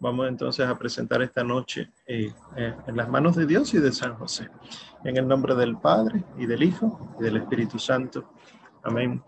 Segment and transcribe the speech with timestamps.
[0.00, 3.92] Vamos entonces a presentar esta noche eh, eh, en las manos de Dios y de
[3.92, 4.48] San José.
[5.04, 8.28] En el nombre del Padre y del Hijo y del Espíritu Santo.
[8.82, 9.22] Amén.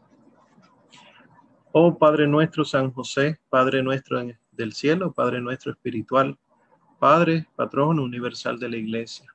[1.73, 4.21] Oh Padre nuestro San José, Padre nuestro
[4.53, 6.37] del cielo, Padre nuestro espiritual,
[6.99, 9.33] Padre, patrón universal de la Iglesia.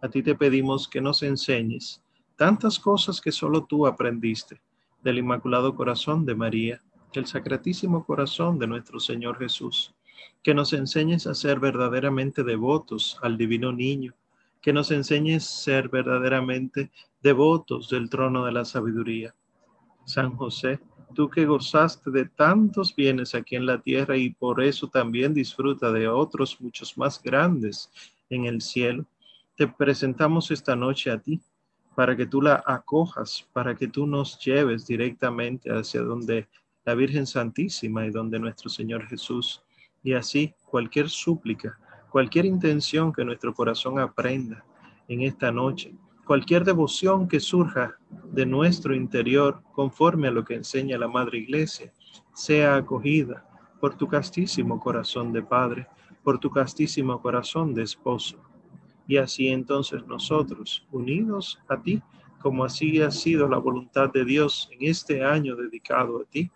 [0.00, 2.00] A ti te pedimos que nos enseñes
[2.36, 4.60] tantas cosas que solo tú aprendiste
[5.02, 6.80] del Inmaculado Corazón de María,
[7.12, 9.95] el Sacratísimo Corazón de nuestro Señor Jesús,
[10.42, 14.14] que nos enseñes a ser verdaderamente devotos al Divino Niño,
[14.62, 16.90] que nos enseñes a ser verdaderamente
[17.22, 19.34] devotos del trono de la sabiduría.
[20.04, 20.78] San José,
[21.14, 25.90] tú que gozaste de tantos bienes aquí en la tierra y por eso también disfruta
[25.90, 27.90] de otros muchos más grandes
[28.30, 29.04] en el cielo,
[29.56, 31.40] te presentamos esta noche a ti
[31.94, 36.46] para que tú la acojas, para que tú nos lleves directamente hacia donde
[36.84, 39.62] la Virgen Santísima y donde nuestro Señor Jesús.
[40.06, 44.64] Y así cualquier súplica, cualquier intención que nuestro corazón aprenda
[45.08, 47.96] en esta noche, cualquier devoción que surja
[48.30, 51.92] de nuestro interior conforme a lo que enseña la Madre Iglesia,
[52.32, 53.44] sea acogida
[53.80, 55.88] por tu castísimo corazón de Padre,
[56.22, 58.38] por tu castísimo corazón de esposo.
[59.08, 62.00] Y así entonces nosotros, unidos a ti,
[62.40, 66.52] como así ha sido la voluntad de Dios en este año dedicado a ti,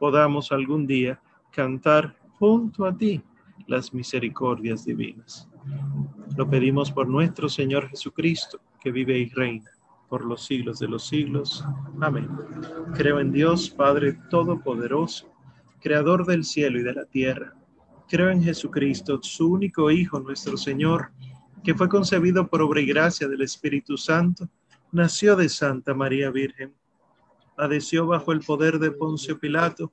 [0.00, 3.22] podamos algún día cantar junto a ti
[3.66, 5.46] las misericordias divinas.
[6.38, 9.70] Lo pedimos por nuestro Señor Jesucristo, que vive y reina
[10.08, 11.62] por los siglos de los siglos.
[12.00, 12.28] Amén.
[12.94, 15.30] Creo en Dios, Padre Todopoderoso,
[15.80, 17.54] Creador del cielo y de la tierra.
[18.08, 21.12] Creo en Jesucristo, su único Hijo, nuestro Señor,
[21.62, 24.48] que fue concebido por obra y gracia del Espíritu Santo,
[24.90, 26.74] nació de Santa María Virgen,
[27.54, 29.92] padeció bajo el poder de Poncio Pilato,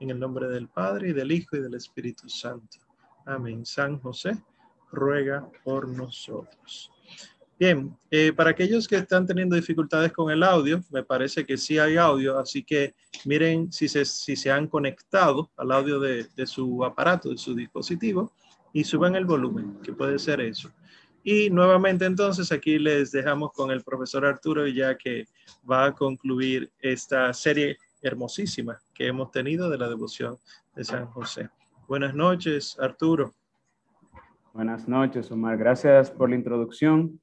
[0.00, 2.78] En el nombre del Padre y del Hijo y del Espíritu Santo.
[3.26, 3.64] Amén.
[3.64, 4.36] San José,
[4.90, 6.90] ruega por nosotros.
[7.58, 11.78] Bien, eh, para aquellos que están teniendo dificultades con el audio, me parece que sí
[11.78, 12.94] hay audio, así que
[13.24, 17.54] miren si se, si se han conectado al audio de, de su aparato, de su
[17.54, 18.32] dispositivo,
[18.72, 20.70] y suban el volumen, que puede ser eso.
[21.22, 25.26] Y nuevamente entonces aquí les dejamos con el profesor Arturo ya que
[25.70, 30.38] va a concluir esta serie hermosísima que hemos tenido de la devoción
[30.74, 31.48] de San José.
[31.88, 33.32] Buenas noches, Arturo.
[34.52, 35.58] Buenas noches, Omar.
[35.58, 37.20] Gracias por la introducción.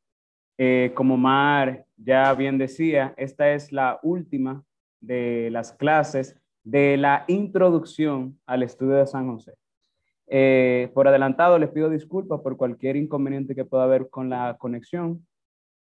[0.57, 4.63] Eh, como Omar ya bien decía, esta es la última
[4.99, 9.53] de las clases de la introducción al estudio de San José.
[10.27, 15.25] Eh, por adelantado, les pido disculpas por cualquier inconveniente que pueda haber con la conexión.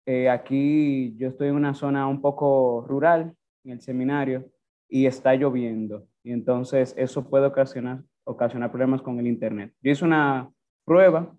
[0.07, 3.35] Eh, aquí yo estoy en una zona un poco rural,
[3.65, 4.49] en el seminario,
[4.89, 6.07] y está lloviendo.
[6.23, 9.73] Y entonces eso puede ocasionar, ocasionar problemas con el Internet.
[9.83, 10.51] Yo hice una
[10.85, 11.35] prueba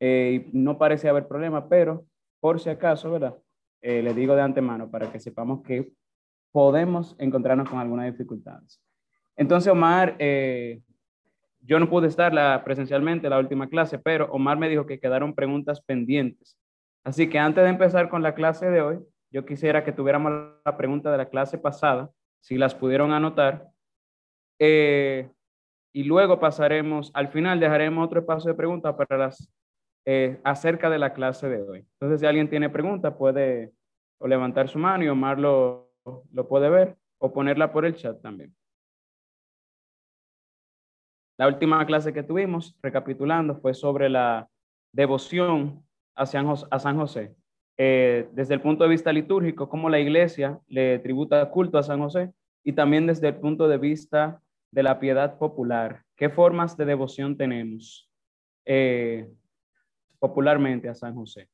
[0.00, 2.04] eh, y no parece haber problema, pero
[2.40, 3.36] por si acaso, ¿verdad?
[3.82, 5.92] les digo de antemano para que sepamos que
[6.52, 8.80] podemos encontrarnos con algunas dificultades.
[9.36, 10.16] Entonces, Omar,
[11.66, 15.34] yo no pude estar la, presencialmente la última clase, pero Omar me dijo que quedaron
[15.34, 16.58] preguntas pendientes.
[17.04, 18.98] Así que antes de empezar con la clase de hoy,
[19.30, 20.32] yo quisiera que tuviéramos
[20.64, 22.10] la pregunta de la clase pasada,
[22.44, 23.70] si las pudieron anotar.
[24.60, 25.30] Eh,
[25.94, 29.50] y luego pasaremos, al final dejaremos otro espacio de preguntas para las
[30.04, 31.86] eh, acerca de la clase de hoy.
[31.94, 33.72] Entonces, si alguien tiene preguntas, puede
[34.20, 35.90] o levantar su mano y Omar lo,
[36.32, 38.54] lo puede ver o ponerla por el chat también.
[41.38, 44.50] La última clase que tuvimos, recapitulando, fue sobre la
[44.92, 45.82] devoción
[46.14, 47.34] a San José.
[47.76, 52.00] Eh, desde el punto de vista litúrgico, cómo la iglesia le tributa culto a San
[52.00, 52.32] José
[52.62, 54.40] y también desde el punto de vista
[54.70, 56.02] de la piedad popular.
[56.16, 58.10] ¿Qué formas de devoción tenemos
[58.64, 59.28] eh,
[60.18, 61.48] popularmente a San José?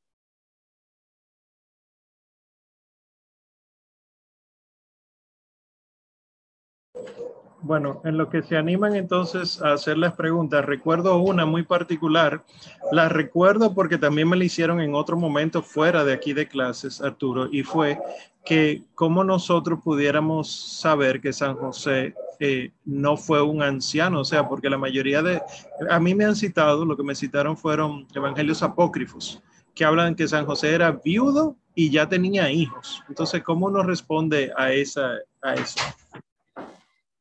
[7.62, 12.42] Bueno, en lo que se animan entonces a hacer las preguntas, recuerdo una muy particular.
[12.90, 17.02] La recuerdo porque también me la hicieron en otro momento fuera de aquí de clases,
[17.02, 17.98] Arturo, y fue
[18.44, 24.48] que cómo nosotros pudiéramos saber que San José eh, no fue un anciano, o sea,
[24.48, 25.42] porque la mayoría de,
[25.90, 29.42] a mí me han citado, lo que me citaron fueron evangelios apócrifos,
[29.74, 33.02] que hablan que San José era viudo y ya tenía hijos.
[33.08, 35.10] Entonces, ¿cómo nos responde a, esa,
[35.42, 35.78] a eso?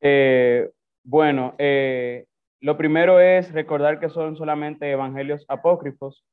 [0.00, 0.70] Eh,
[1.04, 2.26] bueno, eh,
[2.60, 6.24] lo primero es recordar que son solamente evangelios apócrifos,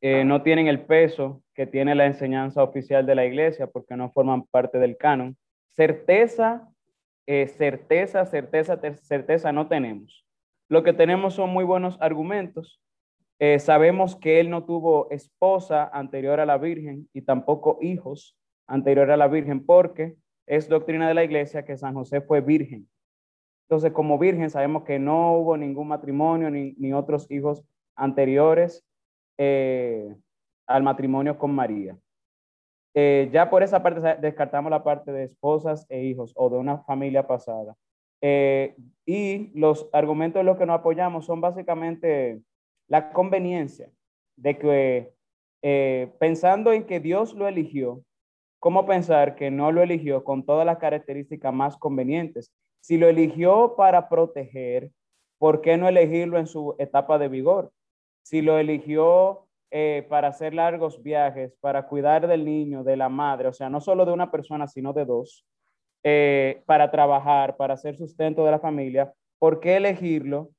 [0.00, 4.10] eh, no tienen el peso que tiene la enseñanza oficial de la iglesia porque no
[4.10, 5.36] forman parte del canon.
[5.70, 6.68] Certeza,
[7.26, 10.26] certeza, certeza, certeza no tenemos.
[10.68, 12.80] Lo que tenemos son muy buenos argumentos.
[13.58, 18.36] sabemos que él no tuvo esposa anterior a la Virgen y tampoco hijos
[18.66, 22.86] anterior a la Virgen porque es doctrina de la iglesia que San José fue virgen.
[23.64, 27.64] Entonces, como virgen, sabemos que no hubo ningún matrimonio ni, otros hijos
[27.96, 28.84] anteriores
[29.38, 30.14] eh,
[30.66, 31.96] al matrimonio con María.
[32.94, 36.78] Eh, ya por esa parte descartamos la parte de esposas e hijos o de una
[36.78, 37.74] familia pasada.
[38.20, 38.76] Eh,
[39.06, 42.40] y los argumentos en los que nos apoyamos son básicamente
[42.86, 43.90] la conveniencia
[44.36, 45.14] de que
[46.18, 48.04] pensando en que Dios lo eligió,
[48.58, 52.52] ¿cómo pensar que no lo eligió con todas las características más convenientes?
[52.84, 54.90] Si lo eligió para proteger,
[55.38, 57.72] ¿por qué no elegirlo en su etapa de vigor?
[58.22, 63.48] Si lo eligió eh, para hacer largos viajes, para cuidar del niño, de la madre,
[63.48, 65.46] o sea, no solo de una persona, sino de dos,
[66.02, 70.50] eh, para trabajar, para hacer sustento de la familia, ¿por qué elegirlo?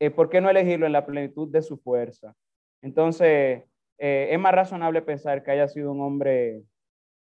[0.00, 2.34] Eh, ¿Por qué no elegirlo en la plenitud de su fuerza?
[2.82, 3.62] Entonces,
[3.98, 6.64] es más razonable pensar que haya sido un hombre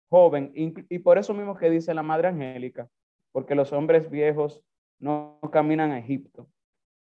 [0.08, 2.88] joven, y por eso mismo que dice la Madre Angélica,
[3.32, 4.62] porque los hombres viejos
[4.98, 6.48] no caminan a Egipto.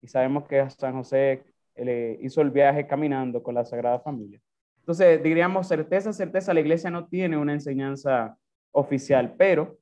[0.02, 1.44] Y sabemos que San José
[1.76, 4.40] le hizo el viaje caminando con la Sagrada Familia.
[4.80, 8.36] Entonces, diríamos, certeza, certeza, la iglesia no tiene una enseñanza
[8.72, 9.78] oficial, pero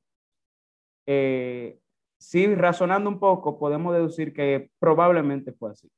[1.05, 1.77] eh,
[2.17, 5.89] sí, razonando un poco, podemos deducir que probablemente fue así.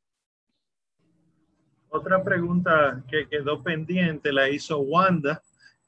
[1.89, 5.41] Otra pregunta que quedó pendiente la hizo Wanda.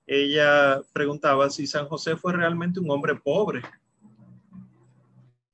[0.05, 3.61] Ella preguntaba si San José fue realmente un hombre pobre.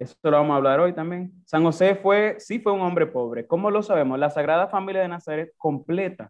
[0.03, 1.31] Eso lo vamos a hablar hoy también.
[1.45, 3.47] San José fue, sí fue un hombre pobre.
[3.47, 4.19] ¿Cómo lo sabemos?
[4.19, 6.29] La Sagrada Familia de Nazaret completa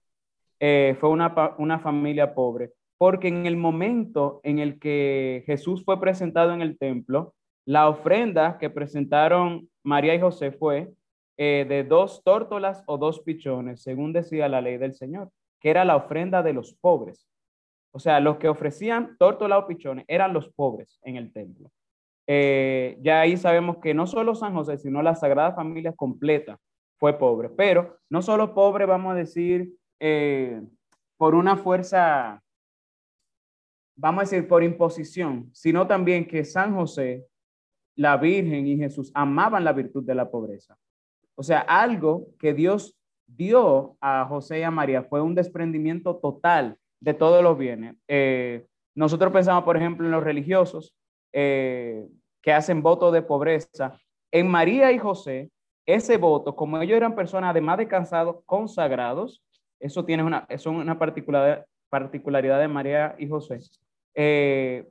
[0.60, 6.00] eh, fue una, una familia pobre, porque en el momento en el que Jesús fue
[6.00, 7.34] presentado en el templo,
[7.66, 10.94] la ofrenda que presentaron María y José fue
[11.38, 15.84] eh, de dos tórtolas o dos pichones, según decía la ley del Señor, que era
[15.84, 17.28] la ofrenda de los pobres.
[17.92, 21.72] O sea, los que ofrecían tórtola o pichones eran los pobres en el templo.
[22.28, 26.60] Eh, ya ahí sabemos que no solo San José, sino la Sagrada Familia completa
[26.98, 30.62] fue pobre, pero no solo pobre, vamos a decir, eh,
[31.18, 32.42] por una fuerza,
[33.96, 37.26] vamos a decir, por imposición, sino también que San José,
[37.96, 40.78] la Virgen y Jesús amaban la virtud de la pobreza.
[41.36, 42.98] O sea, algo que Dios
[43.28, 47.96] dio a José y a María fue un desprendimiento total de todos los bienes.
[48.08, 48.66] Eh,
[48.96, 50.96] nosotros pensamos, por ejemplo, en los religiosos,
[51.34, 52.08] eh,
[52.42, 54.00] que hacen voto de pobreza,
[54.32, 55.52] en María y José,
[55.86, 59.44] ese voto, como ellos eran personas además de cansados, consagrados,
[59.80, 63.60] eso tiene una, es una particularidad, particularidad de María y José.
[64.16, 64.88] Eh,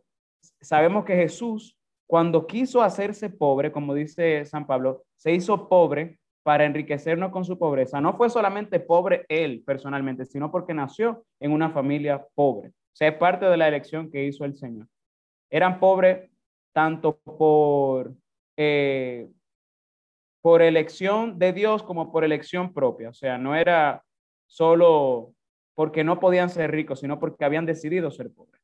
[0.61, 6.65] sabemos que Jesús, cuando quiso hacerse pobre, como dice San Pablo, se hizo pobre para
[6.65, 8.00] enriquecernos con su pobreza.
[8.00, 12.69] No fue solamente pobre él personalmente, sino porque nació en una familia pobre.
[12.69, 14.87] O sea, es parte de la elección que hizo el Señor.
[15.51, 16.31] Eran pobres
[16.72, 18.14] tanto por,
[18.56, 19.29] eh,
[20.41, 23.10] por elección de Dios como por elección propia.
[23.10, 24.05] O sea, no era
[24.46, 25.34] solo
[25.74, 28.60] porque no podían ser ricos, sino porque habían decidido ser pobres.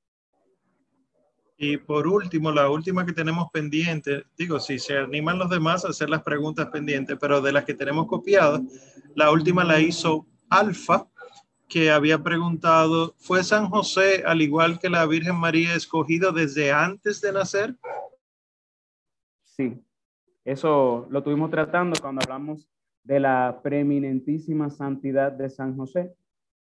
[1.60, 5.88] Y por último, la última que tenemos pendiente, digo, si se animan los demás a
[5.88, 8.60] hacer las preguntas pendientes, pero de las que tenemos copiadas,
[9.16, 11.08] la última la hizo Alfa,
[11.68, 17.20] que había preguntado, ¿fue San José, al igual que la Virgen María, escogido desde antes
[17.20, 17.76] de nacer?
[19.44, 19.84] Sí,
[20.44, 22.68] eso lo tuvimos tratando cuando hablamos
[23.04, 26.14] de la preeminentísima santidad de San José.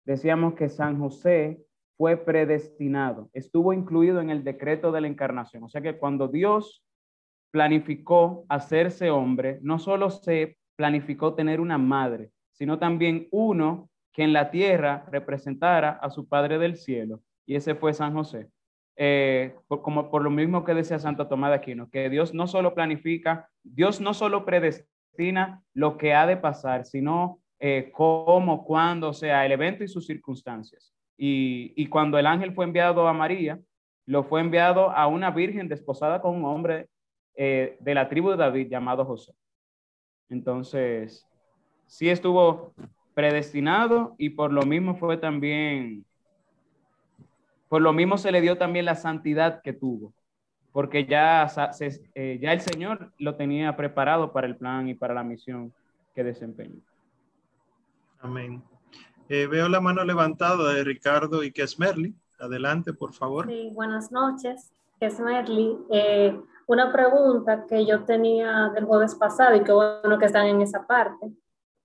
[0.06, 1.66] Decíamos que San José
[1.98, 5.64] fue predestinado, estuvo incluido en el decreto de la encarnación.
[5.64, 6.84] O sea que cuando Dios
[7.52, 14.34] planificó hacerse hombre, no solo se planificó tener una madre, sino también uno que en
[14.34, 18.50] la tierra representara a su Padre del cielo, y ese fue San José.
[18.96, 22.76] eh, como por lo mismo que decía Santo Tomás de Aquino, que Dios no solo
[22.76, 29.14] planifica, Dios no solo predestina lo que ha de pasar, sino eh, cómo, cuándo, o
[29.14, 30.94] sea, el evento y sus circunstancias.
[31.18, 33.60] Y, y, cuando el ángel fue enviado a María,
[34.06, 36.88] lo fue enviado a una virgen desposada con un hombre
[37.36, 39.34] eh, de la tribu de David llamado José.
[40.30, 41.26] Entonces,
[41.88, 42.74] sí estuvo
[43.14, 46.06] predestinado y por lo mismo fue también
[47.74, 50.14] por lo mismo se le dio también la santidad que tuvo,
[50.72, 51.48] porque ya,
[52.14, 55.74] eh, ya el Señor lo tenía preparado para el plan y para la misión
[56.14, 56.80] que desempeñó.
[58.22, 58.62] Amén.
[59.28, 62.14] Eh, veo la mano levantada de Ricardo y Kesmerly.
[62.40, 63.48] Adelante, por favor.
[63.48, 65.76] Sí, buenas noches, Kesmerly.
[65.90, 70.62] Eh, una pregunta que yo tenía del jueves pasado y que bueno que están en
[70.62, 71.32] esa parte,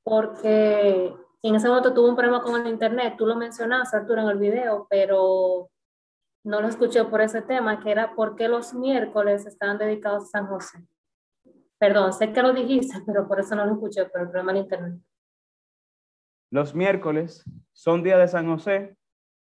[0.09, 1.13] porque
[1.43, 4.39] en ese momento tuve un problema con el internet, tú lo mencionaste, Arturo, en el
[4.39, 5.71] video, pero
[6.45, 10.39] no lo escuché por ese tema, que era por qué los miércoles estaban dedicados a
[10.39, 10.79] San José.
[11.79, 14.63] Perdón, sé que lo dijiste, pero por eso no lo escuché, por el problema del
[14.63, 14.99] internet.
[16.51, 18.97] Los miércoles son día de San José,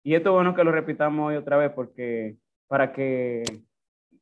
[0.04, 3.44] y esto es bueno que lo repitamos hoy otra vez, porque para que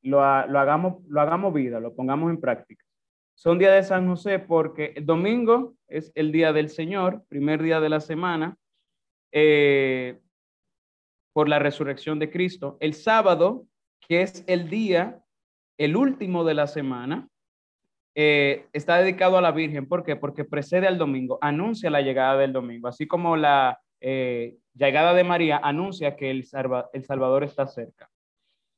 [0.04, 2.86] lo, lo, hagamos, lo hagamos vida, lo pongamos en práctica.
[3.40, 7.80] Son día de San José porque el domingo es el día del Señor, primer día
[7.80, 8.58] de la semana.
[9.32, 10.20] Eh,
[11.32, 12.76] por la resurrección de Cristo.
[12.82, 13.66] El sábado,
[14.06, 15.24] que es el día,
[15.78, 17.30] el último de la semana,
[18.14, 19.88] eh, está dedicado a la Virgen.
[19.88, 20.18] ¿Por qué?
[20.18, 25.24] Porque precede al domingo, anuncia la llegada del domingo, así como la eh, llegada de
[25.24, 26.46] María anuncia que el,
[26.92, 28.10] el Salvador está cerca.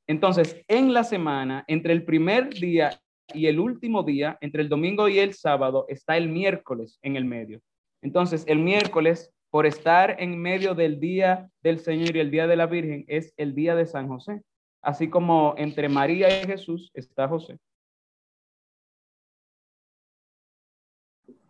[0.05, 2.91] Entonces, en la semana, entre el primer día
[3.33, 7.25] y el último día, entre el domingo y el sábado, está el miércoles en el
[7.25, 7.61] medio.
[8.01, 12.55] Entonces, el miércoles por estar en medio del día del Señor y el día de
[12.55, 14.41] la Virgen, es el día de San José.
[14.81, 17.59] Así como entre María y Jesús está José.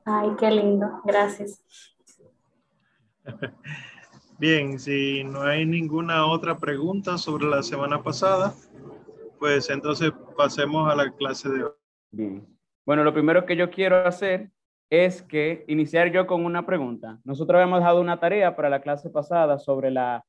[0.03, 0.87] Ay, qué lindo.
[1.05, 1.63] Gracias.
[4.39, 8.55] Bien, si no hay ninguna otra pregunta sobre la semana pasada,
[9.37, 11.71] pues entonces pasemos a la clase de hoy.
[12.11, 12.47] Bien.
[12.85, 14.51] Bueno, lo primero que yo quiero hacer
[14.89, 17.19] es que iniciar yo con una pregunta.
[17.23, 20.25] Nosotros habíamos dejado una tarea para la clase pasada sobre la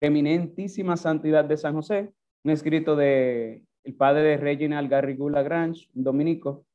[0.00, 2.12] eminentísima santidad de San José,
[2.44, 6.66] un escrito de el padre de Reginald Garrigou Lagrange, un dominico.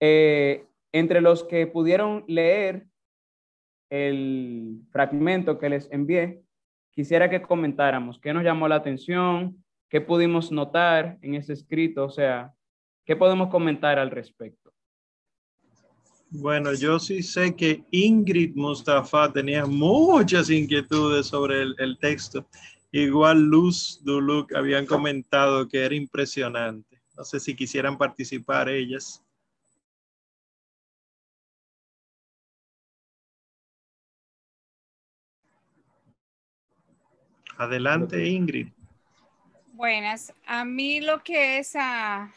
[0.00, 2.86] Eh, entre los que pudieron leer
[3.90, 6.42] el fragmento que les envié,
[6.90, 12.10] quisiera que comentáramos qué nos llamó la atención, qué pudimos notar en ese escrito, o
[12.10, 12.52] sea,
[13.04, 14.72] qué podemos comentar al respecto.
[16.28, 22.46] Bueno, yo sí sé que Ingrid Mustafa tenía muchas inquietudes sobre el, texto.
[22.90, 27.00] Igual Luz Duluc habían comentado que era impresionante.
[27.16, 29.22] No sé si quisieran participar ellas.
[37.56, 38.68] Adelante, Ingrid.
[39.76, 40.32] Buenas.
[40.46, 42.32] A mí lo que es a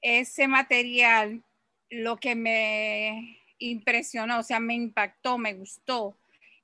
[0.00, 1.42] ese material
[1.90, 6.16] lo que me impresionó, o sea, me impactó, me gustó.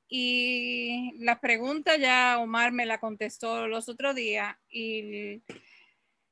[0.08, 5.42] Y la pregunta ya Omar me la contestó los otros días y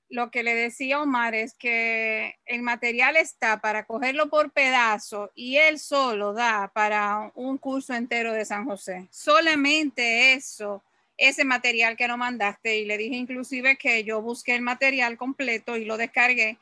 [0.08, 5.56] lo que le decía Omar es que el material está para cogerlo por pedazo y
[5.56, 9.08] él solo da para un curso entero de San José.
[9.10, 10.84] Solamente eso,
[11.20, 15.76] ese material que no mandaste y le dije inclusive que yo busqué el material completo
[15.76, 16.58] y lo descargué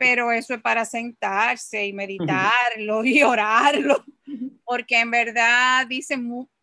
[0.00, 4.02] pero eso es para sentarse y meditarlo y orarlo,
[4.64, 6.18] porque en verdad dice,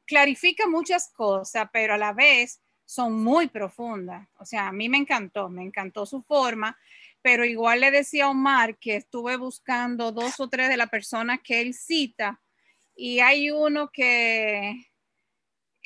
[0.06, 4.28] clarifica muchas cosas, pero a la vez son muy profundas.
[4.40, 6.76] O sea, a mí me encantó, me encantó su forma,
[7.22, 11.40] pero igual le decía a Omar que estuve buscando dos o tres de las personas
[11.44, 12.42] que él cita
[12.96, 14.87] y hay uno que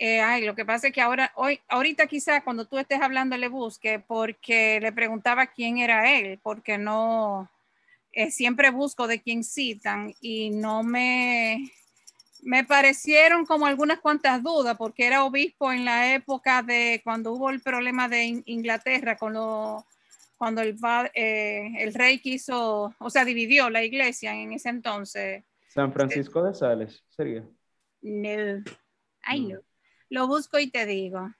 [0.03, 3.38] eh, ay, lo que pasa es que ahora, hoy, ahorita quizá cuando tú estés hablando
[3.38, 7.48] le busque porque le preguntaba quién era él, porque no,
[8.12, 11.72] eh, siempre busco de quién citan y no me,
[12.41, 17.51] me parecieron como algunas cuantas dudas porque era obispo en la época de cuando hubo
[17.51, 19.86] el problema de Inglaterra con lo,
[20.36, 20.79] cuando el,
[21.13, 25.43] eh, el rey quiso, o sea, dividió la iglesia en ese entonces.
[25.67, 27.46] San Francisco de Sales sería.
[28.01, 28.63] No,
[29.22, 29.60] ay no
[30.12, 31.34] lo busco y te digo.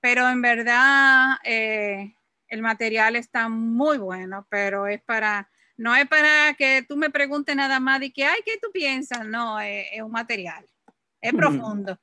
[0.00, 2.14] Pero en verdad eh,
[2.46, 7.56] el material está muy bueno, pero es para, no es para que tú me preguntes
[7.56, 9.26] nada más de que, ay, ¿qué tú piensas?
[9.26, 10.64] No, es, un material,
[11.20, 11.32] es
[11.72, 11.98] profundo.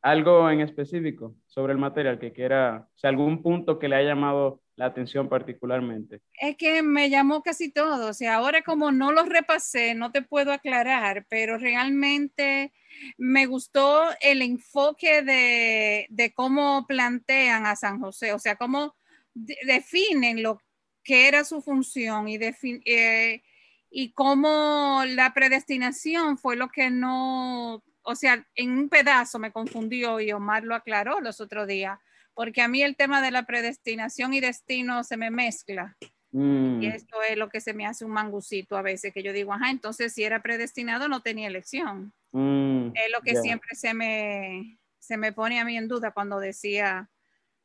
[0.00, 4.10] algo en específico sobre el material que quiera, o sea, algún punto que le haya
[4.10, 6.20] llamado la atención particularmente?
[6.40, 10.22] Es que me llamó casi todo, o sea, ahora como no lo repasé, no te
[10.22, 12.72] puedo aclarar, pero realmente
[13.18, 18.94] me gustó el enfoque de, de cómo plantean a San José, o sea, cómo
[19.34, 20.60] definen lo
[21.02, 23.42] que era su función y, eh,
[23.90, 30.20] y cómo la predestinación fue lo que no o sea, en un pedazo me confundió
[30.20, 31.98] y Omar lo aclaró los otros días,
[32.36, 35.96] porque a mí el tema de la predestinación y destino se me mezcla.
[36.32, 36.82] Mm.
[36.82, 39.54] Y esto es lo que se me hace un mangucito a veces, que yo digo,
[39.54, 42.12] ajá, entonces si era predestinado no tenía elección.
[42.32, 46.38] Mm, es lo que siempre se me, se me pone a mí en duda cuando
[46.38, 47.08] decía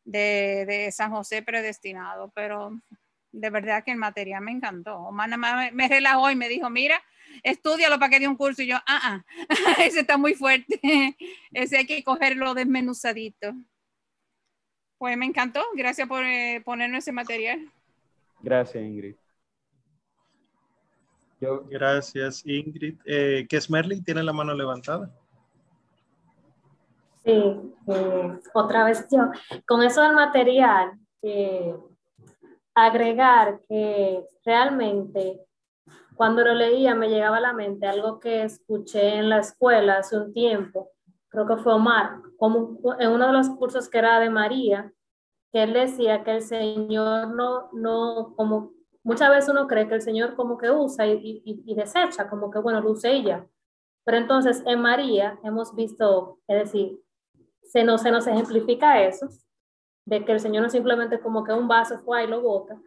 [0.05, 2.71] de, de San José predestinado, pero
[3.33, 5.11] de verdad que el material me encantó.
[5.11, 7.03] Me relajó y me dijo, mira,
[7.43, 8.61] estudialo para que dé un curso.
[8.61, 9.23] Y yo, ah, ah
[9.83, 10.79] ese está muy fuerte.
[11.51, 13.53] ese hay que cogerlo desmenuzadito.
[15.01, 15.61] Pues me encantó.
[15.73, 17.59] Gracias por eh, ponernos ese material.
[18.39, 19.15] Gracias, Ingrid.
[21.71, 22.99] Gracias, Ingrid.
[23.05, 24.03] Eh, ¿Qué es Merly?
[24.03, 25.09] ¿Tiene la mano levantada?
[27.25, 29.31] Sí, eh, otra vez yo.
[29.65, 30.91] Con eso del material,
[31.23, 31.75] eh,
[32.75, 35.41] agregar que realmente
[36.13, 40.15] cuando lo leía me llegaba a la mente algo que escuché en la escuela hace
[40.15, 40.91] un tiempo,
[41.31, 44.93] creo que fue Omar, como en uno de los cursos que era de María,
[45.51, 48.73] que él decía que el Señor no, no, como
[49.03, 52.59] muchas veces uno cree que el Señor como que usa y, y, desecha, como que
[52.59, 53.47] bueno, lo usa ella.
[54.03, 56.99] Pero entonces en María hemos visto, es decir,
[57.63, 59.29] se nos, se nos ejemplifica eso,
[60.05, 62.81] de que el Señor no simplemente como que un vaso fue y lo bota,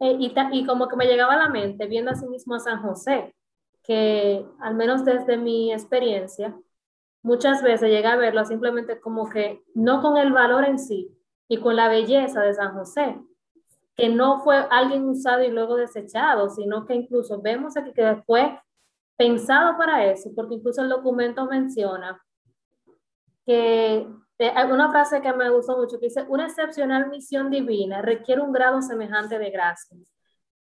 [0.00, 2.80] eh, y, y, como que me llegaba a la mente, viendo así mismo a San
[2.80, 3.34] José,
[3.82, 6.56] que al menos desde mi experiencia,
[7.28, 11.14] muchas veces llega a verlo simplemente como que no con el valor en sí
[11.46, 13.20] y con la belleza de San José,
[13.94, 18.58] que no fue alguien usado y luego desechado, sino que incluso vemos aquí que fue
[19.18, 22.18] pensado para eso, porque incluso el documento menciona
[23.44, 24.06] que
[24.38, 28.52] hay una frase que me gustó mucho que dice, una excepcional misión divina requiere un
[28.52, 29.98] grado semejante de gracia.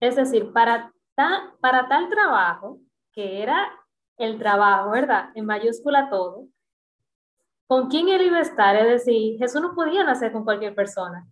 [0.01, 0.91] Es decir, para,
[1.61, 2.79] para tal trabajo,
[3.13, 3.71] que era
[4.17, 5.29] el trabajo, ¿verdad?
[5.35, 6.47] En mayúscula todo,
[7.67, 8.75] ¿con quién él iba a estar?
[8.75, 11.27] Es decir, Jesús no podía nacer con cualquier persona.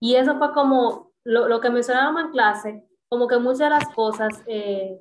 [0.00, 3.88] Y eso fue como lo, lo que mencionábamos en clase, como que muchas de las
[3.94, 5.00] cosas, eh,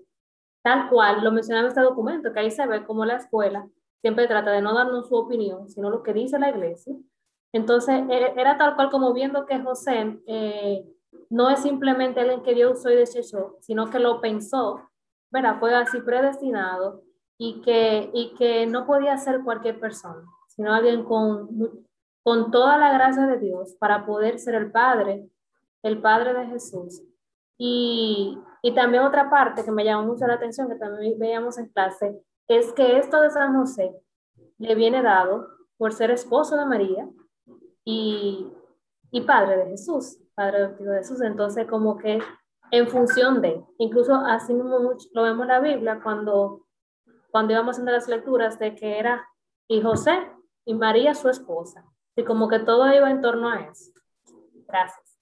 [0.64, 3.68] tal cual, lo mencionaba en este documento, que ahí se ve como la escuela
[4.06, 6.96] siempre trata de no darnos su opinión, sino lo que dice la iglesia.
[7.52, 10.86] Entonces, e, era tal cual como viendo que José eh,
[11.32, 14.80] no es simplemente alguien que Dios usó y desechó, sino que lo pensó,
[15.32, 15.58] ¿verdad?
[15.60, 17.02] Fue así predestinado
[17.40, 20.24] y que, y que no podía ser cualquier persona,
[20.56, 21.86] sino alguien con,
[22.24, 25.30] con toda la gracia de Dios para poder ser el Padre,
[25.84, 27.04] el Padre de Jesús.
[27.58, 31.70] Y, y también otra parte que me llamó mucho la atención, que también veíamos en
[31.70, 33.96] clase, es que esto de San José
[34.58, 37.08] le viene dado por ser esposo de María
[37.84, 38.52] y,
[39.12, 41.22] y padre de Jesús, padre adoptivo de Jesús.
[41.22, 42.20] Entonces, como que
[42.72, 46.66] en función de, incluso así mismo lo vemos en la Biblia cuando,
[47.32, 49.28] cuando íbamos haciendo las lecturas de que era
[49.68, 50.18] y José
[50.66, 51.86] y María su esposa.
[52.16, 53.92] Y como que todo iba en torno a eso.
[54.68, 55.20] Gracias.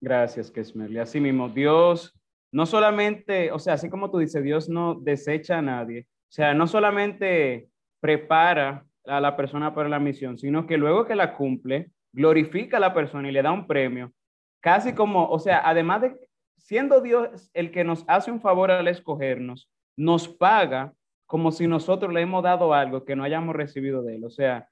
[0.00, 0.98] Gracias, Kesmerly.
[0.98, 2.14] Así mismo, Dios
[2.52, 6.54] no solamente, o sea, así como tú dices, Dios no desecha a nadie, o sea,
[6.54, 7.68] no solamente
[8.00, 12.80] prepara a la persona para la misión, sino que luego que la cumple, glorifica a
[12.80, 14.12] la persona y le da un premio,
[14.60, 18.88] casi como, o sea, además de siendo Dios el que nos hace un favor al
[18.88, 20.94] escogernos, nos paga
[21.28, 24.24] como si nosotros le hemos dado algo que no hayamos recibido de él.
[24.24, 24.70] O sea,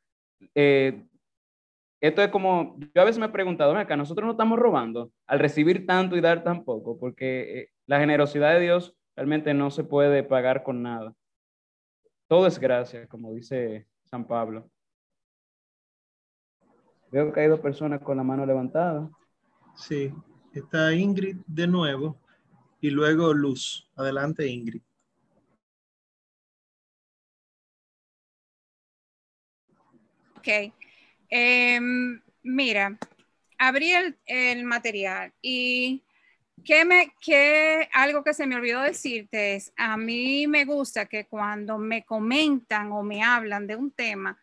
[0.55, 1.07] eh,
[2.01, 5.39] esto es como, yo a veces me he preguntado, acá, nosotros no estamos robando al
[5.39, 9.85] recibir tanto y dar tan poco, porque eh, la generosidad de Dios realmente no se
[9.85, 11.15] puede pagar con nada.
[12.27, 14.71] Todo es gracia, como dice San Pablo.
[17.13, 19.11] Veo que hay dos personas con la mano levantada.
[19.75, 20.11] Sí,
[20.55, 22.19] está Ingrid de nuevo
[22.81, 23.91] y luego Luz.
[23.95, 24.86] Adelante, Ingrid.
[30.47, 30.73] Ok.
[31.29, 32.97] Em, mira,
[33.59, 33.93] abrí
[34.27, 36.05] el material y
[36.65, 41.27] ¿Qué me, qué, algo que se me olvidó decirte es, a mí me gusta que
[41.27, 44.41] cuando me comentan o me hablan de un tema,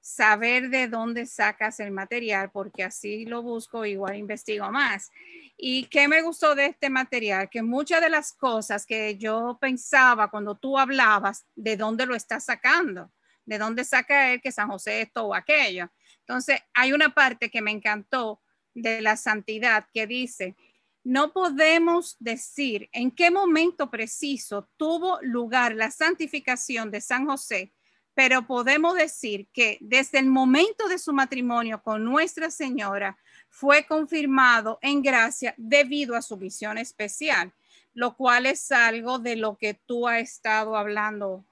[0.00, 5.10] saber de dónde sacas el material, porque así lo busco, igual investigo más.
[5.56, 7.48] ¿Y qué me gustó de este material?
[7.48, 12.44] Que muchas de las cosas que yo pensaba cuando tú hablabas, ¿de dónde lo estás
[12.44, 13.10] sacando?
[13.44, 15.90] ¿De dónde saca él que San José esto o aquello?
[16.20, 18.40] Entonces, hay una parte que me encantó
[18.74, 20.56] de la santidad que dice,
[21.04, 27.72] no podemos decir en qué momento preciso tuvo lugar la santificación de San José,
[28.14, 34.78] pero podemos decir que desde el momento de su matrimonio con Nuestra Señora fue confirmado
[34.80, 37.52] en gracia debido a su visión especial,
[37.94, 41.44] lo cual es algo de lo que tú has estado hablando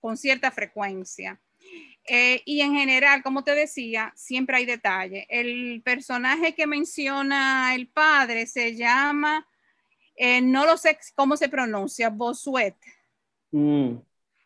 [0.00, 1.40] con cierta frecuencia.
[2.04, 5.26] Eh, y en general, como te decía, siempre hay detalle.
[5.28, 9.46] El personaje que menciona el padre se llama,
[10.16, 12.76] eh, no lo sé cómo se pronuncia, Bosuet.
[13.52, 13.96] Mm.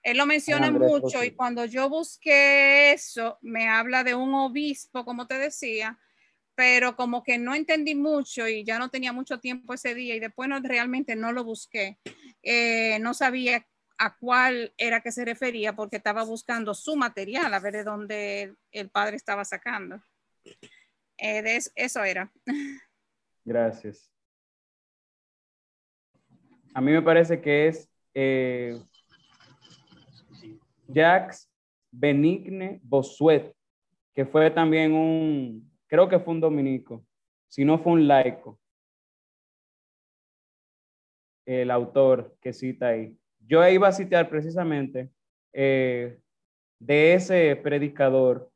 [0.02, 5.26] Él lo menciona mucho y cuando yo busqué eso, me habla de un obispo, como
[5.26, 5.98] te decía,
[6.54, 10.20] pero como que no entendí mucho y ya no tenía mucho tiempo ese día y
[10.20, 11.98] después no, realmente no lo busqué.
[12.42, 13.66] Eh, no sabía
[13.98, 18.54] a cuál era que se refería porque estaba buscando su material, a ver de dónde
[18.72, 20.02] el padre estaba sacando.
[21.18, 22.32] Eh, eso era.
[23.44, 24.10] Gracias.
[26.74, 28.76] A mí me parece que es eh,
[30.88, 31.48] Jacques
[31.90, 33.54] Benigne Bosuet,
[34.12, 37.06] que fue también un, creo que fue un dominico,
[37.48, 38.58] si no fue un laico,
[41.46, 43.16] el autor que cita ahí.
[43.46, 45.10] Yo iba a citar precisamente
[45.52, 46.18] eh,
[46.78, 48.50] de ese predicador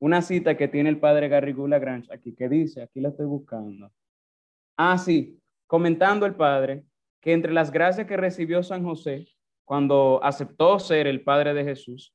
[0.00, 3.92] una cita que tiene el padre Garrigou Lagrange aquí, que dice, aquí la estoy buscando.
[4.76, 6.84] Ah, sí, comentando el padre
[7.20, 9.28] que entre las gracias que recibió San José
[9.66, 12.14] cuando aceptó ser el padre de Jesús,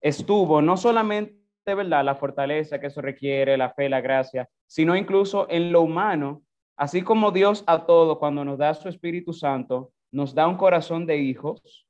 [0.00, 5.46] estuvo no solamente, ¿verdad?, la fortaleza que eso requiere, la fe, la gracia, sino incluso
[5.50, 6.42] en lo humano,
[6.76, 11.04] así como Dios a todo cuando nos da su Espíritu Santo, nos da un corazón
[11.04, 11.86] de hijos,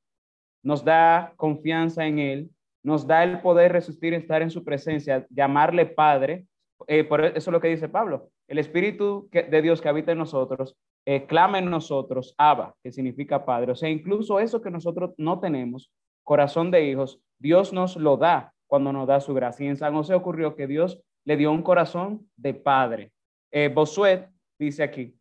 [0.60, 2.50] nos da confianza en Él,
[2.82, 6.44] nos da el poder resistir estar en su presencia, llamarle Padre.
[6.88, 8.30] Eh, por eso es lo que dice Pablo.
[8.48, 13.44] El Espíritu de Dios que habita en nosotros, eh, clama en nosotros, Abba, que significa
[13.44, 13.70] Padre.
[13.70, 15.92] O sea, incluso eso que nosotros no tenemos,
[16.24, 19.66] corazón de hijos, Dios nos lo da cuando nos da su gracia.
[19.66, 23.12] Y en San José ocurrió que Dios le dio un corazón de Padre.
[23.52, 25.16] Eh, Bosuet dice aquí,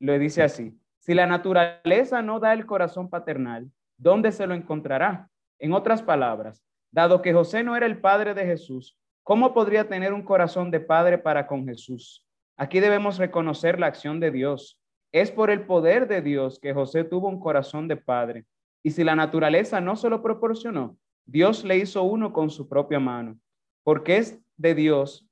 [0.00, 5.28] le dice así, si la naturaleza no da el corazón paternal, ¿dónde se lo encontrará?
[5.58, 10.12] En otras palabras, dado que José no era el padre de Jesús, ¿cómo podría tener
[10.12, 12.24] un corazón de padre para con Jesús?
[12.56, 14.80] Aquí debemos reconocer la acción de Dios.
[15.10, 18.44] Es por el poder de Dios que José tuvo un corazón de padre.
[18.84, 23.00] Y si la naturaleza no se lo proporcionó, Dios le hizo uno con su propia
[23.00, 23.40] mano,
[23.82, 25.28] porque es de Dios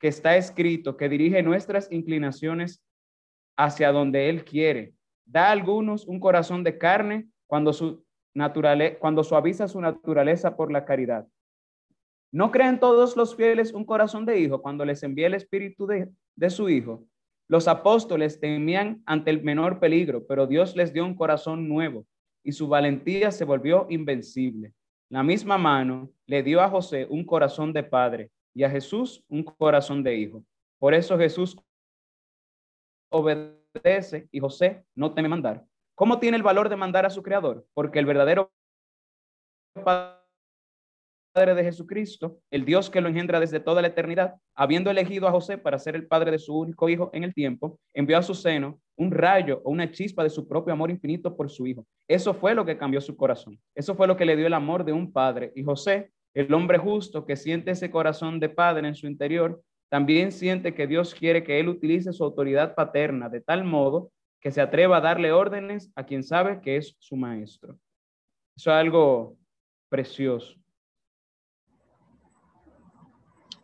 [0.00, 2.84] que está escrito que dirige nuestras inclinaciones
[3.56, 4.96] hacia donde Él quiere
[5.32, 8.04] da a algunos un corazón de carne cuando, su
[9.00, 11.26] cuando suaviza su naturaleza por la caridad.
[12.30, 16.10] ¿No creen todos los fieles un corazón de hijo cuando les envía el espíritu de,
[16.36, 17.04] de su hijo?
[17.48, 22.06] Los apóstoles temían ante el menor peligro, pero Dios les dio un corazón nuevo
[22.42, 24.72] y su valentía se volvió invencible.
[25.10, 29.42] La misma mano le dio a José un corazón de padre y a Jesús un
[29.42, 30.42] corazón de hijo.
[30.78, 31.56] Por eso Jesús
[33.10, 35.64] obedece obedece y José no teme mandar.
[35.94, 37.66] ¿Cómo tiene el valor de mandar a su creador?
[37.74, 38.52] Porque el verdadero
[39.84, 45.30] Padre de Jesucristo, el Dios que lo engendra desde toda la eternidad, habiendo elegido a
[45.30, 48.34] José para ser el padre de su único hijo en el tiempo, envió a su
[48.34, 51.86] seno un rayo o una chispa de su propio amor infinito por su hijo.
[52.06, 53.58] Eso fue lo que cambió su corazón.
[53.74, 55.52] Eso fue lo que le dio el amor de un padre.
[55.56, 60.32] Y José, el hombre justo que siente ese corazón de padre en su interior, también
[60.32, 64.62] siente que Dios quiere que él utilice su autoridad paterna de tal modo que se
[64.62, 67.78] atreva a darle órdenes a quien sabe que es su maestro.
[68.56, 69.36] Eso es algo
[69.90, 70.58] precioso.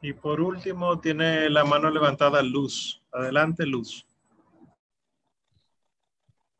[0.02, 3.02] Y por último, tiene la mano levantada Luz.
[3.10, 4.06] Adelante, Luz.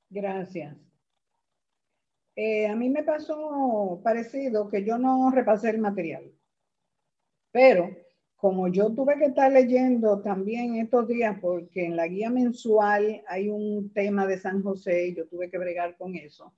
[0.09, 0.79] Gracias.
[2.35, 6.33] Eh, a mí me pasó parecido que yo no repasé el material,
[7.53, 8.08] pero
[8.39, 13.49] como yo tuve que estar leyendo también estos días, porque en la guía mensual hay
[13.49, 16.55] un tema de San José y yo tuve que bregar con eso,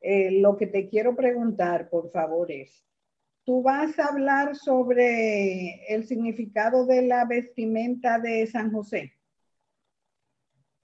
[0.00, 2.82] eh, lo que te quiero preguntar, por favor, es,
[3.44, 9.12] ¿tú vas a hablar sobre el significado de la vestimenta de San José?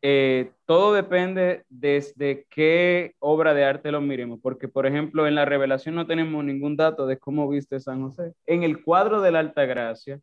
[0.03, 5.47] Eh, todo depende desde qué obra de arte lo miremos, porque por ejemplo en la
[5.47, 8.35] revelación no tenemos ningún dato de cómo viste San José.
[8.45, 10.21] En el cuadro de la Alta Gracia,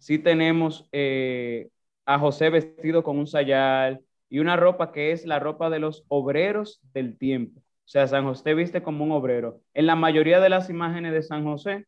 [0.00, 1.68] sí tenemos eh,
[2.06, 6.04] a José vestido con un sayal y una ropa que es la ropa de los
[6.08, 7.60] obreros del tiempo.
[7.60, 9.60] O sea, San José viste como un obrero.
[9.74, 11.86] En la mayoría de las imágenes de San José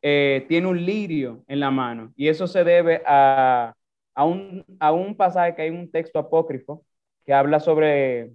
[0.00, 2.12] eh, tiene un lirio en la mano.
[2.16, 3.74] Y eso se debe a,
[4.14, 6.84] a, un, a un pasaje que hay un texto apócrifo
[7.26, 8.32] que habla sobre,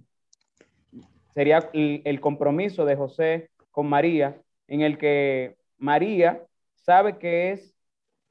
[1.34, 6.42] sería el compromiso de José con María, en el que María
[6.76, 7.77] sabe que es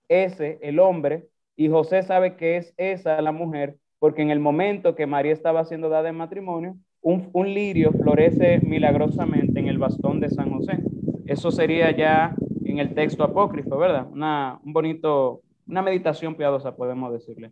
[0.10, 4.96] ese el hombre y José sabe que es esa la mujer, porque en el momento
[4.96, 10.20] que María estaba siendo dada en matrimonio, un, un, lirio florece milagrosamente en el bastón
[10.20, 10.80] de San José.
[11.26, 14.08] Eso sería ya en el texto apócrifo, ¿verdad?
[14.12, 17.52] Una, un bonito, una meditación piadosa, podemos decirle.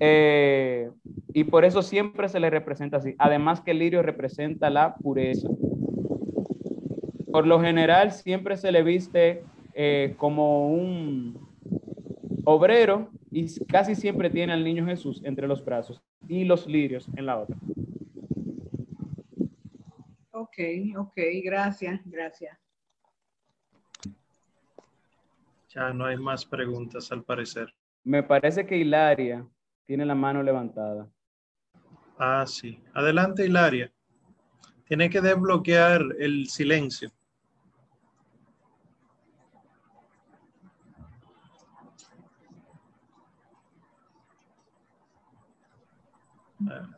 [0.00, 0.90] Eh,
[1.32, 3.14] y por eso siempre se le representa así.
[3.18, 5.48] Además que el lirio representa la pureza.
[7.30, 9.42] Por lo general siempre se le viste
[9.74, 11.47] eh, como un
[12.50, 17.26] obrero y casi siempre tiene al niño Jesús entre los brazos y los lirios en
[17.26, 17.58] la otra.
[20.30, 20.56] Ok,
[20.96, 22.58] ok, gracias, gracias.
[25.68, 27.74] Ya no hay más preguntas al parecer.
[28.02, 29.46] Me parece que Hilaria
[29.84, 31.06] tiene la mano levantada.
[32.18, 32.82] Ah, sí.
[32.94, 33.92] Adelante, Hilaria.
[34.86, 37.10] Tiene que desbloquear el silencio.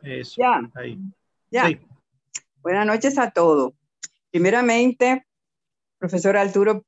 [0.03, 0.35] Eso.
[0.37, 0.61] Ya.
[0.75, 0.97] Ahí.
[1.49, 1.67] Ya.
[1.67, 1.79] Sí.
[2.61, 3.73] Buenas noches a todos.
[4.29, 5.25] Primeramente,
[5.97, 6.85] profesor Arturo,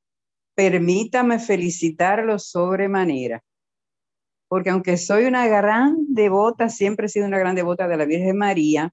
[0.54, 3.42] permítame felicitarlo sobremanera,
[4.48, 8.38] porque aunque soy una gran devota, siempre he sido una gran devota de la Virgen
[8.38, 8.92] María,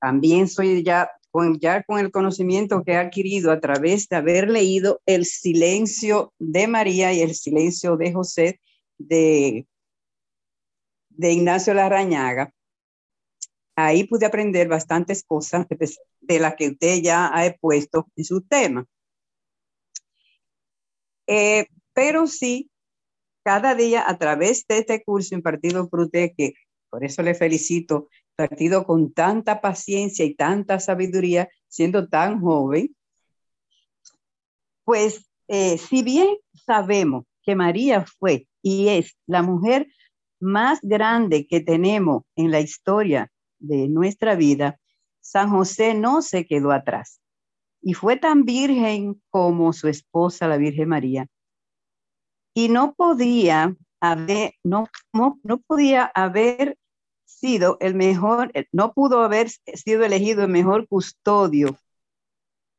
[0.00, 4.50] también soy ya con, ya con el conocimiento que he adquirido a través de haber
[4.50, 8.60] leído El silencio de María y El silencio de José
[8.98, 9.66] de,
[11.16, 12.52] de Ignacio Larrañaga.
[13.76, 18.42] Ahí pude aprender bastantes cosas de, de las que usted ya ha puesto en su
[18.42, 18.86] tema.
[21.26, 22.70] Eh, pero sí,
[23.42, 26.54] cada día a través de este curso impartido por usted, que
[26.90, 32.94] por eso le felicito, impartido con tanta paciencia y tanta sabiduría, siendo tan joven,
[34.84, 39.88] pues eh, si bien sabemos que María fue y es la mujer
[40.44, 44.78] más grande que tenemos en la historia de nuestra vida,
[45.20, 47.20] San José no se quedó atrás
[47.80, 51.26] y fue tan virgen como su esposa, la Virgen María.
[52.54, 56.78] Y no podía haber, no, no, no podía haber
[57.24, 61.76] sido el mejor, no pudo haber sido elegido el mejor custodio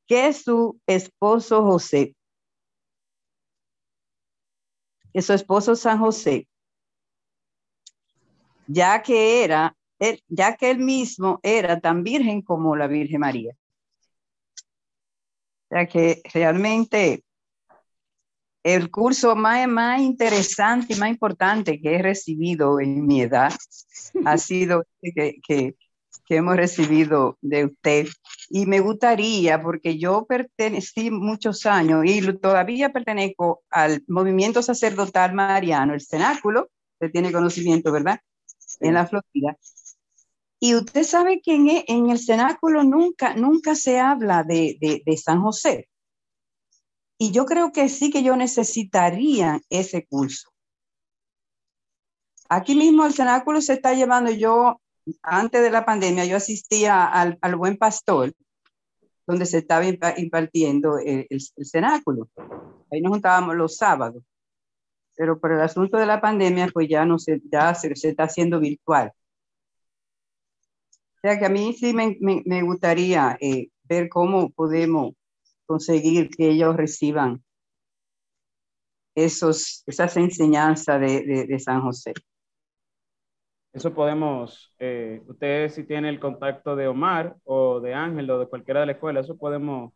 [0.07, 2.15] que su esposo José,
[5.13, 6.47] que su esposo San José,
[8.67, 13.53] ya que era, él, ya que él mismo era tan virgen como la Virgen María.
[15.69, 17.23] O sea que realmente
[18.63, 23.53] el curso más, más interesante y más importante que he recibido en mi edad
[24.25, 25.75] ha sido que, que,
[26.25, 28.07] que, hemos recibido de usted.
[28.49, 35.93] Y me gustaría, porque yo pertenecí muchos años y todavía pertenezco al movimiento sacerdotal mariano,
[35.93, 38.19] el cenáculo, usted tiene conocimiento, ¿verdad?
[38.79, 39.57] En la Florida.
[40.59, 45.17] Y usted sabe que en, en, el cenáculo nunca, nunca se habla de, de, de,
[45.17, 45.89] San José.
[47.17, 50.49] Y yo creo que sí que yo necesitaría ese curso.
[52.49, 54.81] Aquí mismo el cenáculo se está llevando, yo
[55.21, 58.33] antes de la pandemia, yo asistía al, al Buen Pastor,
[59.27, 62.29] donde se estaba impartiendo el, el, el cenáculo.
[62.91, 64.23] Ahí nos juntábamos los sábados.
[65.15, 68.23] Pero por el asunto de la pandemia, pues ya no se, ya se, se está
[68.23, 69.11] haciendo virtual.
[71.17, 75.13] O sea que a mí sí me, me, me gustaría eh, ver cómo podemos
[75.65, 77.43] conseguir que ellos reciban
[79.15, 82.13] esos, esas enseñanzas de, de, de San José.
[83.73, 88.47] Eso podemos, eh, ustedes si tienen el contacto de Omar o de Ángel o de
[88.47, 89.93] cualquiera de la escuela, eso podemos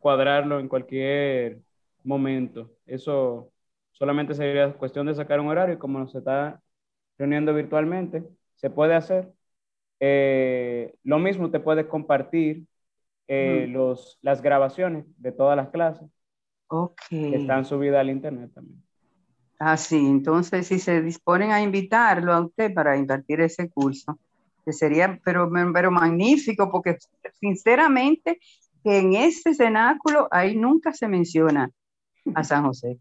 [0.00, 1.60] cuadrarlo en cualquier
[2.02, 2.72] momento.
[2.84, 3.51] Eso
[4.02, 6.60] solamente sería cuestión de sacar un horario y como nos está
[7.16, 8.24] reuniendo virtualmente,
[8.56, 9.32] se puede hacer.
[10.00, 12.66] Eh, lo mismo te puedes compartir
[13.28, 13.72] eh, mm.
[13.72, 16.08] los, las grabaciones de todas las clases.
[16.66, 17.00] Ok.
[17.10, 18.82] Que están subidas al internet también.
[19.60, 20.04] Ah, sí.
[20.04, 24.18] Entonces, si se disponen a invitarlo a usted para impartir ese curso,
[24.64, 26.98] que sería, pero, pero magnífico, porque
[27.38, 28.40] sinceramente,
[28.82, 31.70] que en ese cenáculo ahí nunca se menciona
[32.34, 32.98] a San José.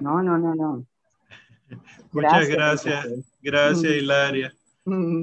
[0.00, 0.86] No, no, no, no.
[2.12, 3.04] Muchas gracias.
[3.04, 4.52] Gracias, gracias Hilaria.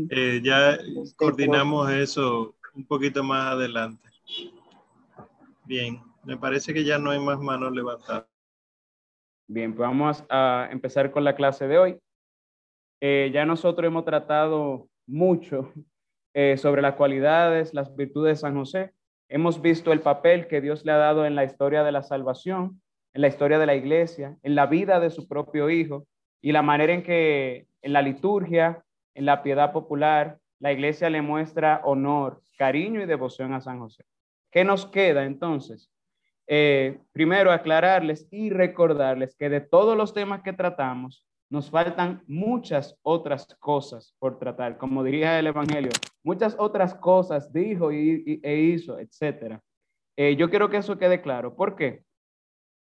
[0.09, 0.77] Eh, ya
[1.15, 4.09] coordinamos eso un poquito más adelante.
[5.63, 6.01] Bien.
[6.23, 8.25] Me parece que ya no hay más manos levantadas.
[9.47, 11.99] Bien, pues vamos a empezar con la clase de hoy.
[13.01, 15.73] Eh, ya nosotros hemos tratado mucho
[16.33, 18.93] eh, sobre las cualidades, las virtudes de San José.
[19.27, 22.81] Hemos visto el papel que Dios le ha dado en la historia de la salvación,
[23.13, 26.05] en la historia de la iglesia, en la vida de su propio Hijo
[26.41, 31.21] y la manera en que en la liturgia, en la piedad popular, la iglesia le
[31.21, 34.03] muestra honor, cariño y devoción a San José.
[34.51, 35.91] ¿Qué nos queda entonces?
[36.47, 42.97] Eh, primero, aclararles y recordarles que de todos los temas que tratamos, nos faltan muchas
[43.03, 45.91] otras cosas por tratar, como diría el Evangelio,
[46.23, 49.59] muchas otras cosas dijo y, e hizo, etc.
[50.17, 51.55] Eh, yo quiero que eso quede claro.
[51.55, 52.03] ¿Por qué?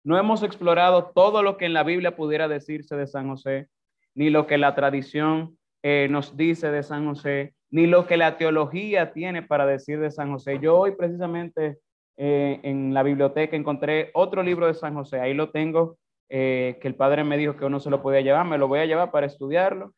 [0.04, 3.68] No hemos explorado todo lo que en la Biblia pudiera decirse de San José,
[4.14, 8.36] ni lo que la tradición eh, nos dice de San José, ni lo que la
[8.36, 10.58] teología tiene para decir de San José.
[10.60, 11.78] Yo hoy precisamente
[12.18, 15.96] eh, en la biblioteca encontré otro libro de San José, ahí lo tengo,
[16.28, 18.80] eh, que el padre me dijo que uno se lo podía llevar, me lo voy
[18.80, 19.94] a llevar para estudiarlo.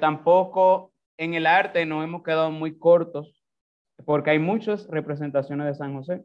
[0.00, 3.44] Tampoco en el arte nos hemos quedado muy cortos,
[4.04, 6.24] porque hay muchas representaciones de San José.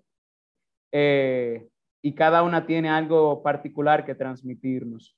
[2.06, 5.18] Y cada una tiene algo particular que transmitirnos.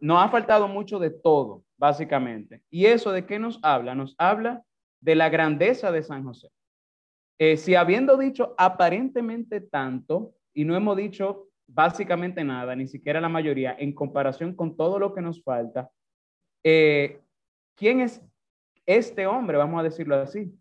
[0.00, 2.60] nos ha faltado mucho de todo, básicamente.
[2.70, 3.94] ¿Y eso de qué nos habla?
[3.94, 4.64] Nos habla
[5.00, 6.48] de la grandeza de San José.
[7.56, 13.76] si habiendo dicho aparentemente tanto, y no hemos dicho básicamente nada, ni siquiera la mayoría,
[13.78, 15.88] en comparación con todo lo que nos falta.
[16.64, 17.20] Eh,
[17.76, 18.20] ¿Quién es
[18.86, 19.56] este hombre?
[19.56, 20.52] Vamos a decirlo así.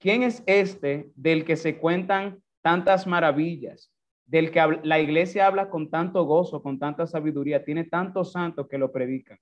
[0.00, 3.92] ¿Quién es este del que se cuentan tantas maravillas?
[4.26, 8.78] Del que la iglesia habla con tanto gozo, con tanta sabiduría, tiene tantos santos que
[8.78, 9.38] lo predican.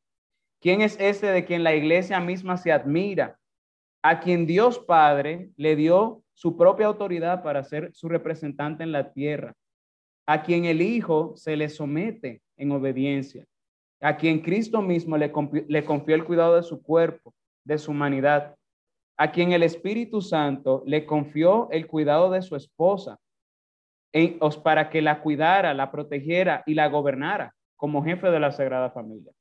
[0.61, 3.39] ¿Quién es este de quien la iglesia misma se admira?
[4.03, 9.13] A quien Dios Padre le dio su propia autoridad para ser su representante en la
[9.13, 9.55] tierra
[10.27, 13.45] a quien el Hijo se le somete en obediencia,
[14.01, 18.55] a quien Cristo mismo le, confió, el cuidado de su cuerpo, de su humanidad,
[19.17, 23.19] a quien el Espíritu Santo le confió el cuidado de su esposa,
[24.63, 29.33] para que la cuidara, la protegiera y la gobernara como jefe de la Sagrada Familia.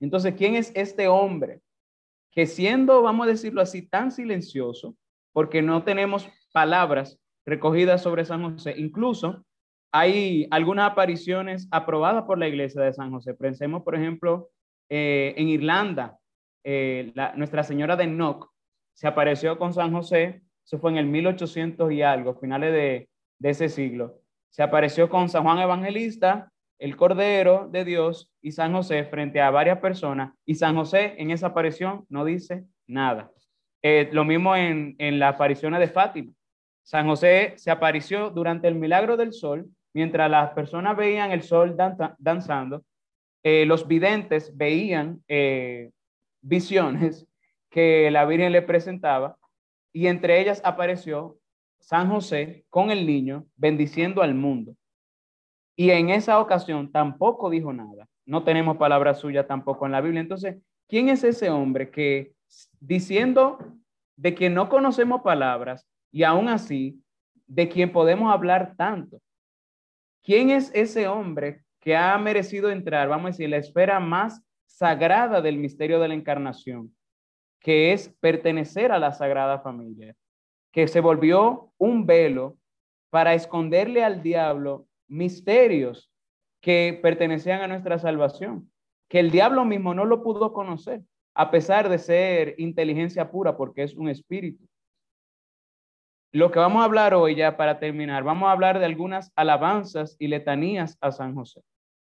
[0.00, 1.60] Entonces, ¿quién es este hombre
[2.32, 4.96] que siendo, vamos a decirlo así, tan silencioso,
[5.32, 9.44] porque no tenemos palabras recogidas sobre San José, incluso
[9.92, 13.34] hay algunas apariciones aprobadas por la iglesia de San José.
[13.34, 14.50] Pensemos, por ejemplo,
[14.88, 16.18] eh, en Irlanda,
[16.64, 18.50] eh, Nuestra Señora de Enoch
[18.94, 23.08] se apareció con San José, eso fue en el 1800 y algo, finales de,
[23.42, 24.20] de ese siglo.
[24.50, 29.50] Se apareció con San Juan Evangelista, el Cordero de Dios y San José frente a
[29.50, 30.32] varias personas.
[30.46, 33.30] Y San José en esa aparición no dice nada.
[33.82, 36.32] Eh, lo mismo en, en la aparición de Fátima.
[36.82, 41.76] San José se apareció durante el milagro del sol mientras las personas veían el sol
[42.18, 42.84] danzando,
[43.42, 45.90] eh, los videntes veían eh,
[46.40, 47.26] visiones
[47.70, 49.36] que la Virgen le presentaba
[49.92, 51.36] y entre ellas apareció
[51.82, 54.76] San José con el niño bendiciendo al mundo.
[55.76, 58.08] Y en esa ocasión tampoco dijo nada.
[58.24, 60.20] No tenemos palabra suya tampoco en la Biblia.
[60.20, 62.34] Entonces, ¿quién es ese hombre que
[62.80, 63.58] diciendo
[64.16, 67.02] de que no conocemos palabras y aún así
[67.46, 69.20] de quien podemos hablar tanto?
[70.22, 75.42] ¿Quién es ese hombre que ha merecido entrar, vamos a decir, la esfera más sagrada
[75.42, 76.94] del misterio de la encarnación,
[77.58, 80.14] que es pertenecer a la sagrada familia,
[80.72, 82.56] que se volvió un velo
[83.10, 86.10] para esconderle al diablo misterios
[86.62, 88.72] que pertenecían a nuestra salvación,
[89.08, 91.02] que el diablo mismo no lo pudo conocer,
[91.34, 94.64] a pesar de ser inteligencia pura, porque es un espíritu.
[96.32, 100.16] Lo que vamos a hablar hoy ya para terminar, vamos a hablar de algunas alabanzas
[100.18, 101.60] y letanías a San José.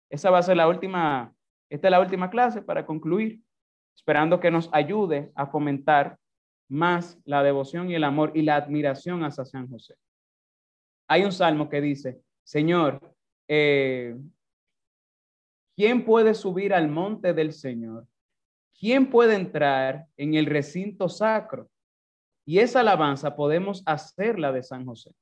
[0.08, 1.34] Esa va a ser la última,
[1.68, 3.40] esta es la última clase para concluir,
[3.96, 6.18] esperando que nos ayude a fomentar
[6.72, 9.94] más la devoción y el amor y la admiración hacia San José.
[11.06, 13.14] Hay un salmo que dice, Señor,
[13.46, 14.16] eh,
[15.76, 18.06] ¿quién puede subir al monte del Señor?
[18.78, 21.68] ¿Quién puede entrar en el recinto sacro?
[22.46, 25.14] Y esa alabanza podemos hacerla de San José.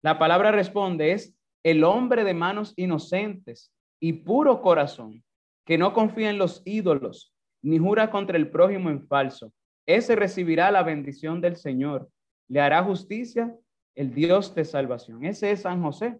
[0.00, 5.24] La palabra responde es el hombre de manos inocentes y puro corazón,
[5.64, 9.52] que no confía en los ídolos, ni jura contra el prójimo en falso.
[9.86, 12.10] Ese recibirá la bendición del Señor.
[12.48, 13.54] Le hará justicia
[13.94, 15.24] el Dios de salvación.
[15.24, 16.18] Ese es San José.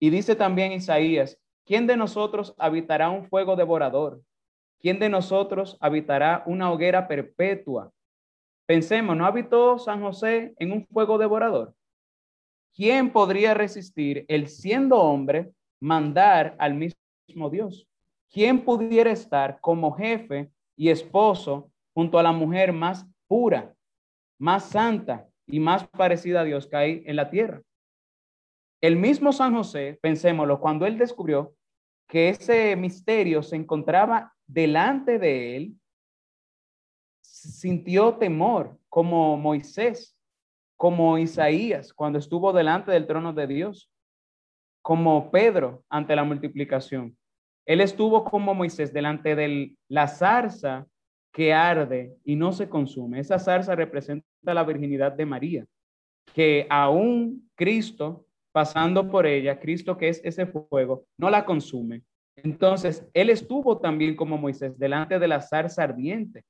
[0.00, 4.22] Y dice también Isaías, ¿quién de nosotros habitará un fuego devorador?
[4.80, 7.92] ¿Quién de nosotros habitará una hoguera perpetua?
[8.66, 11.74] Pensemos, ¿no habitó San José en un fuego devorador?
[12.74, 17.88] ¿quién podría resistir el siendo hombre mandar al mismo Dios?
[18.30, 23.74] ¿Quién pudiera estar como jefe y esposo junto a la mujer más pura,
[24.38, 27.62] más santa y más parecida a Dios que hay en la tierra?
[28.80, 31.54] El mismo San José, pensémoslo, cuando él descubrió
[32.06, 35.74] que ese misterio se encontraba delante de él,
[37.22, 40.16] sintió temor como Moisés,
[40.76, 43.90] como Isaías cuando estuvo delante del trono de Dios,
[44.82, 47.16] como Pedro ante la multiplicación.
[47.66, 50.86] Él estuvo como Moisés delante de la zarza
[51.34, 53.18] que arde y no se consume.
[53.18, 55.66] Esa zarza representa la virginidad de María,
[56.32, 62.04] que aún Cristo, pasando por ella, Cristo que es ese fuego, no la consume.
[62.36, 66.44] Entonces, él estuvo también como Moisés delante de la zarza ardiente.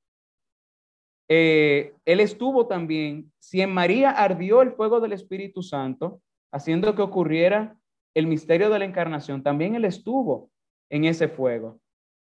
[1.31, 6.21] Eh, él estuvo también, si en María ardió el fuego del Espíritu Santo,
[6.53, 7.75] haciendo que ocurriera
[8.15, 10.51] el misterio de la encarnación, también él estuvo
[10.91, 11.81] en ese fuego.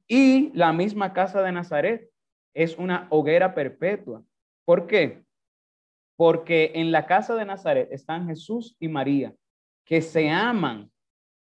[0.07, 2.12] Y la misma casa de Nazaret
[2.55, 4.23] es una hoguera perpetua.
[4.65, 5.23] ¿Por qué?
[6.17, 9.35] Porque en la casa de Nazaret están Jesús y María,
[9.85, 10.91] que se aman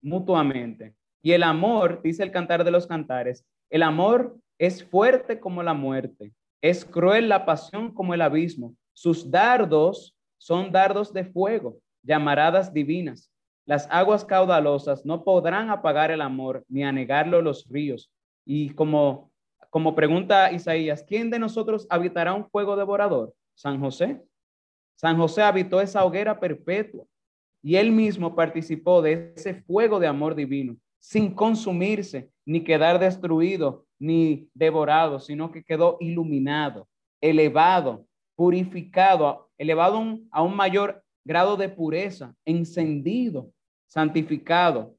[0.03, 0.95] mutuamente.
[1.23, 5.75] Y el amor, dice el cantar de los cantares, el amor es fuerte como la
[5.75, 8.75] muerte, es cruel la pasión como el abismo.
[8.93, 13.31] Sus dardos son dardos de fuego, llamaradas divinas.
[13.67, 18.11] Las aguas caudalosas no podrán apagar el amor ni anegarlo los ríos.
[18.47, 19.28] Y como,
[19.71, 23.35] como pregunta Isaías, ¿quién de nosotros habitará un fuego devorador?
[23.55, 24.23] San José.
[24.97, 27.05] San José habitó esa hoguera perpetua
[27.63, 33.85] y él mismo participó de ese fuego de amor divino, sin consumirse ni quedar destruido
[33.99, 36.89] ni devorado, sino que quedó iluminado,
[37.21, 38.07] elevado,
[38.37, 43.53] purificado, elevado a un mayor grado de pureza, encendido,
[43.87, 44.95] santificado,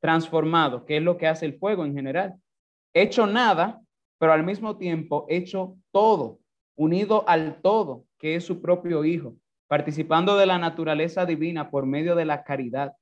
[0.00, 2.34] transformado, que es lo que hace el fuego en general.
[2.92, 3.80] Hecho nada,
[4.22, 6.38] pero al mismo tiempo hecho todo,
[6.76, 9.34] unido al todo, que es su propio Hijo,
[9.66, 12.92] participando de la naturaleza divina por medio de la caridad.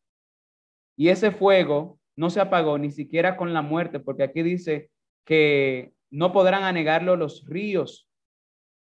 [0.96, 4.90] Y ese fuego no se apagó ni siquiera con la muerte, porque aquí dice
[5.26, 8.08] que no podrán anegarlo los ríos,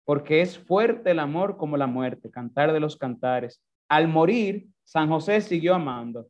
[0.04, 3.62] porque es fuerte el amor como la muerte, cantar de los cantares.
[3.88, 6.28] Al morir, San José siguió amando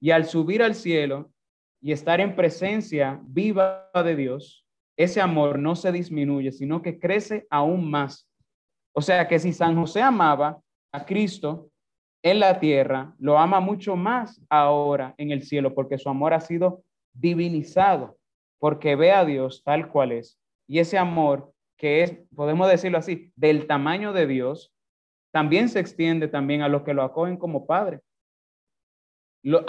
[0.00, 1.30] y al subir al cielo
[1.82, 4.65] y estar en presencia viva de Dios,
[4.96, 8.28] ese amor no se disminuye, sino que crece aún más.
[8.92, 10.60] O sea que si San José amaba
[10.92, 11.70] a Cristo
[12.22, 16.40] en la tierra, lo ama mucho más ahora en el cielo, porque su amor ha
[16.40, 16.82] sido
[17.12, 18.16] divinizado
[18.58, 20.38] porque ve a Dios tal cual es.
[20.66, 24.72] Y ese amor que es, podemos decirlo así, del tamaño de Dios,
[25.30, 28.00] también se extiende también a los que lo acogen como padre.
[29.42, 29.64] Lo,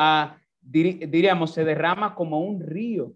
[0.62, 3.14] diríamos, se derrama como un río.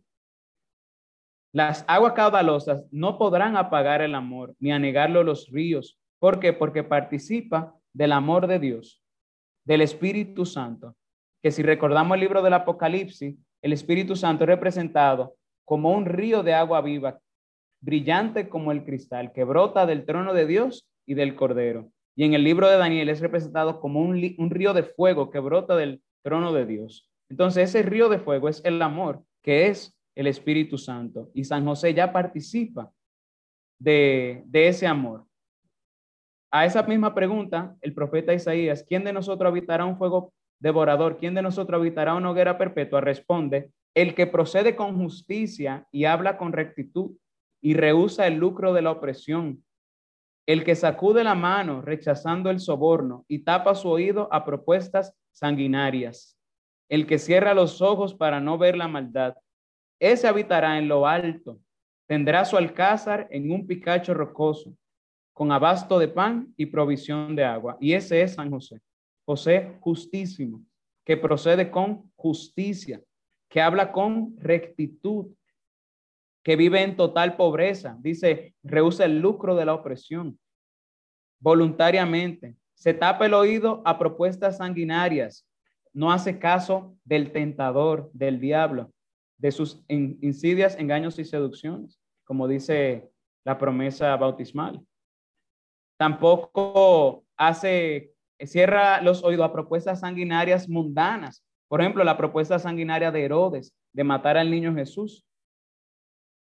[1.53, 5.99] Las aguas caudalosas no podrán apagar el amor ni anegarlo los ríos.
[6.19, 6.53] ¿Por qué?
[6.53, 9.01] Porque participa del amor de Dios,
[9.65, 10.95] del Espíritu Santo,
[11.41, 15.35] que si recordamos el libro del Apocalipsis, el Espíritu Santo es representado
[15.65, 17.19] como un río de agua viva,
[17.81, 21.91] brillante como el cristal, que brota del trono de Dios y del Cordero.
[22.15, 25.75] Y en el libro de Daniel es representado como un, río de fuego que brota
[25.75, 27.09] del trono de Dios.
[27.29, 31.29] Entonces ese río de fuego es el amor, que es el Espíritu Santo.
[31.33, 32.91] Y San José ya participa
[33.79, 35.25] de, de ese amor.
[36.51, 41.17] A esa misma pregunta, el profeta Isaías, ¿quién de nosotros habitará un fuego devorador?
[41.17, 42.99] ¿Quién de nosotros habitará una hoguera perpetua?
[42.99, 47.15] Responde, el que procede con justicia y habla con rectitud
[47.61, 49.63] y rehúsa el lucro de la opresión.
[50.47, 56.37] El que sacude la mano rechazando el soborno y tapa su oído a propuestas sanguinarias.
[56.89, 59.35] El que cierra los ojos para no ver la maldad.
[60.01, 61.59] Ese habitará en lo alto.
[62.07, 64.75] Tendrá su alcázar en un picacho rocoso,
[65.31, 67.77] con abasto de pan y provisión de agua.
[67.79, 68.81] Y ese es San José.
[69.25, 70.61] José justísimo,
[71.05, 72.99] que procede con justicia
[73.51, 75.27] que habla con rectitud,
[76.41, 77.97] que vive en total pobreza.
[77.99, 80.39] Dice, rehúsa el lucro de la opresión
[81.39, 82.55] voluntariamente.
[82.73, 85.45] Se tapa el oído a propuestas sanguinarias.
[85.93, 88.91] No hace caso del tentador, del diablo,
[89.41, 93.09] de sus insidias, engaños y seducciones, como dice
[93.43, 94.85] la promesa bautismal.
[95.97, 103.23] Tampoco hace, cierra los oídos a propuestas sanguinarias mundanas, por ejemplo, la propuesta sanguinaria de
[103.23, 105.25] Herodes de matar al niño Jesús.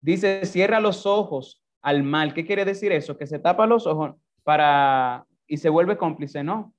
[0.03, 2.35] Dice, cierra los ojos al mal.
[2.35, 3.17] ¿Qué quiere decir eso?
[3.17, 6.45] Que se tapa los ojos para y se vuelve cómplice.
[6.45, 6.75] No.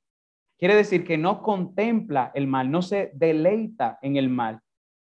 [0.59, 4.61] quiere decir que no contempla el mal, no se deleita en el mal,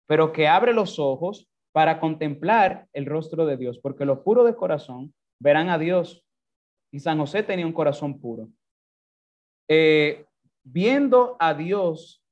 [0.07, 4.55] pero que abre los ojos para contemplar el rostro de Dios, porque los puros de
[4.55, 6.23] corazón verán a Dios.
[6.91, 8.47] Y San José tenía un corazón puro.
[9.67, 10.25] Eh,
[10.63, 12.23] viendo a Dios,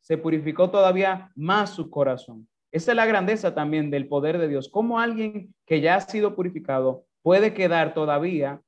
[0.00, 2.46] se purificó todavía más su corazón.
[2.70, 4.68] Esa es la grandeza también del poder de Dios.
[4.68, 8.60] Como alguien que ya ha sido purificado puede quedar todavía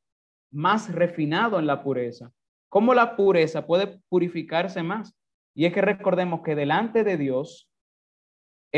[0.51, 2.33] más refinado en la pureza.
[2.69, 5.15] ¿Cómo la pureza puede purificarse más?
[5.55, 7.71] Y es que recordemos que delante de Dios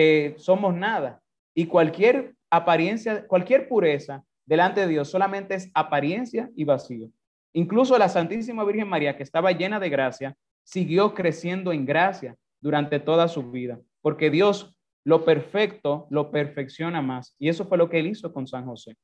[0.01, 1.21] eh, somos nada.
[1.57, 7.11] Y cualquier apariencia, cualquier pureza delante de Dios solamente es apariencia y vacío.
[7.53, 13.01] Incluso la Santísima Virgen María, que estaba llena de gracia, siguió creciendo en gracia durante
[13.01, 14.73] toda su vida, porque Dios
[15.05, 17.35] lo perfecto lo perfecciona más.
[17.37, 18.97] Y eso fue lo que él hizo con San José.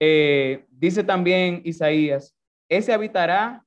[0.00, 2.36] Eh, dice también Isaías,
[2.68, 3.64] ese habitará,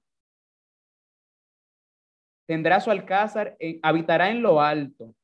[2.45, 5.15] tendrá su alcázar, habitará en lo alto.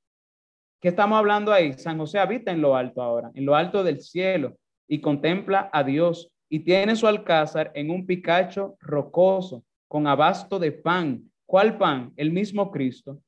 [0.85, 1.73] ¿Qué estamos hablando ahí?
[1.73, 4.55] San José habita en lo alto ahora, en lo alto del cielo,
[4.87, 10.71] y contempla a Dios, y tiene su alcázar en un picacho rocoso, con abasto de
[10.71, 11.31] pan.
[11.47, 12.13] ¿Cuál pan?
[12.17, 13.19] El mismo Cristo,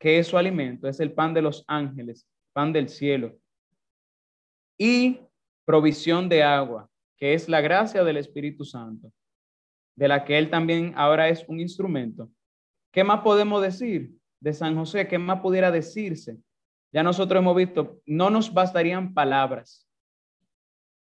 [0.00, 3.38] que es su alimento, es el pan de los ángeles, pan del cielo.
[4.76, 5.20] Y
[5.64, 9.12] provisión de agua, que es la gracia del Espíritu Santo,
[9.94, 12.28] de la que él también ahora es un instrumento.
[12.92, 14.10] ¿Qué más podemos decir
[14.40, 15.06] de San José?
[15.06, 16.38] ¿Qué más pudiera decirse?
[16.94, 19.84] Ya nosotros hemos visto, no nos bastarían palabras.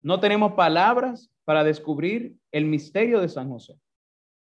[0.03, 3.79] No tenemos palabras para descubrir el misterio de San José,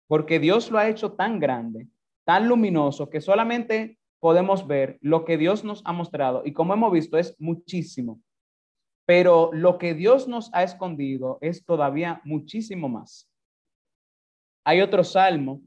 [0.08, 1.88] porque Dios lo ha hecho tan grande,
[2.26, 6.92] tan luminoso, que solamente podemos ver lo que Dios nos ha mostrado y como hemos
[6.92, 8.22] visto es muchísimo,
[9.08, 13.28] pero lo que Dios nos ha escondido es todavía muchísimo más.
[14.64, 15.64] Hay otro salmo,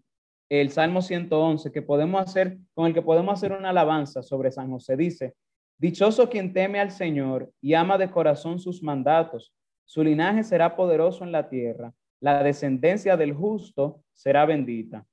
[0.49, 4.71] el Salmo 111, que podemos hacer, con el que podemos hacer una alabanza sobre San
[4.71, 4.97] José.
[4.97, 5.35] Dice,
[5.79, 9.55] dichoso quien teme al Señor y ama de corazón sus mandatos,
[9.85, 15.07] su linaje será poderoso en la tierra, la descendencia del justo será bendita.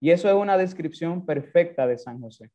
[0.00, 2.50] Y eso es una descripción perfecta de San José.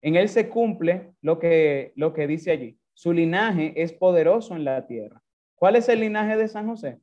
[0.00, 2.78] En él se cumple lo que, lo que dice allí.
[2.94, 5.22] Su linaje es poderoso en la tierra.
[5.54, 7.00] ¿Cuál es el linaje de San José?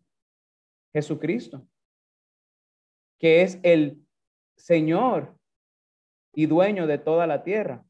[0.94, 1.68] Jesucristo,
[3.20, 4.02] que es el
[4.56, 5.38] Señor
[6.34, 7.85] y dueño de toda la tierra.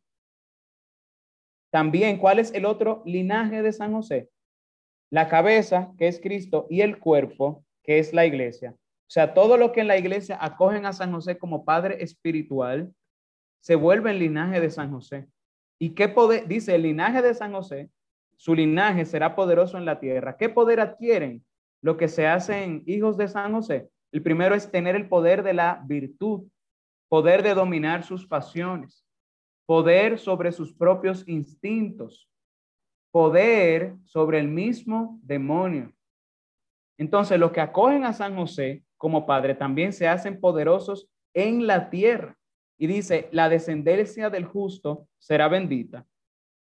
[1.76, 4.30] También, ¿cuál es el otro linaje de San José?
[5.10, 8.74] La cabeza, que es Cristo, y el cuerpo, que es la iglesia.
[8.78, 12.94] O sea, todo lo que en la iglesia acogen a San José como Padre espiritual,
[13.60, 15.28] se vuelve el linaje de San José.
[15.78, 16.48] ¿Y qué poder?
[16.48, 17.90] Dice, el linaje de San José,
[18.38, 20.38] su linaje será poderoso en la tierra.
[20.38, 21.44] ¿Qué poder adquieren
[21.82, 23.90] lo que se hacen hijos de San José?
[24.14, 26.48] El primero es tener el poder de la virtud,
[27.10, 29.05] poder de dominar sus pasiones,
[29.66, 32.30] poder sobre sus propios instintos,
[33.12, 35.94] poder sobre el mismo demonio.
[36.98, 41.90] Entonces, los que acogen a San José como padre también se hacen poderosos en la
[41.90, 42.38] tierra.
[42.78, 46.06] Y dice, la descendencia del justo será bendita.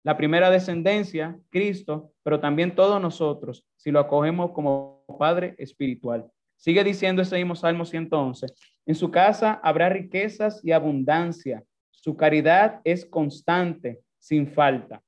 [0.04, 6.32] La primera descendencia, Cristo, pero también todos nosotros, si lo acogemos como Padre espiritual.
[6.56, 8.48] Sigue diciendo ese mismo Salmo 111,
[8.86, 11.64] en su casa habrá riquezas y abundancia,
[12.00, 15.04] su caridad es constante, sin falta.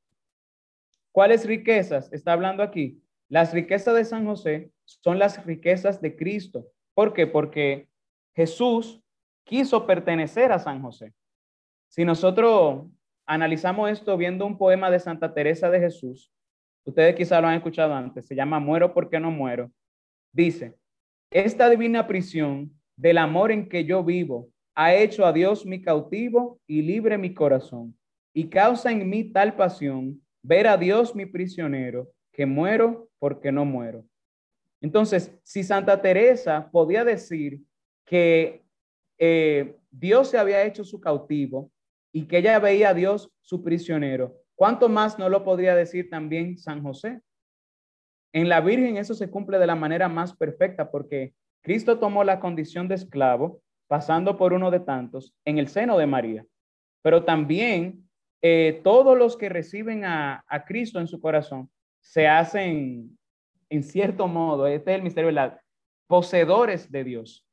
[1.11, 2.99] ¿Cuáles riquezas está hablando aquí?
[3.27, 6.65] Las riquezas de San José son las riquezas de Cristo.
[6.95, 7.27] ¿Por qué?
[7.27, 7.87] Porque
[8.35, 9.01] Jesús
[9.43, 11.13] quiso pertenecer a San José.
[11.89, 12.87] Si nosotros
[13.27, 16.31] analizamos esto viendo un poema de Santa Teresa de Jesús,
[16.85, 19.71] ustedes quizá lo han escuchado antes, se llama Muero porque no muero,
[20.31, 20.75] dice,
[21.29, 24.49] esta divina prisión del amor en que yo vivo
[24.81, 27.97] ha hecho a Dios mi cautivo y libre mi corazón,
[28.33, 33.65] y causa en mí tal pasión ver a Dios mi prisionero, que muero porque no
[33.65, 34.05] muero.
[34.79, 37.59] Entonces, si Santa Teresa podía decir
[38.05, 38.63] que
[39.17, 41.69] eh, Dios se había hecho su cautivo
[42.13, 44.37] y que ella veía a Dios su prisionero.
[44.55, 47.19] ¿Cuánto más no lo podría decir también San José?
[48.31, 52.39] En la Virgen eso se cumple de la manera más perfecta porque Cristo tomó la
[52.39, 56.45] condición de esclavo, pasando por uno de tantos, en el seno de María.
[57.01, 58.07] Pero también
[58.41, 61.69] eh, todos los que reciben a, a, Cristo en su corazón
[61.99, 63.17] se hacen,
[63.69, 65.59] en cierto modo, este es el misterio la,
[66.07, 67.45] poseedores de Dios.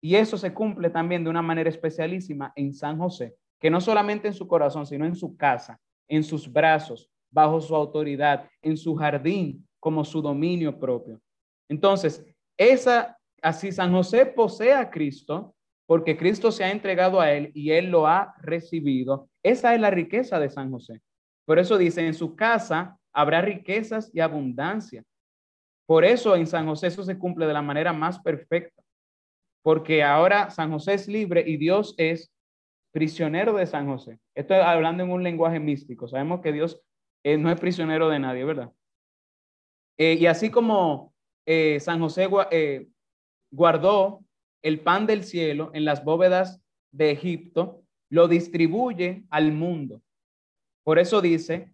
[0.00, 4.28] Y eso se cumple también de una manera especialísima en San José, que no solamente
[4.28, 8.94] en su corazón, sino en su casa, en sus brazos, bajo su autoridad, en su
[8.94, 11.20] jardín, como su dominio propio.
[11.68, 12.24] Entonces,
[12.56, 15.54] esa, así San José posee a Cristo,
[15.86, 19.28] porque Cristo se ha entregado a él y él lo ha recibido.
[19.42, 21.02] Esa es la riqueza de San José.
[21.44, 25.04] Por eso dice, en su casa habrá riquezas y abundancia.
[25.86, 28.82] Por eso en San José eso se cumple de la manera más perfecta,
[29.62, 32.32] porque ahora San José es libre y Dios es
[32.92, 34.18] prisionero de San José.
[34.34, 36.08] Estoy hablando en un lenguaje místico.
[36.08, 36.80] Sabemos que Dios
[37.22, 38.72] eh, no es prisionero de nadie, ¿verdad?
[39.98, 41.12] Eh, y así como
[41.46, 42.26] eh, San José
[43.54, 44.24] guardó
[44.62, 46.60] el pan del cielo en las bóvedas
[46.92, 50.02] de Egipto, lo distribuye al mundo.
[50.84, 51.72] Por eso dice,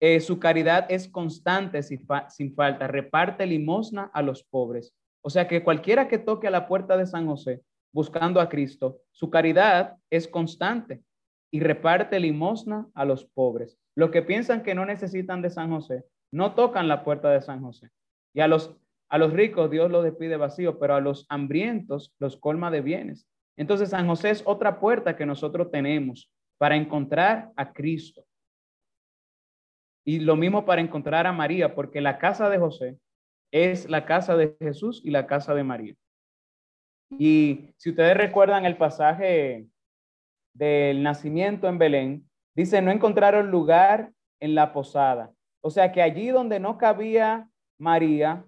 [0.00, 4.94] eh, su caridad es constante sin, sin falta, reparte limosna a los pobres.
[5.22, 7.62] O sea que cualquiera que toque a la puerta de San José
[7.92, 11.02] buscando a Cristo, su caridad es constante
[11.50, 13.78] y reparte limosna a los pobres.
[13.94, 17.62] Los que piensan que no necesitan de San José, no tocan la puerta de San
[17.62, 17.90] José.
[18.34, 18.76] Y a los
[19.08, 23.26] a los ricos Dios los despide vacío, pero a los hambrientos los colma de bienes.
[23.56, 28.24] Entonces San José es otra puerta que nosotros tenemos para encontrar a Cristo.
[30.04, 32.98] Y lo mismo para encontrar a María, porque la casa de José
[33.52, 35.94] es la casa de Jesús y la casa de María.
[37.10, 39.66] Y si ustedes recuerdan el pasaje
[40.54, 45.32] del nacimiento en Belén, dice, no encontraron lugar en la posada.
[45.60, 47.48] O sea que allí donde no cabía
[47.78, 48.44] María,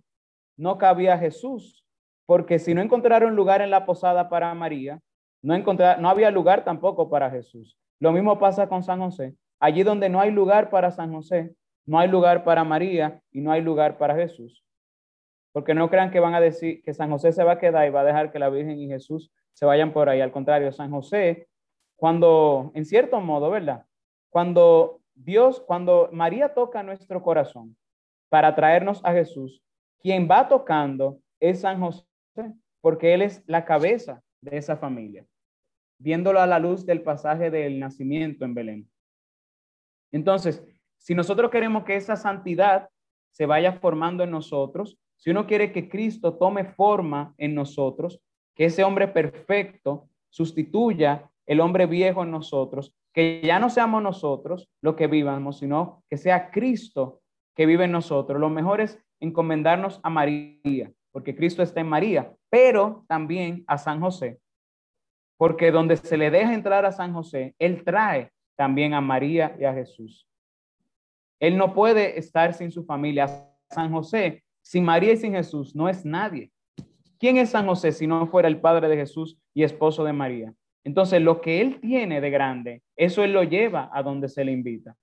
[0.61, 1.87] no cabía Jesús,
[2.27, 5.01] porque si no encontraron lugar en la posada para María,
[5.43, 7.79] no, no había lugar tampoco para Jesús.
[7.99, 9.35] Lo mismo pasa con San José.
[9.59, 11.55] Allí donde no hay lugar para San José,
[11.87, 14.63] no hay lugar para María y no hay lugar para Jesús.
[15.53, 17.91] Porque no crean que van a decir que San José se va a quedar y
[17.91, 20.21] va a dejar que la Virgen y Jesús se vayan por ahí.
[20.21, 21.49] Al contrario, San José,
[21.97, 23.87] cuando, en cierto modo, ¿verdad?
[24.29, 27.77] Cuando Dios, cuando María toca nuestro corazón
[28.29, 29.63] para traernos a Jesús,
[30.01, 32.05] quien va tocando es San José,
[32.81, 35.27] porque él es la cabeza de esa familia,
[35.99, 38.91] viéndolo a la luz del pasaje del nacimiento en Belén.
[40.13, 40.65] Entonces,
[40.99, 42.89] si nosotros queremos que esa santidad
[43.31, 48.21] se vaya formando en nosotros, si uno quiere que Cristo tome forma en nosotros,
[48.55, 54.69] que ese hombre perfecto sustituya el hombre viejo en nosotros, que ya no seamos nosotros
[54.81, 57.21] lo que vivamos, sino que sea Cristo
[57.55, 58.41] que vive en nosotros.
[58.41, 64.01] Lo mejor es encomendarnos a María, porque Cristo está en María, pero también a San
[64.01, 64.41] José,
[65.37, 69.65] porque donde se le deja entrar a San José, Él trae también a María y
[69.65, 70.27] a Jesús.
[71.39, 73.27] Él no puede estar sin su familia.
[73.71, 76.51] San José, sin María y sin Jesús, no es nadie.
[77.19, 80.53] ¿Quién es San José si no fuera el padre de Jesús y esposo de María?
[80.85, 84.53] Entonces, lo que él tiene de grande, eso él lo lleva a donde se le
[84.53, 84.97] invita.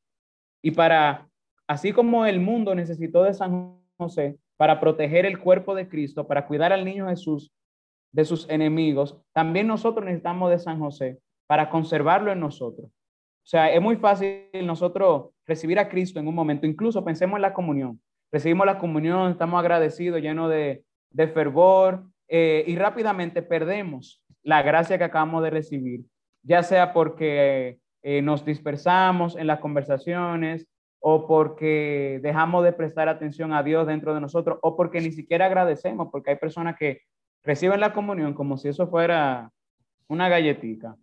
[0.62, 1.30] Y para,
[1.68, 6.48] así como el mundo necesitó de San José para proteger el cuerpo de Cristo, para
[6.48, 7.52] cuidar al niño Jesús
[8.12, 12.90] de sus enemigos, también nosotros necesitamos de San José para conservarlo en nosotros.
[12.90, 17.44] O sea, es muy fácil nosotros recibir a Cristo en un momento, incluso pensemos en
[17.44, 18.02] la comunión.
[18.32, 20.84] Recibimos la comunión, estamos agradecidos, llenos de,
[21.34, 26.02] fervor, eh, y rápidamente perdemos la gracia que acabamos de recibir,
[26.44, 30.68] ya sea porque eh, nos dispersamos en las conversaciones,
[31.00, 35.46] o porque dejamos de prestar atención a Dios dentro de nosotros, o porque ni siquiera
[35.46, 37.02] agradecemos, porque hay personas que
[37.44, 39.52] reciben la comunión como si eso fuera
[40.08, 40.96] una galletita.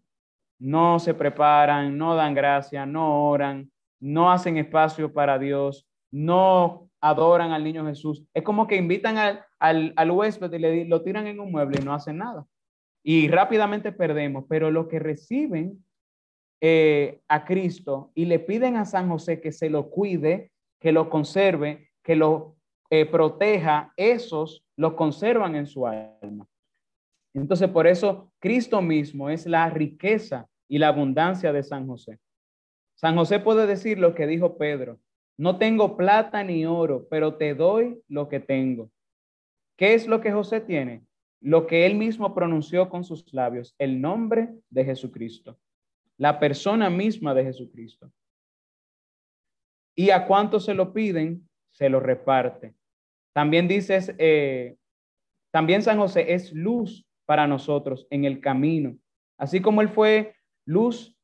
[0.58, 3.70] No se preparan, no dan gracia, no oran,
[4.00, 8.24] no hacen espacio para Dios, no adoran al niño Jesús.
[8.32, 11.78] Es como que invitan al, al, al huésped y le, lo tiran en un mueble
[11.80, 12.46] y no hacen nada.
[13.02, 15.84] Y rápidamente perdemos, pero los que reciben
[16.60, 20.50] eh, a Cristo y le piden a San José que se lo cuide,
[20.80, 22.56] que lo conserve, que lo
[22.90, 26.48] eh, proteja, esos lo conservan en su alma.
[27.34, 32.18] Entonces, por eso Cristo mismo es la riqueza y la abundancia de San José.
[32.94, 35.00] San José puede decir lo que dijo Pedro,
[35.36, 38.90] no tengo plata ni oro, pero te doy lo que tengo.
[39.76, 41.04] ¿Qué es lo que José tiene?
[41.40, 45.58] Lo que él mismo pronunció con sus labios, el nombre de Jesucristo
[46.18, 48.10] la persona misma de Jesucristo.
[49.96, 52.74] Y a cuánto se lo piden, se lo reparte.
[53.32, 54.76] También dices, eh,
[55.52, 58.96] también San José es luz para nosotros en el camino.
[59.38, 60.34] Así como él fue
[60.64, 61.16] luz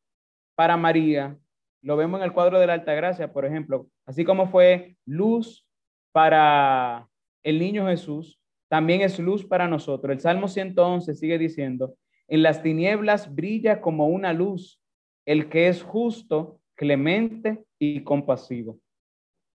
[0.55, 1.38] para María,
[1.82, 5.66] lo vemos en el cuadro de la Alta Gracia, por ejemplo, así como fue luz
[6.12, 7.09] para
[7.43, 10.12] el niño Jesús, también es luz para nosotros.
[10.12, 11.95] El Salmo 111 sigue diciendo,
[12.28, 14.80] en las tinieblas brilla como una luz
[15.27, 18.81] el que es justo, clemente y compasivo.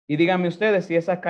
[0.09, 1.21] Y díganme ustedes si esas,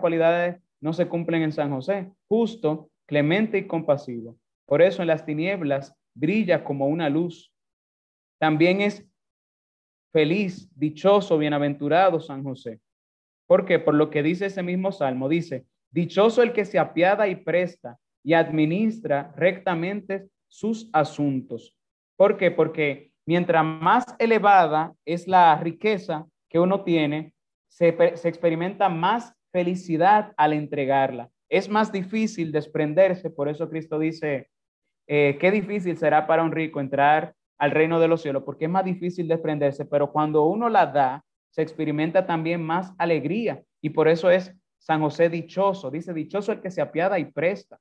[0.00, 4.38] cualidades no se cumplen en San José, justo, clemente y compasivo.
[4.66, 7.52] Por eso en las tinieblas brilla como una luz.
[8.38, 9.06] También es
[10.12, 12.80] feliz, dichoso, bienaventurado San José.
[13.46, 13.78] ¿Por qué?
[13.78, 17.98] Por lo que dice ese mismo salmo, dice, dichoso el que se apiada y presta
[18.24, 21.76] y administra rectamente sus asuntos.
[22.16, 22.50] ¿Por qué?
[22.50, 27.34] Porque mientras más elevada es la riqueza que uno tiene,
[27.68, 31.30] se, experimenta más felicidad al entregarla.
[31.48, 34.50] Es más difícil desprenderse, por eso Cristo dice,
[35.06, 38.70] eh, qué difícil será para un rico entrar al reino de los cielos, porque es
[38.70, 43.62] más difícil desprenderse, pero cuando uno la da, se experimenta también más alegría.
[43.80, 47.78] Y por eso es San José dichoso, dice, dichoso el que se apiada y presta,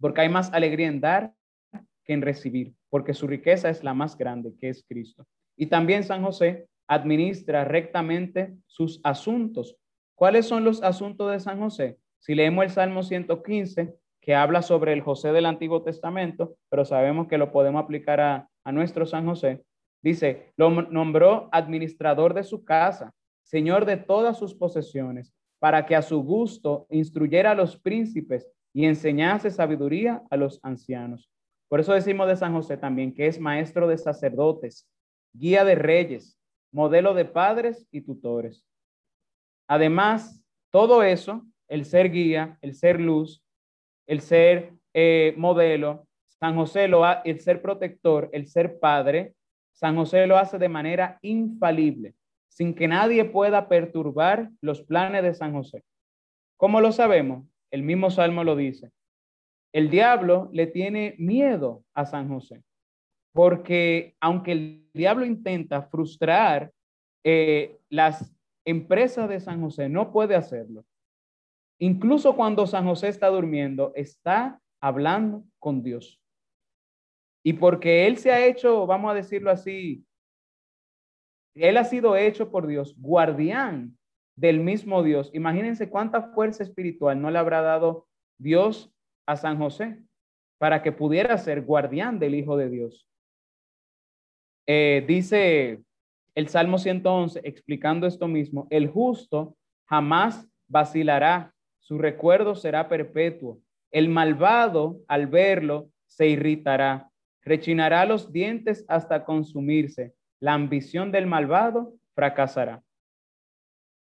[0.00, 1.32] porque hay más alegría en dar
[2.04, 5.26] que en recibir, porque su riqueza es la más grande, que es Cristo.
[5.56, 9.76] Y también San José administra rectamente sus asuntos.
[10.14, 11.98] ¿Cuáles son los asuntos de San José?
[12.18, 17.28] Si leemos el Salmo 115, que habla sobre el José del Antiguo Testamento, pero sabemos
[17.28, 19.64] que lo podemos aplicar a, nuestro San José.
[20.02, 26.02] Dice, lo nombró administrador de su casa, señor de todas sus posesiones, para que a
[26.02, 31.30] su gusto instruyera a los príncipes y enseñase sabiduría a los ancianos.
[31.68, 34.88] Por eso decimos de San José también que es maestro de sacerdotes,
[35.32, 36.38] guía de reyes,
[36.72, 38.66] modelo de padres y tutores.
[39.68, 43.44] Además, todo eso, el ser guía, el ser luz,
[44.06, 49.34] el ser eh, modelo, San José lo ha, el ser protector, el ser padre,
[49.72, 52.14] San José lo hace de manera infalible,
[52.48, 55.84] sin que nadie pueda perturbar los planes de San José.
[56.56, 57.44] ¿Cómo lo sabemos?
[57.70, 58.90] El mismo Salmo lo dice.
[59.72, 62.62] El diablo le tiene miedo a San José,
[63.32, 66.72] porque aunque el diablo intenta frustrar
[67.24, 70.84] eh, las empresas de San José, no puede hacerlo.
[71.80, 76.20] Incluso cuando San José está durmiendo, está hablando con Dios.
[77.44, 80.04] Y porque Él se ha hecho, vamos a decirlo así,
[81.54, 83.96] Él ha sido hecho por Dios, guardián
[84.36, 85.30] del mismo Dios.
[85.34, 88.06] Imagínense cuánta fuerza espiritual no le habrá dado
[88.38, 88.92] Dios
[89.28, 89.98] a San José
[90.58, 93.06] para que pudiera ser guardián del Hijo de Dios.
[94.66, 95.82] Eh, dice
[96.34, 99.56] el Salmo 111, explicando esto mismo, el justo
[99.86, 103.62] jamás vacilará su recuerdo será perpetuo.
[103.90, 107.10] El malvado, al verlo, se irritará,
[107.42, 110.14] rechinará los dientes hasta consumirse.
[110.38, 112.82] La ambición del malvado fracasará.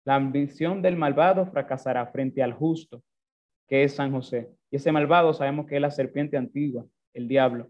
[0.03, 3.01] La ambición del malvado fracasará frente al justo,
[3.69, 4.56] que es San José.
[4.71, 7.69] Y ese malvado sabemos que es la serpiente antigua, el diablo.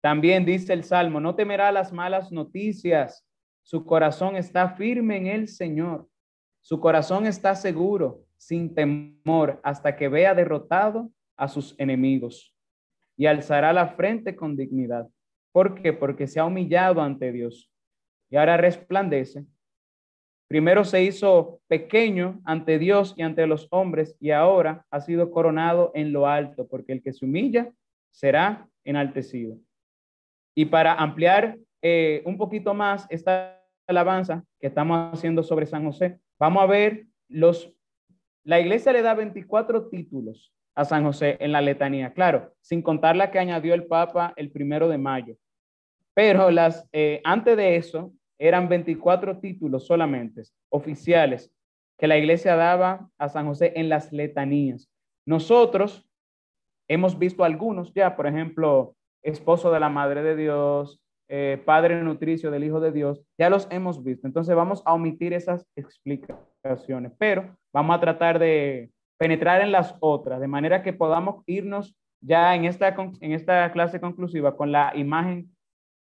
[0.00, 3.26] También dice el Salmo, no temerá las malas noticias.
[3.62, 6.08] Su corazón está firme en el Señor.
[6.60, 12.54] Su corazón está seguro sin temor hasta que vea derrotado a sus enemigos
[13.16, 15.08] y alzará la frente con dignidad.
[15.52, 15.92] ¿Por qué?
[15.92, 17.70] Porque se ha humillado ante Dios
[18.30, 19.44] y ahora resplandece.
[20.48, 25.92] Primero se hizo pequeño ante Dios y ante los hombres y ahora ha sido coronado
[25.94, 27.70] en lo alto, porque el que se humilla
[28.10, 29.58] será enaltecido.
[30.54, 36.18] Y para ampliar eh, un poquito más esta alabanza que estamos haciendo sobre San José,
[36.38, 37.72] vamos a ver los
[38.48, 43.14] la iglesia le da 24 títulos a San José en la letanía, claro, sin contar
[43.14, 45.36] la que añadió el Papa el primero de mayo.
[46.14, 51.52] Pero las, eh, antes de eso eran 24 títulos solamente, oficiales,
[51.98, 54.88] que la iglesia daba a San José en las letanías.
[55.26, 56.08] Nosotros
[56.86, 62.50] hemos visto algunos ya, por ejemplo, esposo de la Madre de Dios, eh, Padre nutricio
[62.50, 64.26] del Hijo de Dios, ya los hemos visto.
[64.26, 70.40] Entonces vamos a omitir esas explicaciones, pero vamos a tratar de penetrar en las otras,
[70.40, 72.88] de manera que podamos irnos ya en esta,
[73.20, 75.50] en esta clase conclusiva con la imagen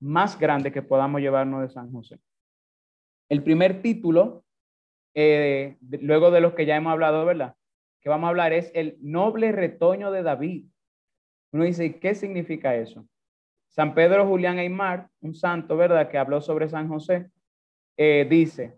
[0.03, 2.19] más grande que podamos llevarnos de San José.
[3.29, 4.43] El primer título,
[5.15, 7.55] eh, luego de los que ya hemos hablado, ¿verdad?
[8.01, 10.65] Que vamos a hablar es el noble retoño de David.
[11.53, 13.07] Uno dice, ¿qué significa eso?
[13.69, 17.31] San Pedro Julián Aymar, un santo, ¿verdad?, que habló sobre San José,
[17.97, 18.77] eh, dice,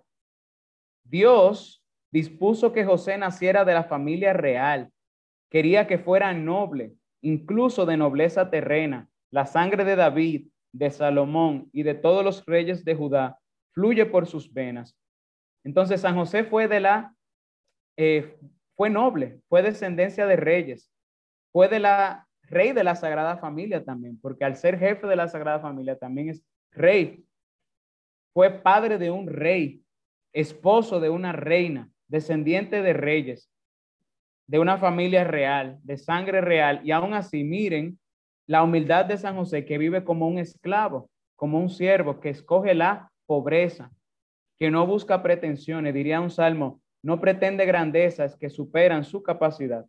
[1.04, 4.92] Dios dispuso que José naciera de la familia real,
[5.50, 9.10] quería que fuera noble, incluso de nobleza terrena.
[9.32, 13.40] La sangre de David, de Salomón y de todos los reyes de Judá
[13.72, 14.98] fluye por sus venas.
[15.64, 17.16] Entonces San José fue de la,
[17.98, 18.38] eh,
[18.76, 20.92] fue noble, fue descendencia de reyes,
[21.54, 25.30] fue de la rey de la Sagrada Familia también, porque al ser jefe de la
[25.30, 27.26] Sagrada Familia también es rey.
[28.34, 29.82] Fue padre de un rey,
[30.34, 33.50] esposo de una reina, descendiente de reyes,
[34.46, 36.82] de una familia real, de sangre real.
[36.84, 37.98] Y aún así, miren
[38.48, 42.76] la humildad de San José, que vive como un esclavo, como un siervo, que escoge
[42.76, 43.92] la pobreza,
[44.58, 49.86] que no busca pretensiones, diría un salmo, no pretende grandezas que superan su capacidad.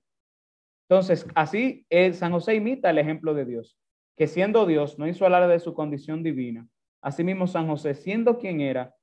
[0.89, 3.79] Entonces, así San José imita el ejemplo de Dios,
[4.17, 6.67] que siendo Dios no hizo hablar de su condición divina.
[7.03, 8.95] Asimismo, San José, siendo quien era,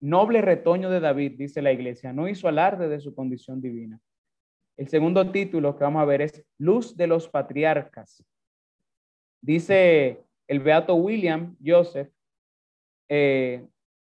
[0.00, 4.00] noble retoño de David, dice la iglesia, no hizo alarde de su condición divina.
[4.76, 8.22] El segundo título que vamos a ver es Luz de los Patriarcas.
[9.40, 12.10] Dice el beato William Joseph,
[13.08, 13.66] eh,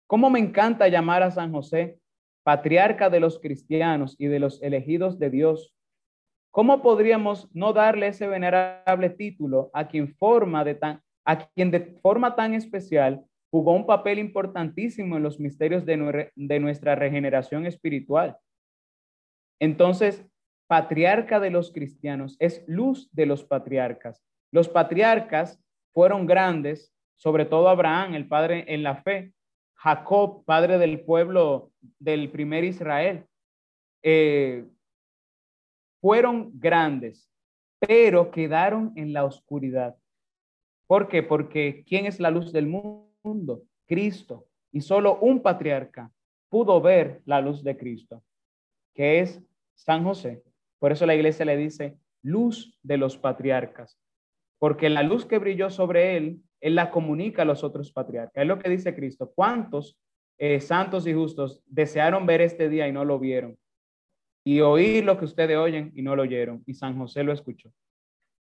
[0.06, 1.98] ¿cómo me encanta llamar a San José
[2.44, 5.74] patriarca de los cristianos y de los elegidos de Dios?
[6.52, 11.80] ¿Cómo podríamos no darle ese venerable título a quien, forma de tan, a quien de
[12.00, 18.36] forma tan especial jugó un papel importantísimo en los misterios de, de nuestra regeneración espiritual?
[19.60, 20.24] Entonces,
[20.68, 24.22] patriarca de los cristianos es luz de los patriarcas.
[24.54, 25.60] Los patriarcas
[25.92, 29.32] fueron grandes, sobre todo Abraham, el padre en la fe,
[29.74, 33.26] Jacob, padre del pueblo del primer Israel.
[34.04, 34.64] Eh,
[36.00, 37.28] fueron grandes,
[37.80, 39.96] pero quedaron en la oscuridad.
[40.86, 41.24] ¿Por qué?
[41.24, 43.64] Porque ¿quién es la luz del mundo?
[43.88, 44.46] Cristo.
[44.70, 46.12] Y solo un patriarca
[46.48, 48.22] pudo ver la luz de Cristo,
[48.94, 49.42] que es
[49.74, 50.44] San José.
[50.78, 53.98] Por eso la iglesia le dice luz de los patriarcas,
[54.58, 58.42] porque la luz que brilló sobre él, él la comunica a los otros patriarcas.
[58.42, 59.30] Es lo que dice Cristo.
[59.34, 59.98] ¿Cuántos
[60.38, 63.58] eh, santos y justos desearon ver este día y no lo vieron?
[64.46, 66.62] Y oír lo que ustedes oyen y no lo oyeron.
[66.66, 67.70] Y San José lo escuchó.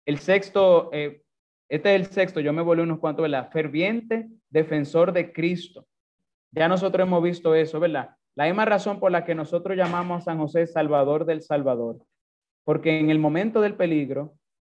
[0.07, 1.23] El sexto, eh,
[1.69, 3.51] este es el sexto, yo me volví unos cuantos, ¿verdad?
[3.51, 5.87] Ferviente defensor de Cristo.
[6.53, 8.17] Ya nosotros hemos visto eso, ¿verdad?
[8.37, 12.05] La misma razón por la que nosotros llamamos a San José Salvador del Salvador.
[12.65, 14.35] Porque en el momento del peligro,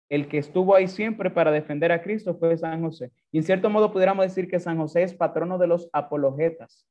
[0.09, 3.11] el que estuvo ahí siempre para defender a Cristo fue San José.
[3.31, 6.87] Y en cierto modo pudiéramos decir que San José es patrono de los apologetas.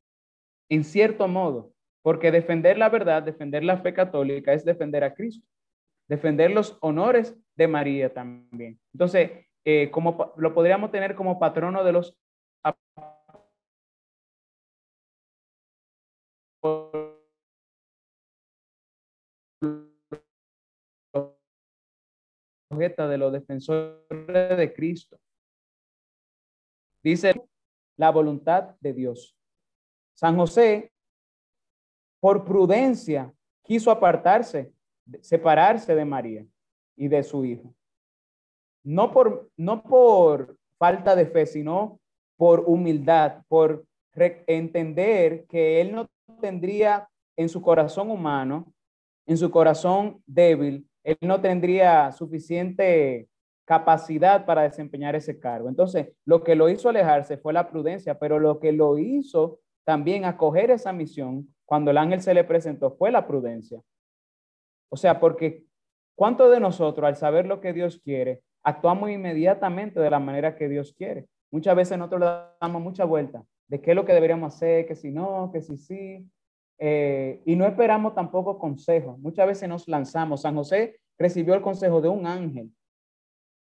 [0.69, 5.47] En cierto modo, porque defender la verdad, defender la fe católica es defender a Cristo,
[6.07, 8.79] defender los honores de María también.
[8.93, 9.31] Entonces,
[9.63, 12.17] eh, como lo podríamos tener como patrono de los
[22.77, 25.19] de los defensores de Cristo.
[27.03, 27.41] Dice
[27.97, 29.37] la voluntad de Dios.
[30.15, 30.91] San José,
[32.19, 34.73] por prudencia, quiso apartarse,
[35.21, 36.45] separarse de María
[36.95, 37.73] y de su hijo.
[38.83, 41.99] No por, no por falta de fe, sino
[42.37, 43.85] por humildad, por
[44.47, 46.07] entender que él no
[46.39, 48.73] tendría en su corazón humano,
[49.25, 53.29] en su corazón débil, él no tendría suficiente
[53.63, 55.69] capacidad para desempeñar ese cargo.
[55.69, 60.25] Entonces, lo que lo hizo alejarse fue la prudencia, pero lo que lo hizo también
[60.25, 63.81] acoger esa misión cuando el ángel se le presentó fue la prudencia.
[64.89, 65.63] O sea, porque
[66.15, 70.67] ¿cuántos de nosotros al saber lo que Dios quiere, actuamos inmediatamente de la manera que
[70.67, 71.27] Dios quiere?
[71.51, 72.27] Muchas veces nosotros le
[72.59, 75.77] damos mucha vuelta de qué es lo que deberíamos hacer, que si no, que si
[75.77, 76.27] sí.
[76.77, 79.17] Eh, y no esperamos tampoco consejos.
[79.19, 80.41] Muchas veces nos lanzamos.
[80.41, 82.71] San José recibió el consejo de un ángel.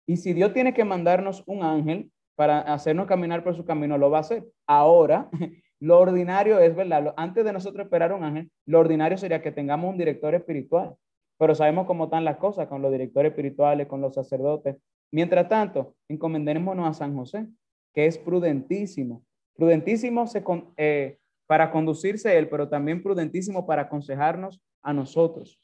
[0.05, 4.09] Y si Dios tiene que mandarnos un ángel para hacernos caminar por su camino, lo
[4.09, 4.45] va a hacer.
[4.65, 5.29] Ahora,
[5.79, 7.13] lo ordinario es, ¿verdad?
[7.17, 10.95] Antes de nosotros esperar un ángel, lo ordinario sería que tengamos un director espiritual.
[11.37, 14.77] Pero sabemos cómo están las cosas con los directores espirituales, con los sacerdotes.
[15.11, 17.47] Mientras tanto, encomendémonos a San José,
[17.93, 19.23] que es prudentísimo.
[19.55, 20.43] Prudentísimo se,
[20.77, 21.17] eh,
[21.47, 25.59] para conducirse él, pero también prudentísimo para aconsejarnos a nosotros.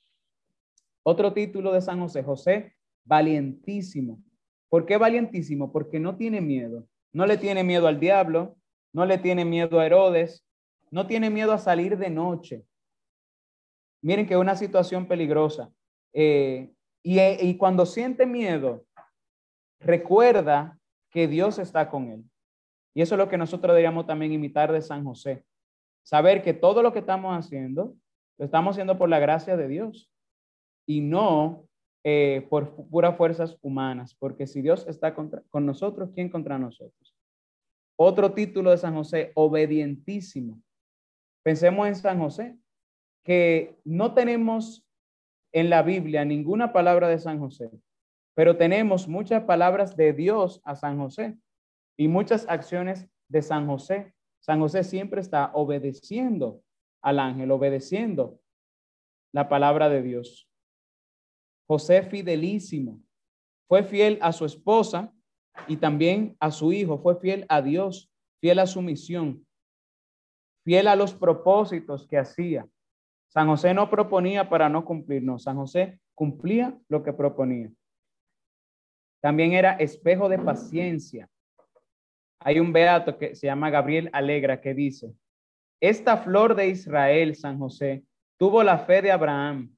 [1.04, 2.74] Otro título de San José, José,
[3.04, 4.24] valientísimo.
[4.70, 5.72] ¿Por qué valientísimo?
[5.72, 6.88] Porque no tiene miedo.
[7.12, 8.56] No le tiene miedo al diablo,
[8.94, 10.46] no le tiene miedo a Herodes,
[10.90, 12.66] no tiene miedo a salir de noche.
[14.02, 15.72] Miren que es una situación peligrosa.
[16.14, 16.72] Eh,
[17.04, 18.86] y, y cuando siente miedo,
[19.80, 20.80] recuerda
[21.12, 22.24] que Dios está con él.
[22.96, 25.44] Y eso es lo que nosotros deberíamos también imitar de San José.
[26.04, 27.96] Saber que todo lo que estamos haciendo,
[28.38, 30.12] lo estamos haciendo por la gracia de Dios
[30.86, 31.68] y no
[32.04, 37.16] eh, por puras fuerzas humanas, porque si Dios está con nosotros, ¿quién contra nosotros?
[37.96, 40.62] Otro título de San José, obedientísimo.
[41.44, 42.58] Pensemos en San José,
[43.24, 44.86] que no tenemos
[45.54, 47.70] en la Biblia ninguna palabra de San José,
[48.36, 51.38] pero tenemos muchas palabras de Dios a San José
[51.98, 54.14] y muchas acciones de San José
[54.44, 56.62] San José siempre está obedeciendo
[57.02, 58.42] al ángel, obedeciendo
[59.32, 60.50] la palabra de Dios.
[61.66, 63.02] José fidelísimo.
[63.70, 65.14] fue fiel a su esposa
[65.68, 69.48] y también a su hijo, fue fiel a Dios, fiel a su misión,
[70.66, 72.68] fiel a los propósitos que hacía.
[73.30, 77.72] San José no proponía para no cumplir, no, San José cumplía lo que proponía.
[79.22, 81.30] También era espejo de paciencia.
[82.44, 85.14] Hay un beato que se llama Gabriel Alegra que dice,
[85.82, 88.04] esta flor de Israel, San José,
[88.38, 89.76] tuvo la fe de Abraham,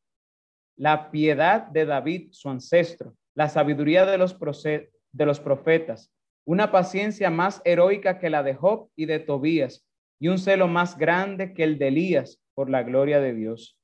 [0.77, 6.11] la piedad de David, su ancestro, la sabiduría de los, de los profetas,
[6.45, 9.85] una paciencia más heroica que la de Job y de Tobías,
[10.19, 13.77] y un celo más grande que el de Elías por la gloria de Dios.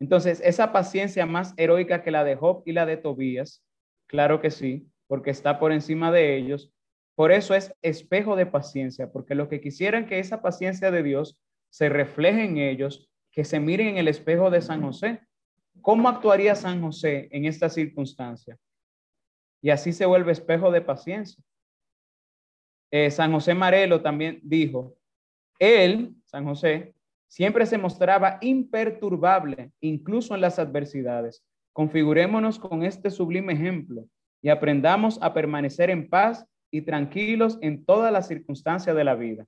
[0.00, 3.64] Entonces, esa paciencia más heroica que la de Job y la de Tobías,
[4.08, 6.72] claro que sí, porque está por encima de ellos.
[7.22, 11.38] Por eso es espejo de paciencia, porque lo que quisieran que esa paciencia de Dios
[11.70, 15.20] se refleje en ellos, que se miren en el espejo de San José.
[15.82, 18.58] ¿Cómo actuaría San José en esta circunstancia?
[19.60, 21.40] Y así se vuelve espejo de paciencia.
[22.90, 24.96] Eh, San José Marelo también dijo,
[25.60, 26.92] él, San José,
[27.28, 31.44] siempre se mostraba imperturbable, incluso en las adversidades.
[31.72, 34.08] Configurémonos con este sublime ejemplo
[34.42, 39.46] y aprendamos a permanecer en paz y tranquilos en todas las circunstancias de la vida.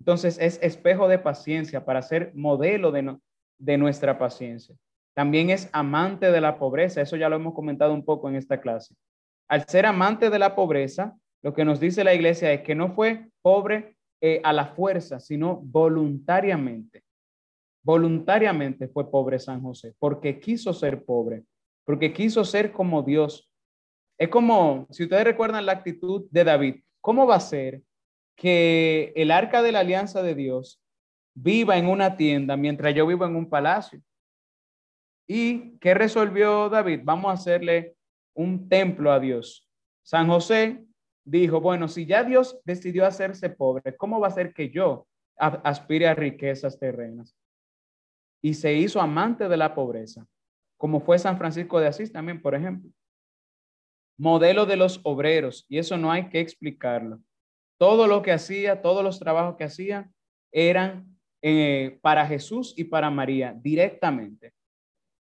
[0.00, 3.16] Entonces es espejo de paciencia para ser modelo de,
[3.58, 4.74] de nuestra paciencia.
[5.14, 8.60] También es amante de la pobreza, eso ya lo hemos comentado un poco en esta
[8.60, 8.94] clase.
[9.48, 12.94] Al ser amante de la pobreza, lo que nos dice la iglesia es que no
[12.94, 17.04] fue pobre eh, a la fuerza, sino voluntariamente.
[17.84, 21.44] Voluntariamente fue pobre San José, porque quiso ser pobre,
[21.84, 23.50] porque quiso ser como Dios.
[24.18, 27.82] Es como, si ustedes recuerdan la actitud de David, ¿cómo va a ser
[28.36, 30.80] que el arca de la alianza de Dios
[31.34, 34.00] viva en una tienda mientras yo vivo en un palacio.
[35.26, 37.00] ¿Y qué resolvió David?
[37.02, 37.96] Vamos a hacerle
[38.34, 39.68] un templo a Dios.
[40.02, 40.84] San José
[41.24, 45.06] dijo, bueno, si ya Dios decidió hacerse pobre, ¿cómo va a ser que yo
[45.36, 47.34] aspire a riquezas terrenas?
[48.42, 50.26] Y se hizo amante de la pobreza,
[50.76, 52.90] como fue San Francisco de Asís también, por ejemplo.
[54.16, 57.20] Modelo de los obreros, y eso no hay que explicarlo.
[57.78, 60.10] Todo lo que hacía, todos los trabajos que hacía
[60.52, 64.54] eran eh, para Jesús y para María directamente.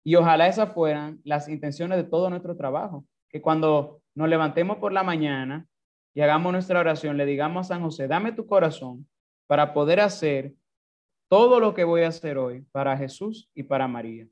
[0.03, 4.91] Y ojalá esas fueran las intenciones de todo nuestro trabajo, que cuando nos levantemos por
[4.91, 5.67] la mañana
[6.15, 9.07] y hagamos nuestra oración, le digamos a San José, dame tu corazón
[9.45, 10.55] para poder hacer
[11.29, 14.27] todo lo que voy a hacer hoy para Jesús y para María.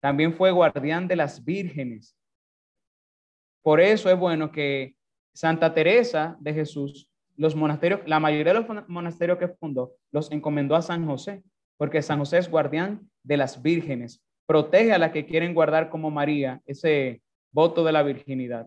[0.00, 2.17] También fue guardián de las vírgenes.
[3.62, 4.94] Por eso es bueno que
[5.34, 10.74] Santa Teresa de Jesús los monasterios, la mayoría de los monasterios que fundó, los encomendó
[10.74, 11.44] a San José,
[11.76, 16.10] porque San José es guardián de las vírgenes, protege a las que quieren guardar como
[16.10, 18.66] María ese voto de la virginidad,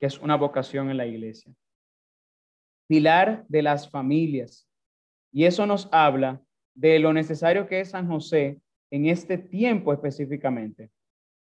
[0.00, 1.52] que es una vocación en la iglesia.
[2.88, 4.66] Pilar de las familias.
[5.30, 6.40] Y eso nos habla
[6.74, 8.58] de lo necesario que es San José
[8.90, 10.90] en este tiempo específicamente,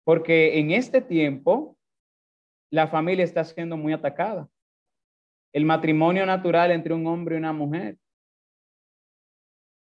[0.05, 1.78] porque en este tiempo
[2.71, 4.49] la familia está siendo muy atacada
[5.53, 7.97] el matrimonio natural entre un hombre y una mujer.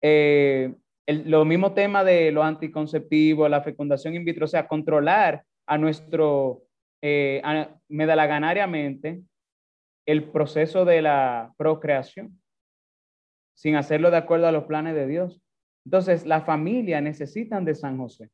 [0.02, 0.74] Eh,
[1.06, 5.78] el, lo mismo tema de lo anticonceptivo, la fecundación in vitro, o sea, controlar a
[5.78, 6.62] nuestro,
[7.02, 7.42] eh,
[7.88, 9.22] medalaganariamente
[10.06, 12.40] el proceso de la procreación,
[13.54, 15.42] sin hacerlo de acuerdo a los planes de Dios.
[15.84, 18.30] Entonces, las familias necesitan de San José.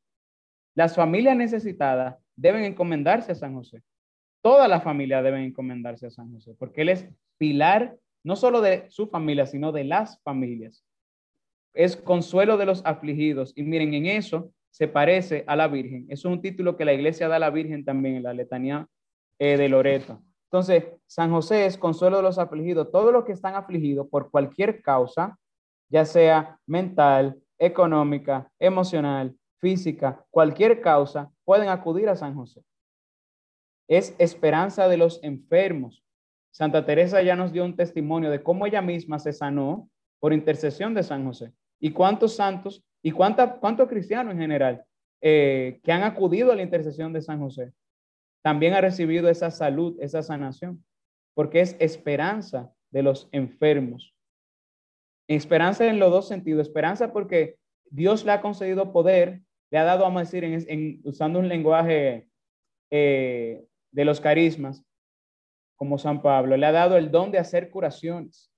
[0.75, 3.83] Las familias necesitadas deben encomendarse a San José.
[4.43, 8.89] Toda la familia deben encomendarse a San José, porque Él es pilar no solo de
[8.89, 10.83] su familia, sino de las familias.
[11.73, 13.53] Es consuelo de los afligidos.
[13.55, 16.07] Y miren, en eso se parece a la Virgen.
[16.09, 18.85] Es un título que la iglesia da a la Virgen también en la letanía
[19.39, 20.21] eh, de Loreto.
[20.47, 22.91] Entonces, San José es consuelo de los afligidos.
[22.91, 25.39] Todos los que están afligidos por cualquier causa,
[25.87, 32.61] ya sea mental, económica, emocional, física, cualquier causa, pueden acudir a San José.
[33.93, 36.03] Es esperanza de los enfermos.
[36.49, 39.87] Santa Teresa ya nos dio un testimonio de cómo ella misma se sanó
[40.19, 41.53] por intercesión de San José.
[41.79, 44.83] ¿Y cuántos santos y cuánta, cuántos cristianos en general
[45.21, 47.71] eh, que han acudido a la intercesión de San José
[48.41, 50.83] también ha recibido esa salud, esa sanación?
[51.35, 54.15] Porque es esperanza de los enfermos.
[55.27, 56.65] Esperanza en los dos sentidos.
[56.65, 57.59] Esperanza porque
[57.91, 62.27] Dios le ha concedido poder, le ha dado, vamos a decir, en, usando un lenguaje
[62.89, 64.83] eh, de los carismas,
[65.77, 68.51] como San Pablo, le ha dado el don de hacer curaciones.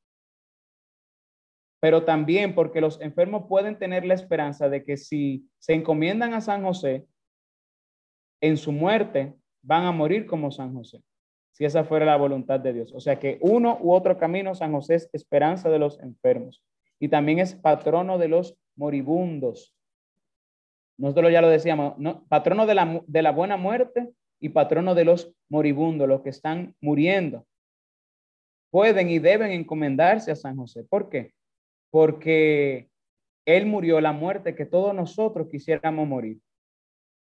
[1.80, 6.42] Pero también porque los enfermos pueden tener la esperanza de que si se encomiendan a
[6.42, 7.06] San José,
[8.42, 11.02] en su muerte, van a morir como San José,
[11.52, 12.94] si esa fuera la voluntad de Dios.
[12.94, 16.64] O sea que uno u otro camino, San José es esperanza de los enfermos
[17.00, 19.76] y también es patrono de los moribundos.
[20.98, 21.96] Nosotros ya lo decíamos,
[22.30, 24.14] patrono de la, de la buena muerte
[24.46, 27.48] y patrono de los moribundos, los que están muriendo.
[28.70, 30.84] Pueden y deben encomendarse a San José.
[30.84, 31.34] ¿Por qué?
[31.89, 32.88] Porque
[33.43, 36.39] él murió la muerte que todos nosotros quisiéramos morir,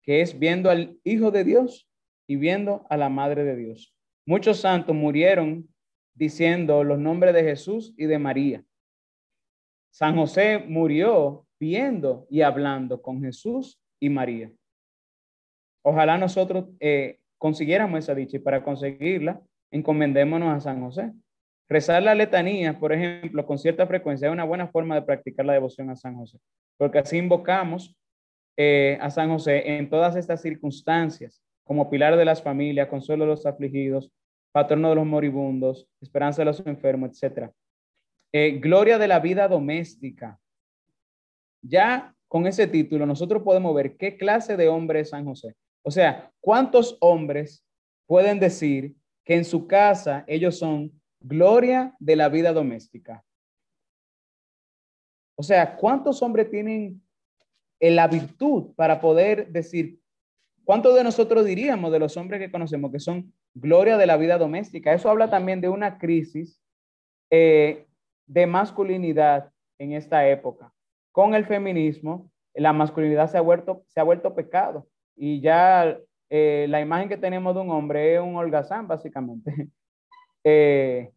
[0.03, 1.89] que es viendo al Hijo de Dios
[2.27, 3.95] y viendo a la Madre de Dios.
[4.25, 5.73] Muchos santos murieron
[6.13, 8.65] diciendo los nombres de Jesús y de María.
[9.91, 14.51] San José murió viendo y hablando con Jesús y María.
[15.89, 21.13] Ojalá nosotros eh, consiguiéramos esa dicha y para conseguirla, encomendémonos a San José.
[21.69, 25.53] Rezar la letanía, por ejemplo, con cierta frecuencia es una buena forma de practicar la
[25.53, 26.39] devoción a San José,
[26.75, 27.95] porque así invocamos
[28.57, 33.31] eh, a San José en todas estas circunstancias, como pilar de las familias, consuelo de
[33.31, 34.11] los afligidos,
[34.51, 37.49] patrono de los moribundos, esperanza de los enfermos, etc.
[38.33, 40.37] Eh, gloria de la vida doméstica.
[41.61, 45.55] Ya con ese título nosotros podemos ver qué clase de hombre es San José.
[45.87, 47.63] O sea, ¿cuántos hombres
[48.07, 48.95] pueden decir
[49.27, 53.23] que en su casa ellos son gloria de la vida doméstica.
[55.35, 57.01] O sea, ¿cuántos hombres tienen
[57.79, 59.99] la virtud para poder decir,
[60.63, 64.37] cuántos de nosotros diríamos de los hombres que conocemos que son gloria de la vida
[64.37, 64.93] doméstica?
[64.93, 66.61] Eso habla también de una crisis
[67.29, 67.85] eh,
[68.25, 70.73] de masculinidad en esta época.
[71.11, 74.87] Con el feminismo, la masculinidad se ha vuelto, se ha vuelto pecado
[75.17, 75.99] y ya
[76.29, 79.69] eh, la imagen que tenemos de un hombre es un holgazán, básicamente.
[80.49, 81.11] Eh,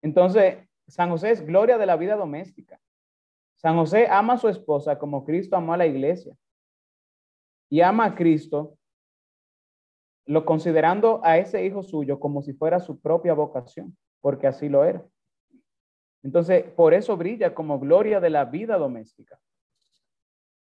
[0.00, 2.78] entonces, San José es gloria de la vida doméstica.
[3.56, 6.36] San José ama a su esposa como Cristo amó a la iglesia.
[7.68, 8.78] Y ama a Cristo,
[10.26, 14.84] lo considerando a ese hijo suyo como si fuera su propia vocación, porque así lo
[14.84, 15.04] era.
[16.22, 19.40] Entonces, por eso brilla como gloria de la vida doméstica.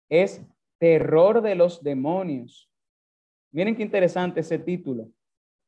[0.09, 0.45] Es
[0.79, 2.71] terror de los demonios.
[3.53, 5.09] Miren qué interesante ese título.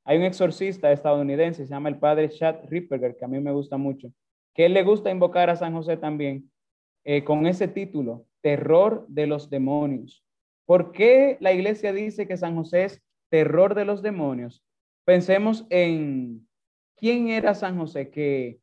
[0.04, 3.76] Hay un exorcista estadounidense, se llama el padre Chad Ripperger, que a mí me gusta
[3.76, 4.12] mucho,
[4.54, 6.50] que él le gusta invocar a San José también
[7.04, 10.24] eh, con ese título, Terror de los demonios.
[10.66, 14.62] ¿Por qué la iglesia dice que San José es terror de los demonios?
[15.06, 16.46] Pensemos en
[16.96, 18.60] quién era San José, que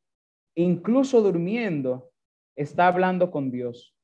[0.55, 2.11] incluso durmiendo
[2.55, 3.94] está hablando con Dios.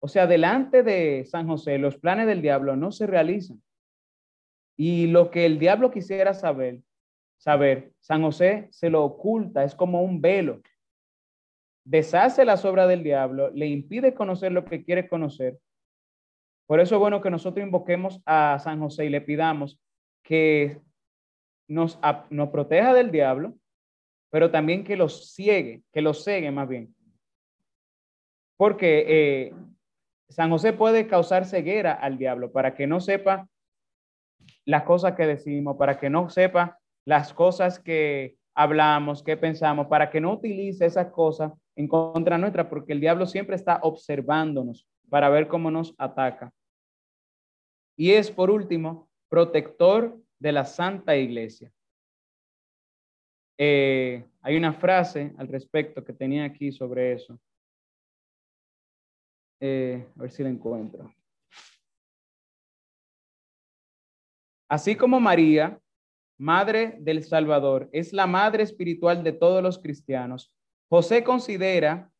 [0.00, 3.62] O sea, delante de San José, los planes del diablo no se realizan.
[4.76, 6.80] Y lo que el diablo quisiera saber,
[7.36, 10.62] saber, San José se lo oculta, es como un velo.
[11.84, 15.58] Deshace la obras del diablo, le impide conocer lo que quiere conocer.
[16.66, 19.78] Por eso es bueno que nosotros invoquemos a San José y le pidamos
[20.22, 20.80] que
[21.68, 21.98] nos,
[22.30, 23.54] nos proteja del diablo,
[24.30, 26.94] pero también que los ciegue, que los ciegue más bien.
[28.56, 29.54] Porque eh,
[30.30, 33.48] San José puede causar ceguera al diablo para que no sepa
[34.64, 40.08] las cosas que decimos, para que no sepa las cosas que hablamos, que pensamos, para
[40.10, 45.28] que no utilice esas cosas en contra nuestra, porque el diablo siempre está observándonos para
[45.28, 46.52] ver cómo nos ataca.
[47.96, 51.72] Y es, por último, protector de la Santa Iglesia.
[53.58, 57.38] Eh, hay una frase al respecto que tenía aquí sobre eso.
[59.60, 61.14] Eh, a ver si la encuentro.
[64.68, 65.78] Así como María,
[66.38, 70.54] Madre del Salvador, es la madre espiritual de todos los cristianos,
[70.88, 72.10] José considera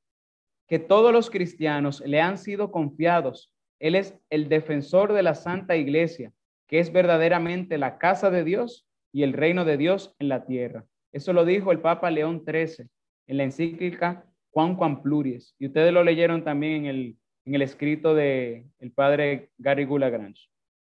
[0.68, 3.50] que todos los cristianos le han sido confiados.
[3.78, 6.32] Él es el defensor de la Santa Iglesia,
[6.68, 10.84] que es verdaderamente la casa de Dios y el reino de Dios en la tierra.
[11.12, 12.88] Eso lo dijo el Papa León XIII
[13.26, 15.54] en la encíclica Juan Juan Pluries.
[15.58, 20.48] Y ustedes lo leyeron también en el, en el escrito del el padre Gary Gulagrange.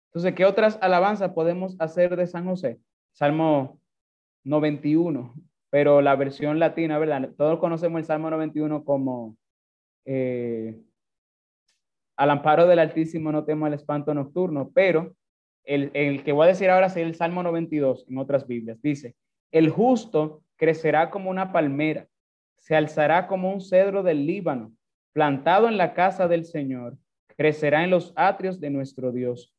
[0.08, 2.80] Entonces, ¿qué otras alabanzas podemos hacer de San José?
[3.14, 3.80] Salmo
[4.44, 5.34] 91,
[5.70, 7.32] pero la versión latina, ¿verdad?
[7.38, 9.38] Todos conocemos el Salmo 91 como
[10.06, 10.80] eh,
[12.16, 15.16] al amparo del Altísimo no temo el espanto nocturno, pero
[15.64, 18.82] el, el que voy a decir ahora es el Salmo 92 en otras Biblias.
[18.82, 19.16] Dice,
[19.52, 22.08] el justo crecerá como una palmera,
[22.58, 24.74] se alzará como un cedro del Líbano,
[25.14, 26.98] plantado en la casa del Señor,
[27.38, 29.54] crecerá en los atrios de nuestro Dios.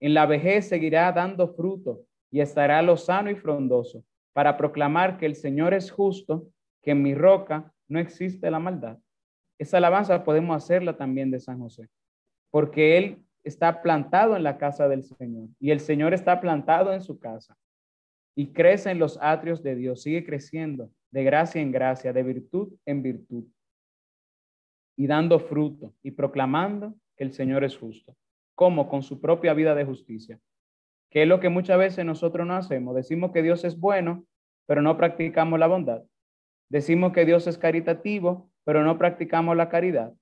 [0.00, 5.34] En la vejez seguirá dando fruto y estará lozano y frondoso para proclamar que el
[5.34, 6.48] Señor es justo,
[6.82, 8.98] que en mi roca no existe la maldad.
[9.58, 11.88] Esa alabanza podemos hacerla también de San José,
[12.50, 17.02] porque él está plantado en la casa del Señor y el Señor está plantado en
[17.02, 17.56] su casa
[18.34, 22.72] y crece en los atrios de Dios, sigue creciendo de gracia en gracia, de virtud
[22.84, 23.44] en virtud
[24.96, 28.16] y dando fruto y proclamando que el Señor es justo,
[28.54, 30.40] como con su propia vida de justicia,
[31.10, 32.94] que es lo que muchas veces nosotros no hacemos.
[32.94, 34.24] Decimos que Dios es bueno,
[34.66, 36.02] pero no practicamos la bondad.
[36.68, 40.14] Decimos que Dios es caritativo, pero no practicamos la caridad.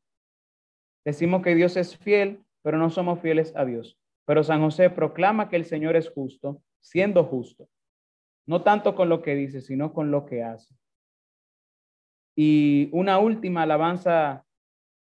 [1.05, 3.99] Decimos que Dios es fiel, pero no somos fieles a Dios.
[4.24, 7.69] Pero San José proclama que el Señor es justo, siendo justo.
[8.47, 10.74] No tanto con lo que dice, sino con lo que hace.
[12.36, 14.44] Y una última alabanza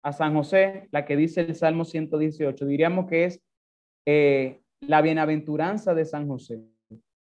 [0.03, 3.41] a San José, la que dice el Salmo 118, diríamos que es
[4.05, 6.61] eh, la bienaventuranza de San José.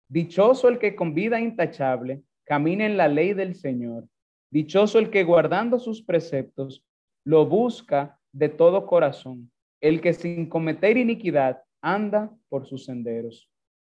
[0.07, 4.07] Dichoso el que con vida intachable camina en la ley del Señor.
[4.51, 6.85] Dichoso el que guardando sus preceptos
[7.25, 9.51] lo busca de todo corazón.
[9.79, 13.49] El que sin cometer iniquidad anda por sus senderos.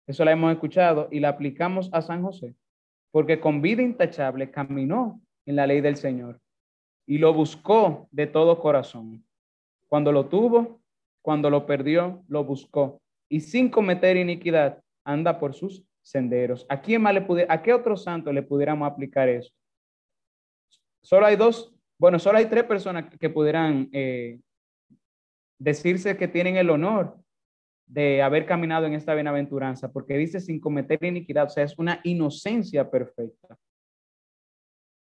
[0.05, 2.55] Eso la hemos escuchado y la aplicamos a San José,
[3.11, 6.39] porque con vida intachable caminó en la ley del Señor
[7.05, 9.25] y lo buscó de todo corazón.
[9.87, 10.81] Cuando lo tuvo,
[11.21, 13.01] cuando lo perdió, lo buscó
[13.31, 16.65] y sin cometer iniquidad anda por sus senderos.
[16.67, 19.53] ¿A quién más le pude, a qué otro santo le pudiéramos aplicar eso?
[21.01, 24.39] Solo hay dos, bueno, solo hay tres personas que pudieran eh,
[25.57, 27.17] decirse que tienen el honor
[27.85, 32.01] de haber caminado en esta bienaventuranza, porque dice sin cometer iniquidad, o sea, es una
[32.03, 33.57] inocencia perfecta.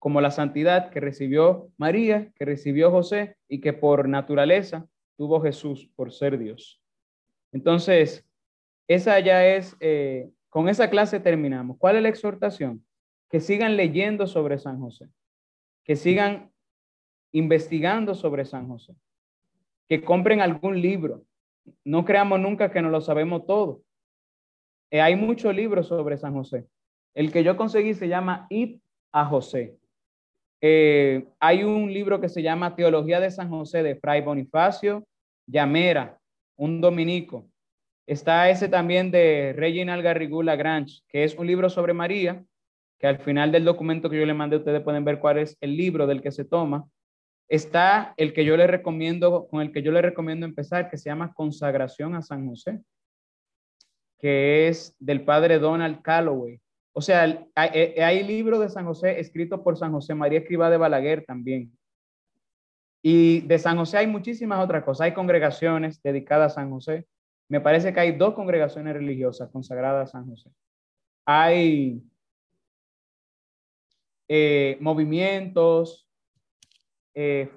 [0.03, 5.89] Como la santidad que recibió María, que recibió José y que por naturaleza tuvo Jesús
[5.95, 6.83] por ser Dios.
[7.53, 8.27] Entonces,
[8.89, 11.77] esa ya es eh, con esa clase terminamos.
[11.79, 12.85] ¿Cuál es la exhortación?
[13.31, 15.09] Que sigan leyendo sobre San José,
[15.85, 16.51] que sigan
[17.31, 18.97] investigando sobre San José,
[19.89, 21.23] que compren algún libro.
[21.85, 23.85] No creamos nunca que no lo sabemos todo.
[24.91, 26.67] Eh, hay muchos libros sobre San José.
[27.15, 28.81] El que yo conseguí se llama Id
[29.13, 29.79] a José.
[30.65, 35.05] Eh, hay un libro que se llama Teología de San José de Fray Bonifacio
[35.45, 36.21] Llamera,
[36.57, 37.51] un dominico.
[38.07, 42.45] Está ese también de Reginald Garrigou Lagrange, que es un libro sobre María,
[43.01, 45.77] que al final del documento que yo le mandé ustedes pueden ver cuál es el
[45.77, 46.89] libro del que se toma.
[47.49, 51.11] Está el que yo le recomiendo, con el que yo le recomiendo empezar, que se
[51.11, 52.81] llama Consagración a San José,
[54.17, 56.62] que es del padre Donald Calloway.
[56.95, 57.23] O sea,
[57.55, 61.25] hay, eh, hay libro de San José escrito por San José María Escriba de Balaguer
[61.25, 61.73] también.
[63.03, 65.07] Y de San José hay muchísimas otras cosas.
[65.07, 67.07] Hay congregaciones dedicadas a San José.
[67.49, 70.51] Me parece que hay dos congregaciones religiosas consagradas a San José.
[71.27, 72.03] Hay
[74.29, 76.09] eh, movimientos,
[77.15, 77.51] eh,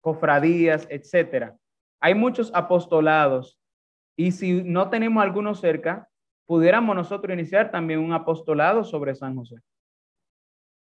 [0.00, 1.56] cofradías, etcétera.
[2.00, 3.60] Hay muchos apostolados
[4.16, 6.08] y si no tenemos alguno cerca,
[6.50, 9.54] pudiéramos nosotros iniciar también un apostolado sobre San José.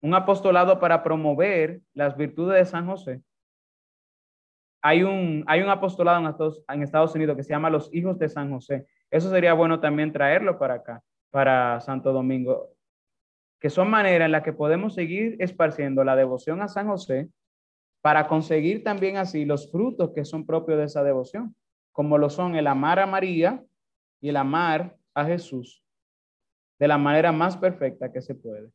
[0.01, 3.21] Un apostolado para promover las virtudes de San José
[4.81, 6.19] hay un, hay un apostolado
[6.69, 8.87] en Estados, Unidos que se llama Los Hijos de San José.
[9.11, 12.69] Eso sería bueno también traerlo para acá, para Santo Domingo,
[13.59, 17.27] que son maneras en las que podemos seguir esparciendo la devoción a San José
[18.01, 21.57] para conseguir también así los frutos que son propios de esa devoción,
[21.91, 23.61] como lo son el amar a María
[24.21, 25.83] y el amar a Jesús
[26.77, 28.69] de la manera más perfecta que se puede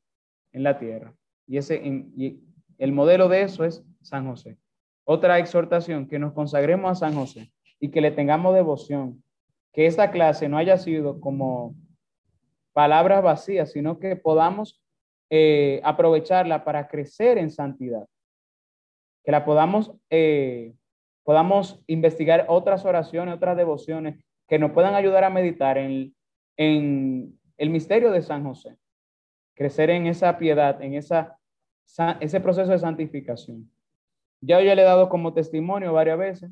[0.50, 1.14] en la tierra.
[1.46, 2.40] Y, ese, y
[2.78, 4.58] el modelo de eso es San José.
[5.04, 9.22] Otra exhortación, que nos consagremos a San José y que le tengamos devoción,
[9.72, 11.76] que esta clase no haya sido como
[12.72, 14.82] palabras vacías, sino que podamos
[15.30, 18.08] eh, aprovecharla para crecer en santidad,
[19.24, 20.74] que la podamos, eh,
[21.22, 26.12] podamos investigar otras oraciones, otras devociones que nos puedan ayudar a meditar en,
[26.66, 28.76] en el misterio de San José,
[29.54, 31.38] crecer en esa piedad, en esa,
[32.20, 33.70] ese proceso de santificación.
[34.40, 36.50] Ya yo le he dado como testimonio varias veces.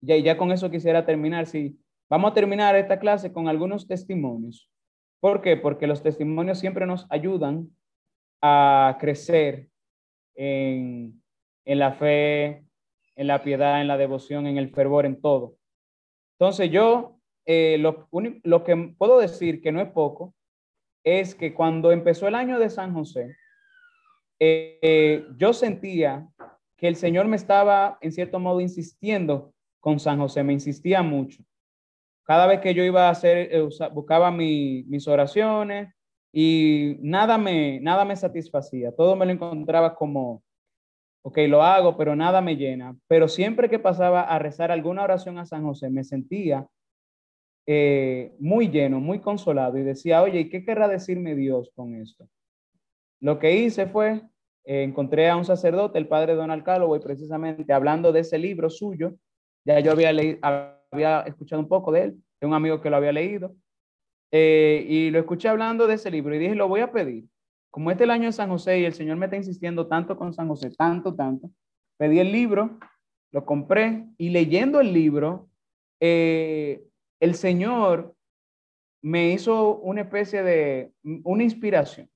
[0.00, 1.46] Ya, ya con eso quisiera terminar.
[1.46, 1.78] Sí,
[2.08, 4.70] vamos a terminar esta clase con algunos testimonios.
[5.20, 5.56] ¿Por qué?
[5.56, 7.70] Porque los testimonios siempre nos ayudan
[8.42, 9.68] a crecer
[10.34, 11.22] en,
[11.64, 12.64] en la fe,
[13.16, 15.56] en la piedad, en la devoción, en el fervor, en todo.
[16.38, 17.13] Entonces yo,
[17.46, 18.08] eh, lo,
[18.42, 20.34] lo que puedo decir, que no es poco,
[21.04, 23.36] es que cuando empezó el año de San José,
[24.40, 26.28] eh, yo sentía
[26.76, 31.42] que el Señor me estaba, en cierto modo, insistiendo con San José, me insistía mucho.
[32.24, 35.94] Cada vez que yo iba a hacer, eh, buscaba mis oraciones
[36.32, 40.42] y nada me, nada me satisfacía, todo me lo encontraba como,
[41.22, 42.96] ok, lo hago, pero nada me llena.
[43.06, 46.66] Pero siempre que pasaba a rezar alguna oración a San José, me sentía
[47.66, 52.28] eh, muy lleno, muy consolado y decía, oye, ¿y qué querrá decirme Dios con esto?
[53.20, 54.22] Lo que hice fue,
[54.64, 59.14] eh, encontré a un sacerdote, el padre Donald Calloway, precisamente hablando de ese libro suyo.
[59.64, 60.38] Ya yo había, leído,
[60.90, 63.54] había escuchado un poco de él, de un amigo que lo había leído.
[64.30, 67.24] Eh, y lo escuché hablando de ese libro y dije, lo voy a pedir.
[67.70, 70.16] Como este es el año de San José y el Señor me está insistiendo tanto
[70.16, 71.50] con San José, tanto, tanto,
[71.96, 72.78] pedí el libro,
[73.32, 75.48] lo compré y leyendo el libro,
[77.24, 78.14] el Señor
[79.02, 82.08] me hizo una especie de, una inspiración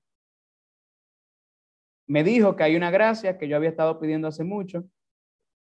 [2.09, 4.83] me dijo que hay una gracia que yo había estado pidiendo hace mucho,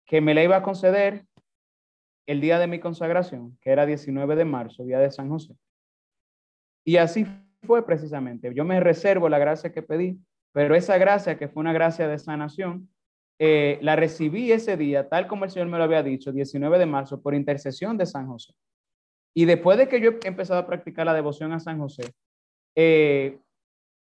[0.06, 1.26] que me la iba a conceder
[2.26, 5.56] el día de mi consagración, que era 19 de marzo, día de San José.
[6.84, 7.26] Y así
[7.66, 8.54] fue precisamente.
[8.54, 10.16] Yo me reservo la gracia que pedí,
[10.52, 12.88] pero esa gracia, que fue una gracia de sanación,
[13.40, 16.86] eh, la recibí ese día, tal como el Señor me lo había dicho, 19 de
[16.86, 18.54] marzo, por intercesión de San José.
[19.34, 22.12] Y después de que yo he empezado a practicar la devoción a San José,
[22.74, 23.38] eh,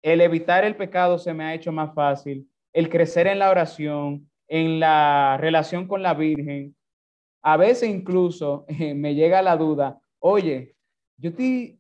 [0.02, 4.30] el evitar el pecado se me ha hecho más fácil, el crecer en la oración,
[4.48, 6.76] en la relación con la Virgen.
[7.42, 8.66] A veces incluso
[8.96, 10.76] me llega la duda, oye,
[11.18, 11.80] yo estoy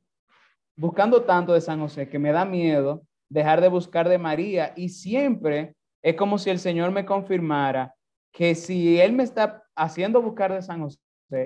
[0.76, 4.90] buscando tanto de San José que me da miedo dejar de buscar de María y
[4.90, 7.94] siempre es como si el Señor me confirmara
[8.32, 11.00] que si Él me está haciendo buscar de San José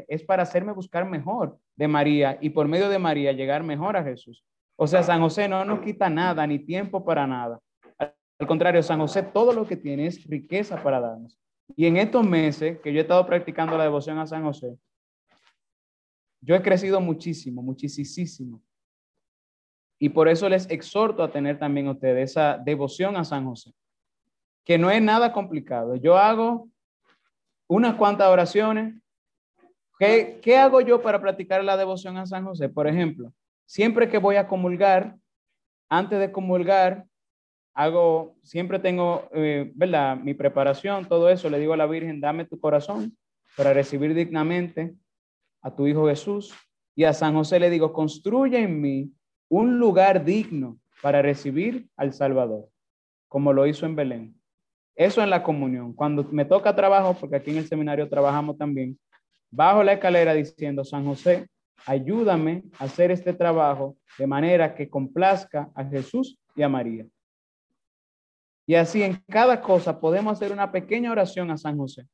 [0.07, 4.03] es para hacerme buscar mejor de María y por medio de María llegar mejor a
[4.03, 4.43] Jesús.
[4.75, 7.57] O sea, San José no nos quita nada ni tiempo para nada.
[7.97, 11.39] Al contrario, San José todo lo que tiene es riqueza para darnos.
[11.77, 14.77] Y en estos meses que yo he estado practicando la devoción a San José,
[16.41, 18.61] yo he crecido muchísimo, muchísimo.
[19.99, 23.71] Y por eso les exhorto a tener también ustedes esa devoción a San José,
[24.65, 25.95] que no es nada complicado.
[25.95, 26.67] Yo hago
[27.69, 28.95] unas cuantas oraciones.
[29.99, 32.69] ¿Qué, hago yo para practicar la devoción a San José?
[32.69, 33.33] Por ejemplo,
[33.69, 35.15] Siempre que voy a comulgar,
[35.89, 37.05] antes de comulgar,
[37.75, 40.17] hago, siempre tengo, eh, ¿verdad?
[40.17, 43.15] Mi preparación, todo eso, le digo a la Virgen, dame tu corazón
[43.55, 44.95] para recibir dignamente
[45.61, 46.51] a tu Hijo Jesús.
[46.95, 49.11] Y a San José le digo, construye en mí
[49.49, 52.69] un lugar digno para recibir al Salvador,
[53.27, 54.35] como lo hizo en Belén.
[54.95, 55.93] Eso en la comunión.
[55.93, 58.97] Cuando me toca trabajo, porque aquí en el seminario trabajamos también,
[59.51, 61.47] bajo la escalera diciendo, San José,
[61.85, 67.05] ayúdame a hacer este trabajo de manera que complazca a Jesús y a María.
[68.65, 72.07] Y así en cada cosa podemos hacer una pequeña oración a San José.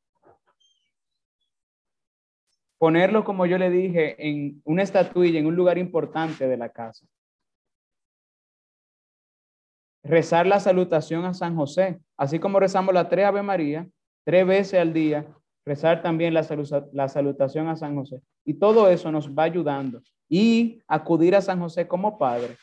[2.77, 7.05] Ponerlo, como yo le dije, en una estatuilla, en un lugar importante de la casa.
[10.03, 13.89] Rezar la salutación a San José, así como rezamos la tres Ave María,
[14.23, 15.25] tres veces al día,
[15.65, 16.45] rezar también la,
[16.93, 18.21] la salutación a San José.
[18.45, 20.01] Y todo eso nos va ayudando.
[20.29, 22.55] Y acudir a San José como padre.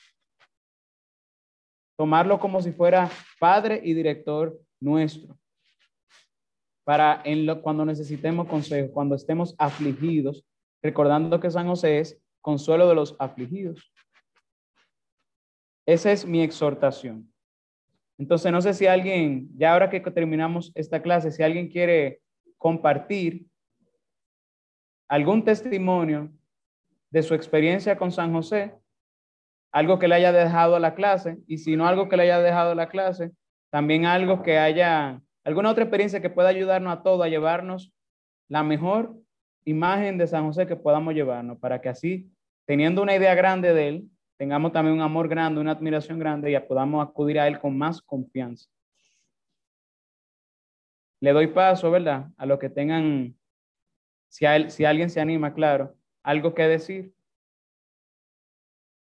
[1.96, 5.36] Tomarlo como si fuera padre y director nuestro.
[6.84, 7.22] Para
[7.62, 10.44] cuando necesitemos consejo, cuando estemos afligidos,
[10.82, 13.92] recordando que San José es consuelo de los afligidos.
[15.86, 17.32] Esa es mi exhortación.
[18.18, 22.21] Entonces, no sé si alguien, ya ahora que terminamos esta clase, si alguien quiere
[22.62, 23.48] compartir
[25.08, 26.30] algún testimonio
[27.10, 28.72] de su experiencia con San José,
[29.72, 32.38] algo que le haya dejado a la clase, y si no algo que le haya
[32.38, 33.32] dejado a la clase,
[33.68, 37.92] también algo que haya, alguna otra experiencia que pueda ayudarnos a todos a llevarnos
[38.48, 39.12] la mejor
[39.64, 42.30] imagen de San José que podamos llevarnos, para que así,
[42.64, 46.58] teniendo una idea grande de él, tengamos también un amor grande, una admiración grande y
[46.60, 48.70] podamos acudir a él con más confianza
[51.22, 52.32] le doy paso, ¿verdad?
[52.36, 53.38] A los que tengan,
[54.28, 55.94] si, si alguien se anima, claro,
[56.24, 57.14] algo que decir.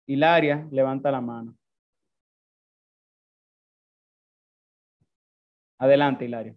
[0.08, 1.56] Hilaria, levanta la mano.
[5.78, 6.56] Adelante, Hilaria.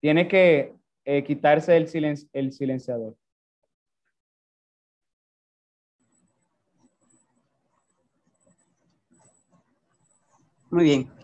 [0.00, 0.74] Tiene que
[1.04, 1.86] eh, quitarse el,
[2.32, 3.18] el silenciador.
[10.70, 11.17] Muy bien.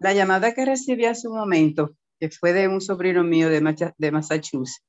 [0.00, 4.12] La, llamada que recibí hace un momento, que fue de un sobrino mío de, de
[4.12, 4.82] Massachusetts,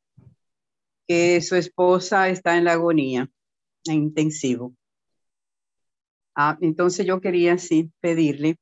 [1.07, 3.29] que su esposa está en la agonía,
[3.85, 4.73] en intensivo.
[6.35, 8.57] Ah, entonces yo quería sí pedirle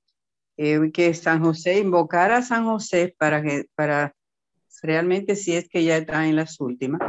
[0.58, 4.16] eh, que San José invocara a San José para que para
[4.82, 7.02] realmente si es que ya está en las últimas,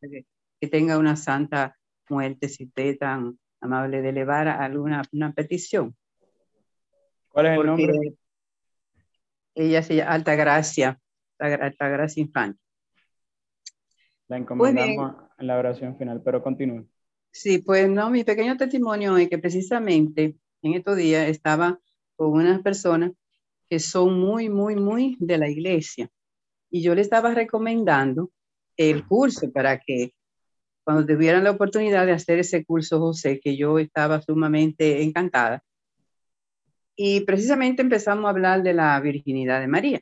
[0.00, 0.24] que,
[0.68, 1.76] tenga una santa
[2.08, 5.96] muerte, si usted tan amable de elevar alguna una petición.
[7.30, 8.16] ¿Cuál es el nombre?
[9.54, 10.98] Ella se llama Alta Gracia,
[11.38, 12.60] Alta Gracia Infante.
[14.28, 16.88] La encomendamos en la oración final, pero continúe.
[17.30, 21.80] Sí, pues no, mi pequeño testimonio es que precisamente en estos días estaba
[22.16, 23.12] con unas personas
[23.68, 26.10] que son muy, muy, muy de la iglesia.
[26.70, 28.30] Y yo le estaba recomendando
[28.76, 30.14] el curso para que
[30.84, 35.62] cuando tuvieran la oportunidad de hacer ese curso, José, que yo estaba sumamente encantada.
[36.96, 40.00] Y precisamente empezamos a hablar de la virginidad de María.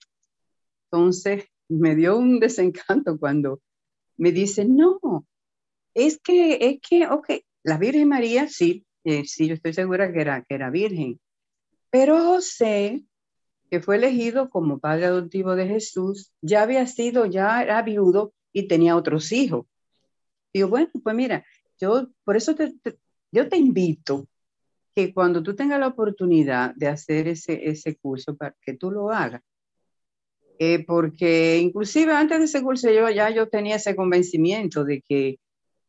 [0.91, 3.61] Entonces, me dio un desencanto cuando
[4.17, 4.99] me dice, no,
[5.95, 7.31] es que, es que, ok,
[7.63, 11.21] la Virgen María, sí, eh, sí, yo estoy segura que era, que era virgen,
[11.91, 13.05] pero José,
[13.71, 18.69] que fue elegido como padre adoptivo de Jesús, ya había sido, ya era viudo y
[18.69, 19.67] tenía otros hijos.
[20.53, 21.45] Digo, bueno, pues mira,
[21.81, 22.75] yo por eso te,
[23.33, 24.27] yo te invito
[24.95, 29.11] que cuando tú tengas la oportunidad de hacer ese, ese curso, para que tú lo
[29.11, 29.43] hagas.
[30.59, 35.39] Eh, porque inclusive antes de ese curso yo ya yo tenía ese convencimiento de que,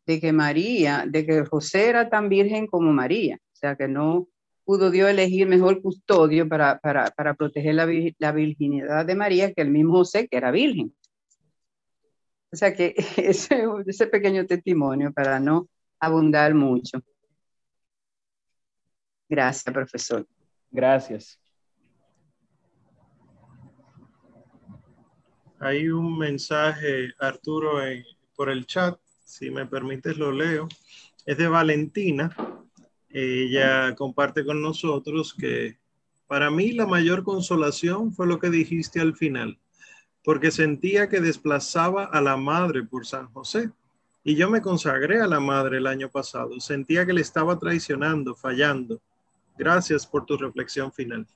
[0.05, 4.29] de que María, de que José era tan virgen como María, o sea que no
[4.63, 7.87] pudo Dios elegir mejor custodio para, para, para proteger la,
[8.19, 10.93] la virginidad de María que el mismo José que era virgen.
[12.51, 15.67] O sea que ese, ese pequeño testimonio para no
[15.99, 17.01] abundar mucho.
[19.31, 20.27] Gracias, profesor.
[20.69, 21.39] Gracias.
[25.57, 27.79] Hay un mensaje, Arturo,
[28.35, 28.99] por el chat.
[29.23, 30.67] Si me permites, lo leo.
[31.25, 32.35] Es de Valentina.
[33.09, 35.79] Ella comparte con nosotros que
[36.27, 39.57] para mí la mayor consolación fue lo que dijiste al final
[40.23, 43.71] porque sentía que desplazaba a la madre por San José.
[44.23, 46.59] Y yo me consagré a la madre el año pasado.
[46.59, 49.01] Sentía que le estaba traicionando, fallando.
[49.57, 51.27] Gracias por tu reflexión final.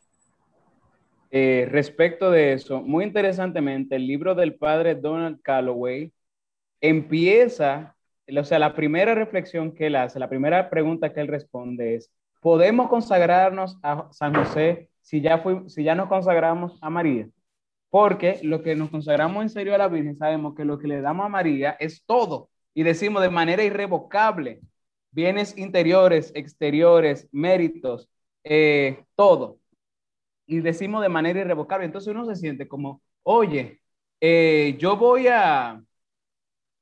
[1.32, 6.14] Eh, respecto de eso, muy interesantemente, el libro del padre Donald Calloway
[6.80, 7.96] empieza,
[8.28, 12.12] o sea, la primera reflexión que él hace, la primera pregunta que él responde es,
[12.40, 17.28] ¿podemos consagrarnos a San José si ya, fui, si ya nos consagramos a María?
[17.90, 21.02] Porque lo que nos consagramos en serio a la Virgen, sabemos que lo que le
[21.02, 22.50] damos a María es todo.
[22.74, 24.62] Y decimos de manera irrevocable,
[25.16, 28.10] bienes interiores, exteriores, méritos,
[28.44, 29.60] eh, todo.
[30.46, 31.86] Y decimos de manera irrevocable.
[31.86, 33.82] Entonces uno se siente como, oye,
[34.22, 35.82] eh, yo voy a,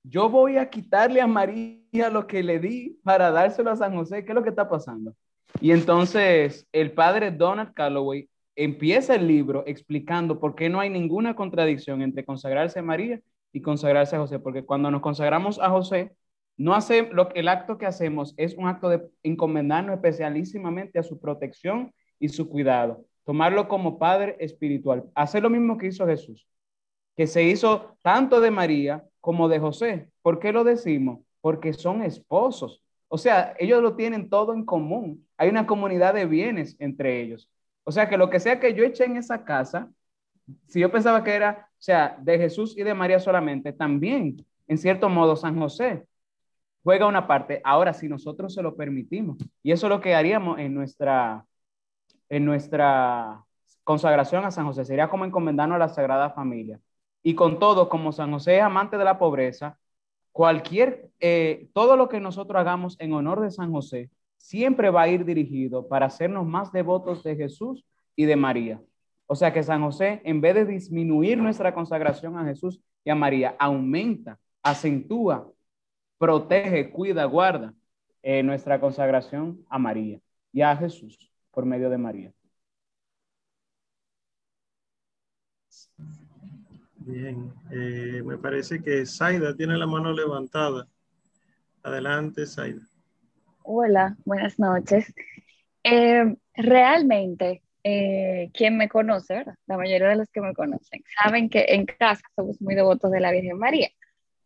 [0.04, 4.26] yo voy a quitarle a María lo que le di para dárselo a San José.
[4.26, 5.14] ¿Qué es lo que está pasando?
[5.62, 11.36] Y entonces el padre Donald Calloway empieza el libro explicando por qué no hay ninguna
[11.36, 16.16] contradicción entre consagrarse a María y consagrarse a José, porque cuando nos consagramos a José,
[16.58, 21.20] no hace, lo, el acto que hacemos es un acto de encomendarnos especialísimamente a su
[21.20, 26.48] protección y su cuidado, tomarlo como padre espiritual, hacer lo mismo que hizo Jesús,
[27.16, 30.10] que se hizo tanto de María como de José.
[30.22, 31.20] ¿Por qué lo decimos?
[31.42, 32.82] Porque son esposos.
[33.08, 35.28] O sea, ellos lo tienen todo en común.
[35.38, 37.50] Hay una comunidad de bienes entre ellos.
[37.84, 39.92] O sea que lo que sea que yo eché en esa casa,
[40.68, 44.78] si yo pensaba que era, o sea, de Jesús y de María solamente, también, en
[44.78, 46.06] cierto modo, San José
[46.84, 47.62] juega una parte.
[47.64, 51.46] Ahora, si nosotros se lo permitimos, y eso es lo que haríamos en nuestra,
[52.30, 53.44] en nuestra
[53.84, 56.80] consagración a San José, sería como encomendarnos a la Sagrada Familia.
[57.24, 59.78] Y con todo, como San José es amante de la pobreza,
[60.32, 65.08] cualquier, eh, todo lo que nosotros hagamos en honor de San José, siempre va a
[65.08, 67.86] ir dirigido para hacernos más devotos de Jesús
[68.16, 68.82] y de María.
[69.26, 73.16] O sea que San José, en vez de disminuir nuestra consagración a Jesús y a
[73.16, 75.50] María, aumenta, acentúa,
[76.24, 77.74] protege, cuida, guarda
[78.22, 80.22] eh, nuestra consagración a María
[80.54, 82.32] y a Jesús por medio de María.
[86.96, 90.88] Bien, eh, me parece que Zaida tiene la mano levantada.
[91.84, 92.80] Adelante, Zaida.
[93.64, 95.14] Hola, buenas noches.
[95.84, 99.56] Eh, realmente, eh, quien me conoce, ¿verdad?
[99.68, 103.20] la mayoría de los que me conocen, saben que en casa somos muy devotos de
[103.20, 103.90] la Virgen María,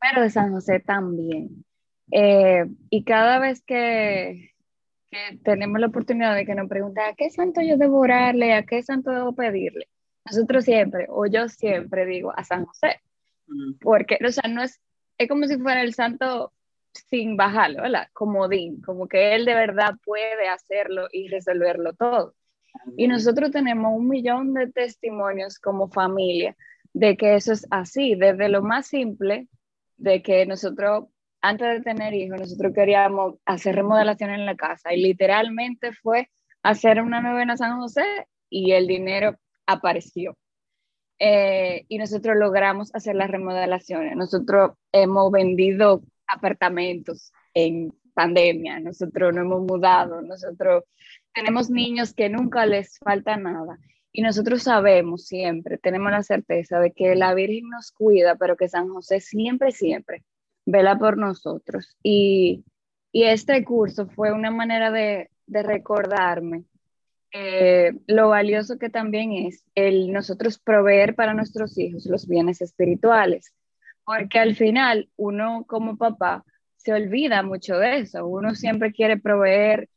[0.02, 1.67] pero de San José también.
[2.12, 4.52] Eh, y cada vez que,
[5.12, 8.64] que, tenemos la oportunidad de que nos pregunten a qué santo yo debo orarle, a
[8.64, 9.88] qué santo debo pedirle,
[10.26, 13.02] nosotros siempre, o yo siempre digo a San José,
[13.82, 14.80] porque, o sea, no es,
[15.18, 16.54] es como si fuera el santo
[17.10, 18.08] sin bajarlo, ¿verdad?
[18.14, 22.36] Comodín, como que él de verdad puede hacerlo y resolverlo todo.
[22.96, 26.56] Y nosotros tenemos un millón de testimonios como familia
[26.94, 29.48] de que eso es así, desde lo más simple,
[29.98, 31.06] de que nosotros,
[31.42, 36.30] antes de tener hijos, nosotros queríamos hacer remodelación en la casa y literalmente fue
[36.64, 38.04] hacer una novena San José
[38.50, 40.36] y el dinero apareció.
[41.20, 44.16] eh, y nosotros logramos hacer las remodelaciones.
[44.16, 50.84] Nosotros hemos vendido apartamentos en pandemia, nosotros no hemos mudado, nosotros
[51.34, 53.80] tenemos niños que nunca les falta nada
[54.12, 58.70] y nosotros sabemos siempre, tenemos la certeza de que la Virgen nos cuida, pero que
[58.70, 60.24] San José siempre, siempre
[60.68, 61.96] vela por nosotros.
[62.04, 62.64] Y,
[63.12, 66.66] y este curso fue una manera de, de recordarme
[67.32, 73.54] eh, lo valioso que también es el nosotros proveer para nuestros hijos los bienes espirituales,
[74.06, 76.46] porque al final uno como papá
[76.78, 79.90] se olvida mucho de eso, uno siempre quiere proveer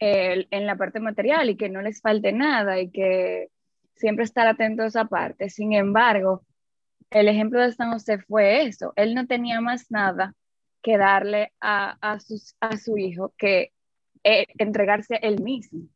[0.00, 3.48] eh, en la parte material y que no les falte nada y que
[3.94, 5.50] siempre estar atento a esa parte.
[5.50, 6.44] Sin embargo,
[7.12, 8.92] el ejemplo de San José fue eso.
[8.96, 10.34] Él no tenía más nada
[10.82, 13.72] que darle a, a, sus, a su hijo que
[14.24, 15.88] eh, entregarse él mismo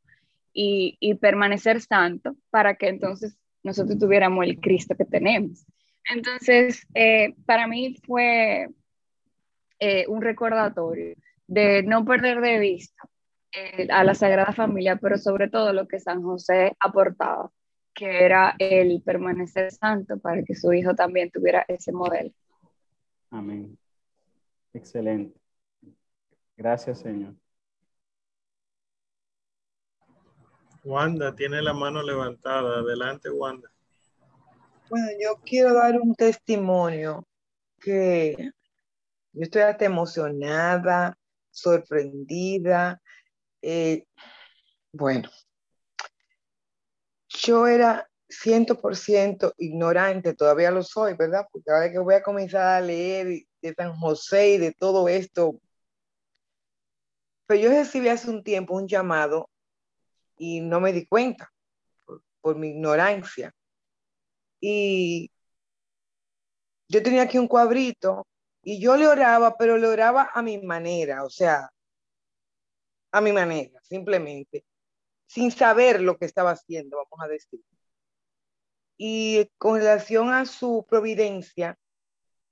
[0.52, 5.66] y, y, permanecer santo para que entonces nosotros tuviéramos el Cristo que tenemos.
[6.08, 8.68] Entonces, eh, para mí fue
[9.80, 11.16] eh, un recordatorio
[11.46, 13.02] de no perder de vista
[13.90, 17.50] a la Sagrada Familia, pero sobre todo lo que San José aportaba
[17.96, 22.30] que era el permanecer santo para que su hijo también tuviera ese modelo.
[23.30, 23.76] Amén.
[24.74, 25.40] Excelente.
[26.58, 27.34] Gracias, Señor.
[30.84, 32.80] Wanda tiene la mano levantada.
[32.80, 33.70] Adelante, Wanda.
[34.90, 37.26] Bueno, yo quiero dar un testimonio
[37.80, 38.50] que
[39.32, 41.18] yo estoy hasta emocionada,
[41.50, 43.00] sorprendida.
[43.62, 44.06] Eh,
[44.92, 45.30] bueno,
[47.42, 51.46] yo era 100% ignorante, todavía lo soy, ¿verdad?
[51.50, 55.60] Porque ahora que voy a comenzar a leer de San José y de todo esto,
[57.46, 59.48] pero yo recibí hace un tiempo un llamado
[60.36, 61.52] y no me di cuenta
[62.40, 63.52] por, mi ignorancia.
[64.60, 65.30] Y
[66.88, 68.26] yo tenía aquí un cuadrito
[68.62, 71.70] y yo le oraba, pero le oraba a mi manera, o sea,
[73.12, 74.64] a mi manera, simplemente
[75.26, 77.60] sin saber lo que estaba haciendo, vamos a decir.
[78.96, 81.78] Y con relación a su providencia,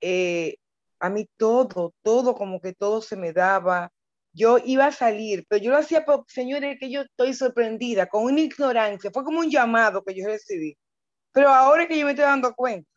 [0.01, 0.57] eh,
[0.99, 3.91] a mí todo, todo, como que todo se me daba.
[4.33, 8.23] Yo iba a salir, pero yo lo hacía, por, señores, que yo estoy sorprendida, con
[8.25, 9.11] una ignorancia.
[9.11, 10.77] Fue como un llamado que yo recibí.
[11.31, 12.89] Pero ahora que yo me estoy dando cuenta,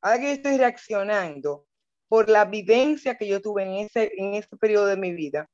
[0.00, 1.66] ahora que yo estoy reaccionando
[2.08, 5.48] por la vivencia que yo tuve en ese, en ese periodo de mi vida,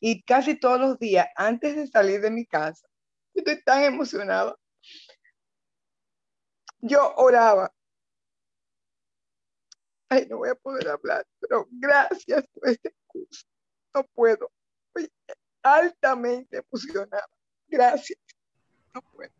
[0.00, 2.88] y casi todos los días, antes de salir de mi casa,
[3.38, 4.56] Estoy tan emocionada.
[6.80, 7.72] Yo oraba.
[10.08, 13.46] Ay, no voy a poder hablar, pero gracias por este curso.
[13.94, 14.50] No puedo.
[14.94, 15.12] Estoy
[15.62, 17.28] altamente emocionada.
[17.68, 18.18] Gracias.
[18.92, 19.32] No puedo.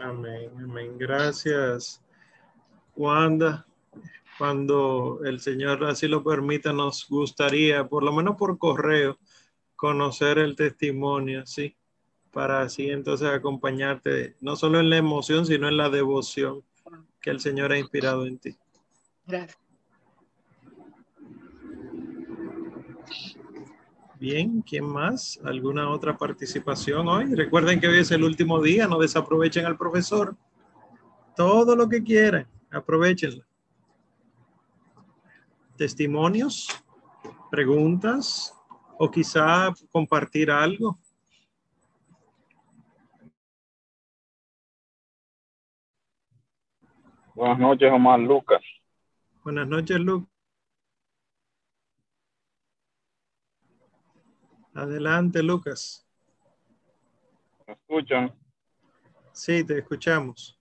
[0.00, 0.98] Amén, amén.
[0.98, 2.02] Gracias,
[2.96, 3.66] Wanda.
[4.36, 9.18] Cuando el Señor así lo permita, nos gustaría, por lo menos por correo,
[9.76, 11.76] conocer el testimonio, ¿sí?
[12.32, 16.62] Para así entonces acompañarte no solo en la emoción, sino en la devoción
[17.20, 18.56] que el Señor ha inspirado en ti.
[19.26, 19.58] Gracias.
[24.22, 25.40] Bien, ¿quién más?
[25.44, 27.34] ¿Alguna otra participación hoy?
[27.34, 30.36] Recuerden que hoy es el último día, no desaprovechen al profesor.
[31.34, 33.44] Todo lo que quieran, aprovechenlo.
[35.76, 36.68] Testimonios,
[37.50, 38.54] preguntas
[38.96, 40.96] o quizá compartir algo.
[47.34, 48.62] Buenas noches, Omar Lucas.
[49.42, 50.28] Buenas noches, Lucas.
[54.74, 56.06] Adelante, Lucas.
[57.66, 58.34] ¿Me escuchan?
[59.32, 60.58] Sí, te escuchamos.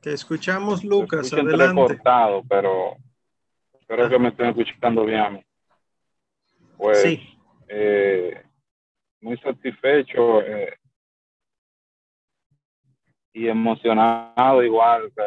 [0.00, 1.32] Te escuchamos, Lucas.
[1.32, 1.74] Adelante.
[1.74, 2.96] Cortado, pero
[3.80, 5.44] espero que me estén escuchando bien.
[6.76, 7.38] Pues, sí.
[7.68, 8.43] Eh,
[9.24, 10.78] muy satisfecho eh,
[13.32, 15.24] y emocionado igual de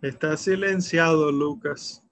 [0.00, 2.02] Está silenciado, Lucas.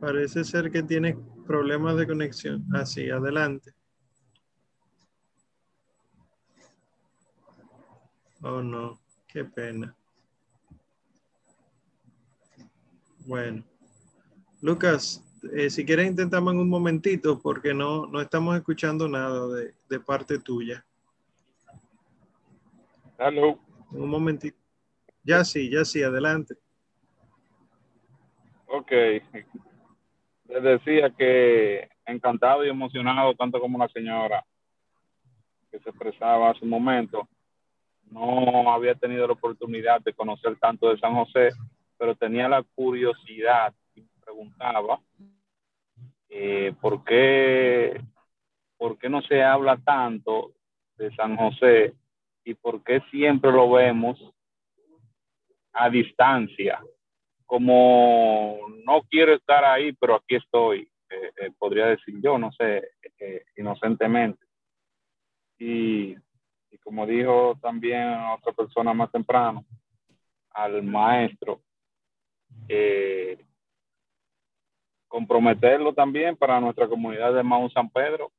[0.00, 1.16] Parece ser que tiene
[1.46, 2.64] problemas de conexión.
[2.74, 3.72] Así, ah, adelante.
[8.42, 9.00] Oh, no.
[9.26, 9.96] Qué pena.
[13.26, 13.64] Bueno.
[14.62, 15.22] Lucas,
[15.52, 20.00] eh, si quieres intentamos en un momentito porque no, no estamos escuchando nada de, de
[20.00, 20.84] parte tuya.
[23.18, 23.58] Hello.
[23.90, 24.56] Un momentito.
[25.24, 26.54] Ya sí, ya sí, adelante.
[28.66, 28.92] Ok.
[30.48, 34.44] Les decía que encantado y emocionado, tanto como la señora
[35.70, 37.28] que se expresaba hace un momento.
[38.10, 41.50] No había tenido la oportunidad de conocer tanto de San José,
[41.98, 45.00] pero tenía la curiosidad y me preguntaba
[46.28, 47.98] eh, ¿por, qué,
[48.76, 50.52] por qué no se habla tanto
[50.98, 51.94] de San José
[52.44, 54.18] y por qué siempre lo vemos
[55.72, 56.80] a distancia,
[57.44, 62.90] como no quiero estar ahí, pero aquí estoy, eh, eh, podría decir yo, no sé,
[63.56, 64.44] inocentemente.
[65.58, 66.16] Y,
[66.70, 69.64] y, como dijo también otra persona más temprano,
[70.50, 71.62] al maestro,
[72.68, 73.44] eh,
[75.08, 78.32] comprometerlo también para nuestra comunidad de Mount San Pedro,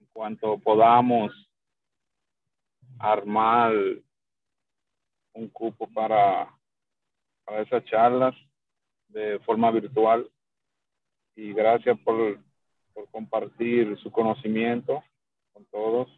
[0.00, 1.32] en cuanto podamos
[2.98, 3.72] armar
[5.34, 6.52] un cupo para,
[7.44, 8.34] para esas charlas
[9.08, 10.28] de forma virtual.
[11.34, 12.38] Y gracias por,
[12.94, 15.04] por compartir su conocimiento
[15.52, 16.08] con todos.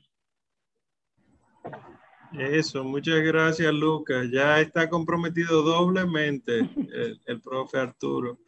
[2.33, 4.29] Eso, muchas gracias Lucas.
[4.31, 8.39] Ya está comprometido doblemente el, el profe Arturo.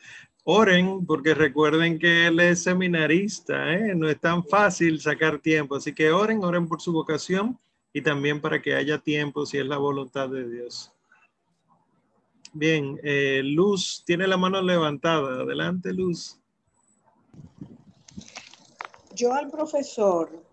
[0.45, 3.95] Oren, porque recuerden que él es seminarista, ¿eh?
[3.95, 7.59] no es tan fácil sacar tiempo, así que oren, oren por su vocación
[7.93, 10.93] y también para que haya tiempo si es la voluntad de Dios.
[12.53, 15.43] Bien, eh, Luz tiene la mano levantada.
[15.43, 16.41] Adelante, Luz.
[19.15, 20.45] Yo al profesor,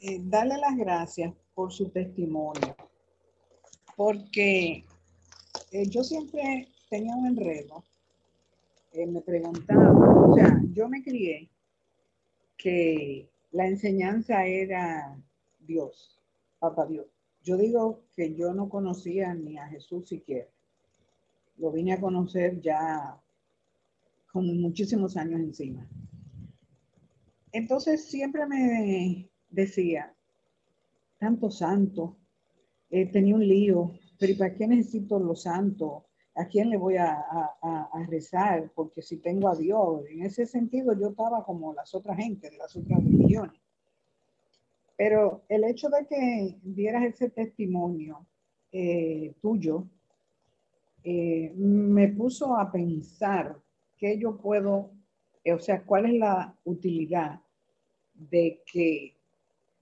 [0.00, 2.76] eh, darle las gracias por su testimonio,
[3.96, 4.84] porque
[5.70, 7.84] eh, yo siempre tenía un enredo
[8.94, 11.48] eh, me preguntaba, o sea, yo me crié
[12.58, 15.18] que la enseñanza era
[15.60, 16.20] Dios,
[16.58, 17.06] Papá Dios.
[17.42, 20.46] Yo digo que yo no conocía ni a Jesús siquiera.
[21.56, 23.18] Lo vine a conocer ya
[24.30, 25.88] con muchísimos años encima.
[27.52, 30.14] Entonces siempre me decía,
[31.22, 32.16] tanto santo,
[32.90, 36.02] eh, tenía un lío, pero ¿y para qué necesito los santos?
[36.34, 37.24] ¿a quién le voy a,
[38.08, 38.70] rezar?
[38.74, 42.56] Porque si tengo a Dios, en ese sentido yo estaba como las otras gentes de
[42.56, 43.60] las otras religiones.
[44.96, 48.26] Pero el hecho de que dieras ese testimonio
[48.72, 49.86] eh, tuyo,
[51.04, 53.56] eh, me puso a pensar
[53.96, 54.90] que yo puedo,
[55.44, 57.40] o sea, cuál es la utilidad
[58.14, 59.14] de que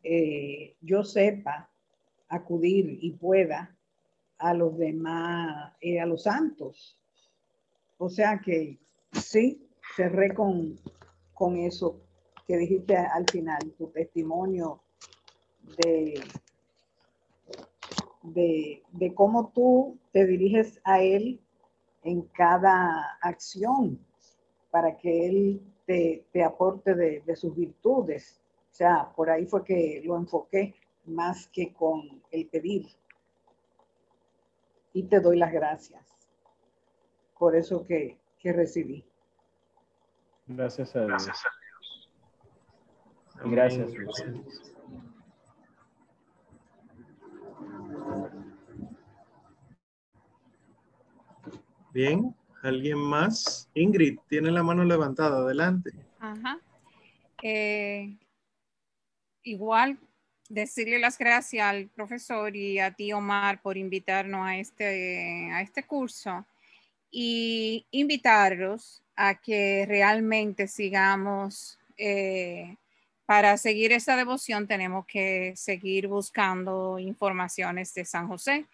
[0.02, 1.70] eh, yo sepa
[2.28, 3.76] acudir y pueda
[4.38, 6.98] a los demás, eh, a los santos.
[7.98, 8.78] O sea que
[9.12, 10.76] sí, cerré con,
[11.34, 12.00] con eso
[12.46, 14.82] que dijiste al final, tu testimonio
[15.84, 16.22] de,
[18.22, 21.40] de, de cómo tú te diriges a Él
[22.02, 23.98] en cada acción
[24.70, 28.40] para que Él te, te aporte de, de, sus virtudes.
[28.70, 30.74] O sea, por ahí fue que lo enfoqué
[31.06, 32.86] más que con el pedir
[34.92, 36.10] y te doy las gracias
[37.40, 39.02] por eso que, recibí.
[40.46, 41.26] Gracias a Dios.
[43.46, 43.88] Gracias.
[51.94, 53.70] Bien, ¿alguien más?
[53.72, 55.92] Ingrid, tiene la mano levantada, adelante.
[56.18, 56.60] Ajá.
[57.42, 58.18] Eh,
[59.42, 59.98] igual
[60.48, 65.84] decirle las gracias al profesor y a ti, Omar, por invitarnos a este, a este
[65.84, 66.44] curso
[67.10, 72.76] y invitarlos a que realmente sigamos, eh,
[73.26, 78.66] para seguir esa devoción tenemos que seguir buscando informaciones de San José.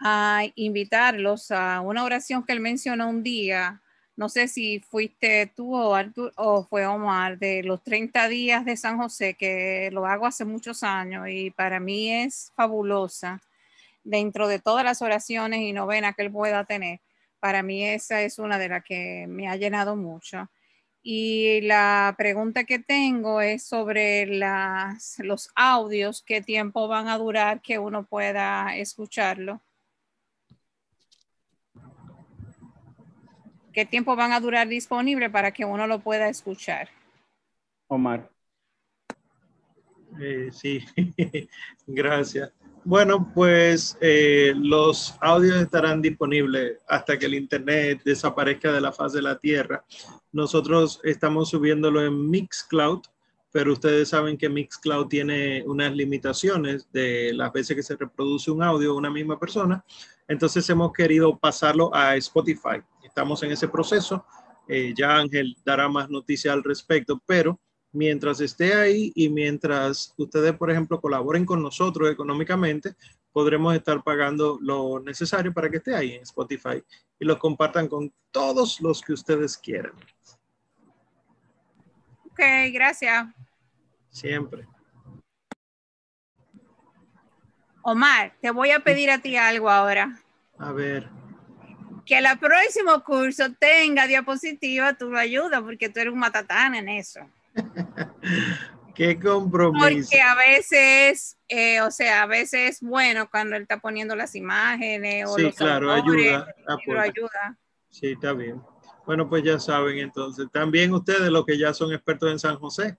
[0.00, 3.80] A invitarlos a una oración que él mencionó un día
[4.16, 5.94] no sé si fuiste tú o,
[6.36, 10.82] o fue Omar de los 30 días de San José, que lo hago hace muchos
[10.82, 13.40] años y para mí es fabulosa.
[14.04, 17.00] Dentro de todas las oraciones y novenas que él pueda tener,
[17.40, 20.48] para mí esa es una de las que me ha llenado mucho.
[21.02, 27.60] Y la pregunta que tengo es sobre las, los audios, qué tiempo van a durar
[27.62, 29.60] que uno pueda escucharlo.
[33.76, 36.88] ¿Qué tiempo van a durar disponible para que uno lo pueda escuchar?
[37.88, 38.30] Omar.
[40.18, 40.82] Eh, sí,
[41.86, 42.54] gracias.
[42.84, 49.12] Bueno, pues eh, los audios estarán disponibles hasta que el Internet desaparezca de la faz
[49.12, 49.84] de la Tierra.
[50.32, 53.02] Nosotros estamos subiéndolo en Mixcloud,
[53.52, 58.62] pero ustedes saben que Mixcloud tiene unas limitaciones de las veces que se reproduce un
[58.62, 59.84] audio de una misma persona.
[60.28, 62.82] Entonces hemos querido pasarlo a Spotify.
[63.16, 64.26] Estamos en ese proceso.
[64.68, 67.58] Eh, ya Ángel dará más noticias al respecto, pero
[67.92, 72.94] mientras esté ahí y mientras ustedes, por ejemplo, colaboren con nosotros económicamente,
[73.32, 76.84] podremos estar pagando lo necesario para que esté ahí en Spotify
[77.18, 79.94] y lo compartan con todos los que ustedes quieran.
[82.26, 82.40] Ok,
[82.70, 83.28] gracias.
[84.10, 84.68] Siempre.
[87.80, 90.22] Omar, te voy a pedir a ti algo ahora.
[90.58, 91.08] A ver.
[92.06, 96.88] Que el próximo curso tenga diapositiva, tú lo ayudas porque tú eres un matatán en
[96.88, 97.20] eso.
[98.94, 100.08] Qué compromiso.
[100.08, 104.34] Porque a veces, eh, o sea, a veces es bueno cuando él está poniendo las
[104.34, 106.54] imágenes o sí, los claro, autores, ayuda.
[106.86, 107.58] lo ayuda.
[107.90, 108.62] Sí, está bien.
[109.04, 110.46] Bueno, pues ya saben entonces.
[110.50, 112.96] También ustedes, los que ya son expertos en San José,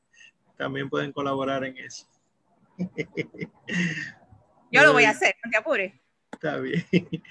[0.55, 2.07] también pueden colaborar en eso.
[4.71, 5.93] Yo lo voy a hacer, no te apures.
[6.31, 6.85] Está bien.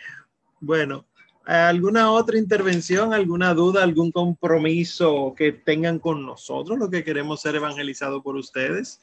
[0.58, 1.06] Bueno,
[1.46, 7.54] ¿alguna otra intervención, alguna duda, algún compromiso que tengan con nosotros, lo que queremos ser
[7.54, 9.00] evangelizados por ustedes?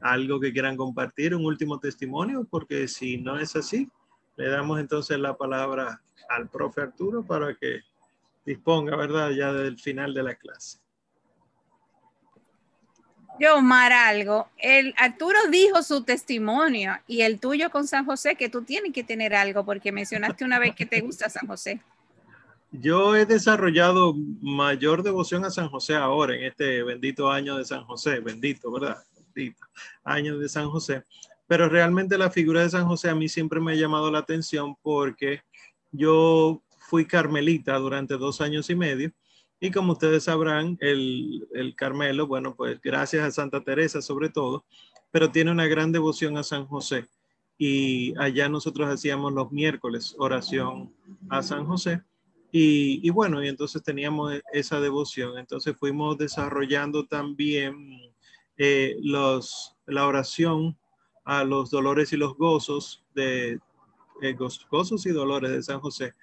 [0.00, 2.46] ¿Algo que quieran compartir, un último testimonio?
[2.48, 3.88] Porque si no es así,
[4.36, 7.80] le damos entonces la palabra al profe Arturo para que
[8.44, 9.30] disponga, ¿verdad?
[9.30, 10.83] Ya del final de la clase.
[13.40, 14.48] Yo, Omar, algo.
[14.58, 19.02] El Arturo dijo su testimonio y el tuyo con San José, que tú tienes que
[19.02, 21.80] tener algo, porque mencionaste una vez que te gusta San José.
[22.70, 27.84] Yo he desarrollado mayor devoción a San José ahora, en este bendito año de San
[27.84, 28.98] José, bendito, ¿verdad?
[29.16, 29.66] Bendito
[30.04, 31.04] año de San José.
[31.46, 34.76] Pero realmente la figura de San José a mí siempre me ha llamado la atención
[34.82, 35.42] porque
[35.92, 39.12] yo fui carmelita durante dos años y medio
[39.60, 44.64] y como ustedes sabrán, el, el Carmelo, bueno, pues gracias a Santa Teresa sobre todo,
[45.10, 47.08] pero tiene una gran devoción a San José.
[47.56, 50.92] Y allá nosotros hacíamos los miércoles oración
[51.28, 52.02] a San José.
[52.50, 55.38] Y, y bueno, y entonces teníamos esa devoción.
[55.38, 58.12] Entonces fuimos desarrollando también
[58.58, 60.76] eh, los, la oración
[61.24, 63.60] a los dolores y los gozos de
[64.20, 66.14] eh, goz- gozos y dolores de San José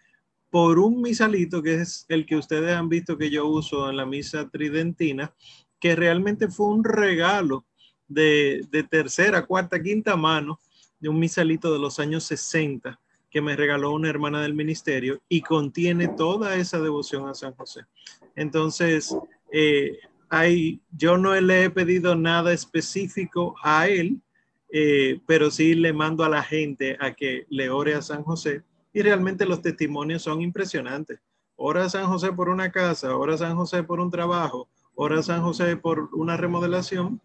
[0.52, 4.06] por un misalito que es el que ustedes han visto que yo uso en la
[4.06, 5.34] misa tridentina,
[5.80, 7.66] que realmente fue un regalo
[8.08, 10.60] de, de tercera, cuarta, quinta mano
[11.00, 13.00] de un misalito de los años 60
[13.30, 17.86] que me regaló una hermana del ministerio y contiene toda esa devoción a San José.
[18.36, 19.16] Entonces,
[19.54, 19.98] eh,
[20.30, 24.22] hay, yo no le he pedido nada específico a él,
[24.70, 28.64] eh, pero sí le mando a la gente a que le ore a San José
[28.94, 31.20] y realmente los testimonios son impresionantes.
[31.56, 35.78] Ora San José por una casa, ora San José por un trabajo, ora San José
[35.78, 37.22] por una remodelación.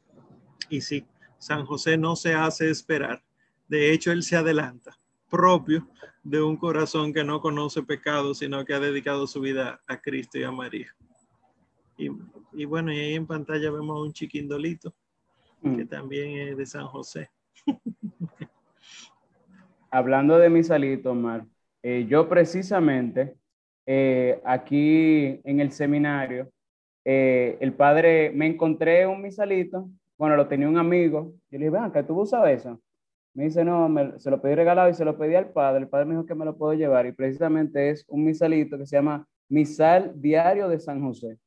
[0.68, 1.06] Y sí,
[1.38, 3.22] San José no se hace esperar.
[3.68, 4.98] De hecho, él se adelanta,
[5.30, 5.88] propio
[6.22, 10.38] de un corazón que no conoce pecado, sino que ha dedicado su vida a Cristo
[10.38, 10.94] y a María.
[11.96, 12.10] Y,
[12.52, 14.94] y bueno, y ahí en pantalla vemos a un chiquindolito
[15.74, 17.30] que también es de San José.
[19.90, 21.46] Hablando de mi salito, Omar,
[21.88, 23.36] eh, yo precisamente
[23.86, 26.50] eh, aquí en el seminario,
[27.04, 29.88] eh, el padre, me encontré un misalito,
[30.18, 32.80] bueno, lo tenía un amigo, yo le dije, vean, que tú usas eso.
[33.34, 33.88] Me dice, no,
[34.18, 36.34] se lo pedí regalado y se lo pedí al padre, el padre me dijo que
[36.34, 40.80] me lo puedo llevar y precisamente es un misalito que se llama Misal Diario de
[40.80, 41.38] San José.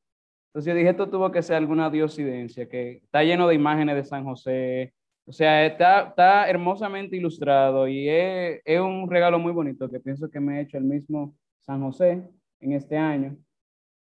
[0.47, 4.05] Entonces yo dije, esto tuvo que ser alguna diosidencia, que está lleno de imágenes de
[4.05, 4.93] San José,
[5.29, 10.27] o sea, está, está hermosamente ilustrado y es, es un regalo muy bonito que pienso
[10.27, 12.27] que me ha hecho el mismo San José
[12.59, 13.37] en este año.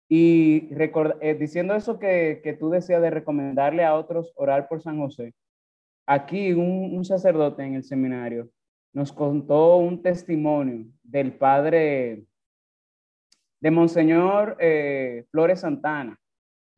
[0.08, 4.80] Y record- eh, diciendo eso que, que tú decías de recomendarle a otros orar por
[4.80, 5.34] San José,
[6.06, 8.48] aquí un, un sacerdote en el seminario
[8.94, 12.24] nos contó un testimonio del padre
[13.60, 16.18] de Monseñor eh, Flores Santana,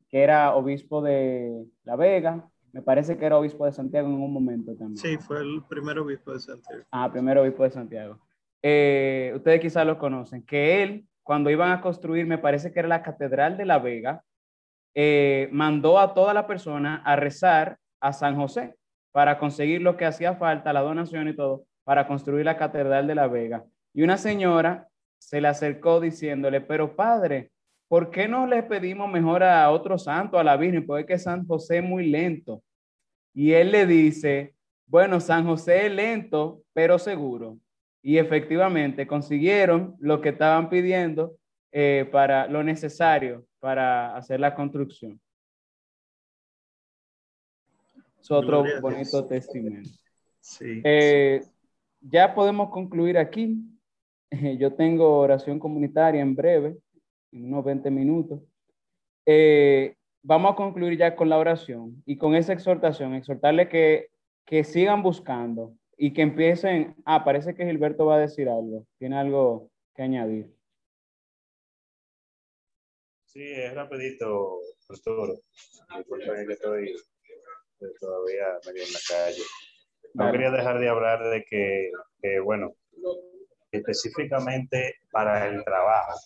[0.09, 4.33] que era obispo de La Vega, me parece que era obispo de Santiago en un
[4.33, 4.97] momento también.
[4.97, 6.83] Sí, fue el primer obispo de Santiago.
[6.91, 8.19] Ah, primero obispo de Santiago.
[8.61, 12.87] Eh, ustedes quizás lo conocen, que él, cuando iban a construir, me parece que era
[12.87, 14.23] la Catedral de La Vega,
[14.93, 18.75] eh, mandó a toda la persona a rezar a San José
[19.11, 23.15] para conseguir lo que hacía falta, la donación y todo, para construir la Catedral de
[23.15, 23.65] La Vega.
[23.93, 24.87] Y una señora
[25.17, 27.51] se le acercó diciéndole, pero padre,
[27.91, 30.85] ¿por qué no le pedimos mejor a otro santo, a la Virgen?
[30.85, 32.63] Porque es que San José es muy lento.
[33.33, 34.55] Y él le dice,
[34.85, 37.57] bueno, San José es lento, pero seguro.
[38.01, 41.35] Y efectivamente consiguieron lo que estaban pidiendo
[41.73, 45.19] eh, para lo necesario para hacer la construcción.
[48.21, 49.81] Es otro bonito testimonio.
[50.39, 50.81] Sí.
[50.85, 51.41] Eh,
[51.99, 53.61] ya podemos concluir aquí.
[54.57, 56.77] Yo tengo oración comunitaria en breve,
[57.31, 58.41] unos 20 minutos.
[59.25, 64.09] Eh, vamos a concluir ya con la oración y con esa exhortación, exhortarle que,
[64.45, 66.95] que sigan buscando y que empiecen.
[67.05, 68.85] Ah, parece que Gilberto va a decir algo.
[68.97, 70.51] Tiene algo que añadir.
[73.25, 74.59] Sí, es rapidito,
[74.89, 75.39] Arturo.
[75.95, 76.95] Disculpen que estoy
[77.99, 79.43] todavía medio en la calle.
[80.13, 81.91] No quería dejar de hablar de que,
[82.21, 82.73] que, bueno,
[83.71, 86.19] específicamente para el trabajo.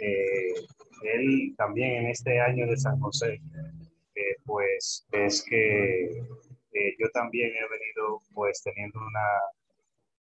[0.00, 3.40] Él también en este año de San José,
[4.14, 9.28] eh, pues es que eh, yo también he venido pues teniendo una,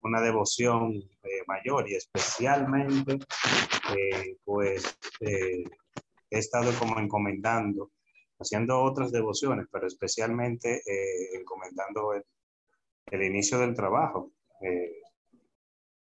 [0.03, 3.19] una devoción eh, mayor y especialmente
[4.45, 5.64] pues he
[6.30, 7.91] estado como encomendando,
[8.39, 10.81] haciendo otras devociones, pero especialmente
[11.34, 12.23] encomendando el,
[13.07, 14.31] el inicio del trabajo.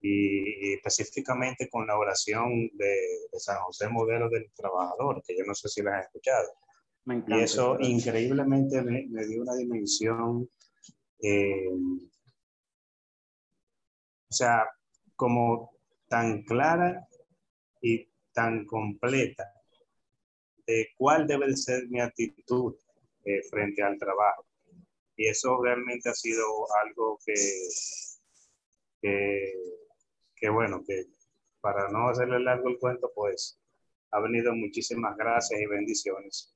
[0.02, 2.96] Y, y específicamente con la oración de,
[3.32, 6.48] de San José Modelo del Trabajador, que yo no sé si la han escuchado.
[7.04, 7.40] Me Y encanta.
[7.40, 8.00] eso esa oración.
[8.00, 10.48] increíblemente me, me dio una dimensión,
[11.22, 11.68] eh,
[14.28, 14.66] o sea,
[15.16, 17.06] como tan clara
[17.80, 19.52] y tan completa
[20.66, 22.74] de cuál debe de ser mi actitud
[23.24, 24.46] eh, frente al trabajo.
[25.16, 26.44] Y eso realmente ha sido
[26.84, 27.34] algo que,
[29.00, 29.52] que,
[30.42, 31.06] que, bueno, que
[31.62, 33.60] para no hacerle largo el cuento, pues
[34.10, 36.52] ha venido muchísimas gracias y bendiciones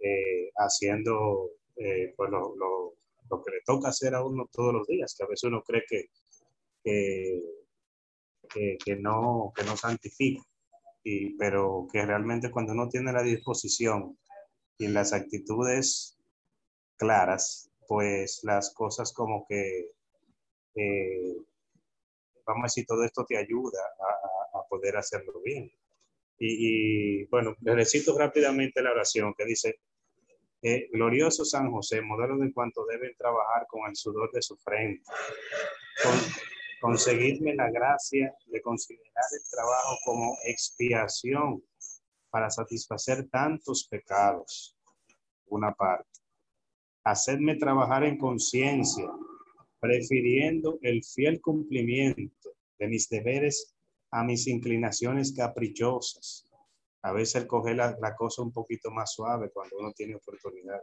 [0.00, 2.94] eh, haciendo eh, pues lo, lo-
[3.30, 5.84] lo que le toca hacer a uno todos los días, que a veces uno cree
[5.88, 6.06] que,
[8.48, 10.42] que, que, no, que no santifica,
[11.02, 14.16] y, pero que realmente cuando uno tiene la disposición
[14.78, 16.16] y las actitudes
[16.96, 19.90] claras, pues las cosas como que,
[20.76, 21.36] eh,
[22.46, 25.70] vamos a decir, todo esto te ayuda a, a- poder hacerlo bien.
[26.38, 29.80] Y, y, bueno, les recito rápidamente la oración que dice,
[30.62, 35.04] eh, glorioso San José, modelo de cuanto deben trabajar con el sudor de su frente.
[36.02, 36.12] Con,
[36.80, 41.62] conseguidme la gracia de considerar el trabajo como expiación
[42.30, 44.76] para satisfacer tantos pecados.
[45.46, 46.10] Una parte.
[47.04, 49.08] Hacedme trabajar en conciencia,
[49.86, 53.74] prefiriendo el fiel cumplimiento de mis deberes
[54.10, 56.44] a mis inclinaciones caprichosas.
[57.02, 60.80] A veces el coger la, la cosa un poquito más suave cuando uno tiene oportunidad.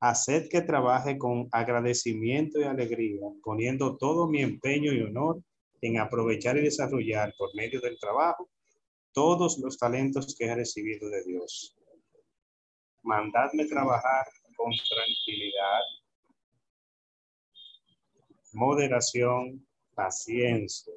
[0.00, 5.42] Haced que trabaje con agradecimiento y alegría, poniendo todo mi empeño y honor
[5.82, 8.48] en aprovechar y desarrollar por medio del trabajo
[9.12, 11.76] todos los talentos que he recibido de Dios.
[13.02, 14.24] Mandadme trabajar
[14.56, 16.03] con tranquilidad,
[18.54, 20.94] moderación, paciencia,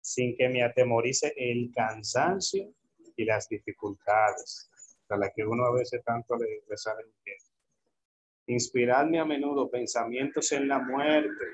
[0.00, 2.72] sin que me atemorice el cansancio
[3.16, 4.70] y las dificultades
[5.08, 7.38] a las que uno a veces tanto le, le sale bien.
[8.46, 11.44] Inspiradme a menudo pensamientos en la muerte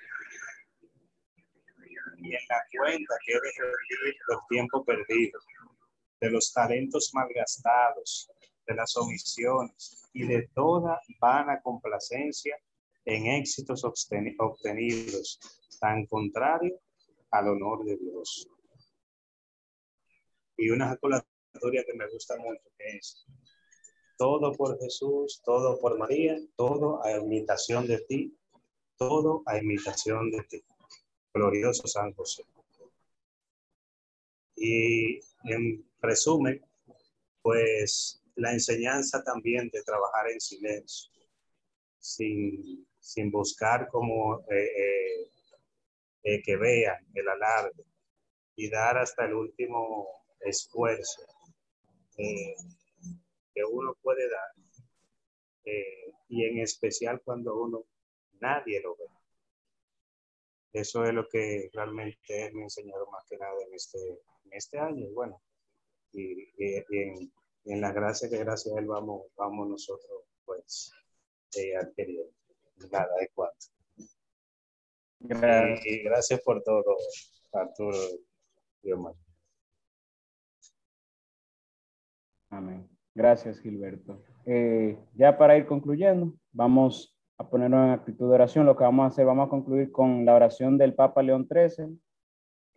[2.19, 5.45] y en la cuenta que he de revivir los tiempos perdidos,
[6.21, 8.31] de los talentos malgastados,
[8.67, 12.57] de las omisiones y de toda vana complacencia
[13.07, 15.39] en éxitos obteni- obtenidos,
[15.81, 16.81] tan contrario
[17.31, 18.49] al honor de Dios.
[20.59, 23.27] Y una ejaculatoria que me gusta mucho es
[24.19, 28.37] todo por Jesús, todo por María, todo a imitación de ti,
[28.97, 30.65] todo a imitación de ti.
[31.33, 32.45] Glorioso San José.
[34.57, 36.65] Y en resumen,
[37.43, 41.13] pues la enseñanza también de trabajar en silencio,
[41.99, 45.31] sin, sin buscar como eh, eh,
[46.25, 47.85] eh, que vean el alarde
[48.57, 50.09] y dar hasta el último
[50.41, 51.23] esfuerzo
[53.55, 54.51] que uno puede dar.
[56.29, 57.85] y en especial cuando uno
[58.41, 59.05] nadie lo ve.
[60.73, 65.09] Eso es lo que realmente me enseñaron más que nada en este, en este año.
[65.13, 65.41] Bueno,
[66.13, 67.33] y, y- y en,
[67.67, 70.93] en la gracia que gracias a él vamos, vamos nosotros pues
[71.57, 72.36] eh, adquiriendo.
[72.91, 73.67] Nada, es cuanto.
[75.21, 75.87] Gracias.
[75.87, 76.97] Y gracias por todo,
[77.53, 77.99] Arturo
[78.83, 79.15] y Omar.
[82.51, 82.89] Amén.
[83.15, 84.23] Gracias, Gilberto.
[84.45, 88.67] Eh, ya para ir concluyendo, vamos a ponernos en actitud de oración.
[88.67, 91.99] Lo que vamos a hacer, vamos a concluir con la oración del Papa León XIII,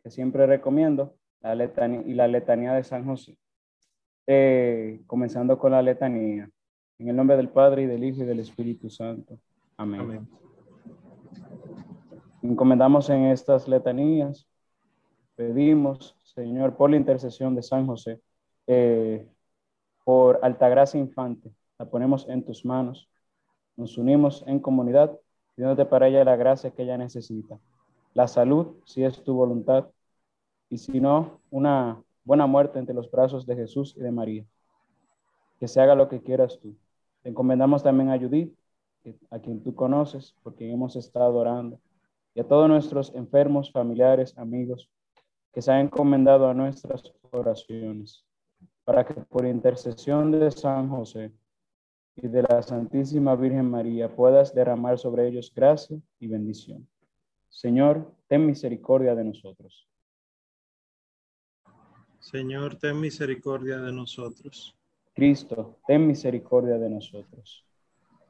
[0.02, 3.38] que siempre recomiendo, la letanía, y la letanía de San José.
[4.28, 6.50] Eh, comenzando con la letanía.
[6.98, 9.40] En el nombre del Padre, y del Hijo, y del Espíritu Santo.
[9.80, 10.02] Amén.
[10.02, 10.28] Amén.
[12.42, 14.46] Encomendamos en estas letanías,
[15.38, 18.20] pedimos, Señor, por la intercesión de San José,
[18.68, 19.26] eh,
[20.04, 23.10] por Altagracia Infante, la ponemos en tus manos,
[23.78, 25.18] nos unimos en comunidad,
[25.56, 27.58] pidiéndote para ella la gracia que ella necesita,
[28.14, 29.88] la salud, si es tu voluntad,
[30.68, 34.46] y si no, una buena muerte entre los brazos de Jesús y de María.
[35.58, 36.76] Que se haga lo que quieras tú.
[37.24, 38.59] Te encomendamos también a Judith,
[39.30, 41.80] a quien tú conoces, porque hemos estado orando
[42.34, 44.90] y a todos nuestros enfermos, familiares, amigos,
[45.52, 48.24] que se han encomendado a nuestras oraciones,
[48.84, 51.32] para que por intercesión de San José
[52.16, 56.88] y de la Santísima Virgen María puedas derramar sobre ellos gracia y bendición.
[57.50, 59.88] Señor, ten misericordia de nosotros.
[62.20, 64.76] Señor, ten misericordia de nosotros.
[65.14, 67.66] Cristo, ten misericordia de nosotros.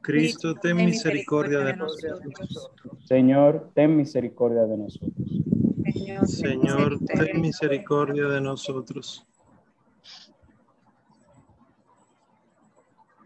[0.02, 2.72] Cristo, ten misericordia de nosotros.
[3.06, 5.14] Señor, ten misericordia de nosotros.
[6.26, 9.26] Señor, ten misericordia de nosotros.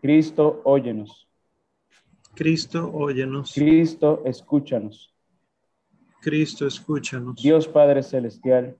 [0.01, 1.27] Cristo, óyenos.
[2.35, 3.53] Cristo, óyenos.
[3.53, 5.13] Cristo, escúchanos.
[6.21, 7.35] Cristo, escúchanos.
[7.35, 8.77] Dios Padre Celestial,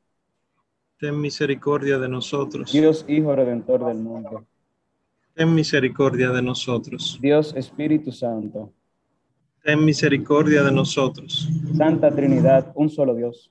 [1.03, 2.71] Ten misericordia de nosotros.
[2.71, 4.45] Dios Hijo Redentor del mundo,
[5.35, 7.17] Ten misericordia de nosotros.
[7.21, 8.71] Dios Espíritu Santo,
[9.63, 11.47] Ten misericordia de nosotros.
[11.75, 13.49] Santa Trinidad, un solo Dios,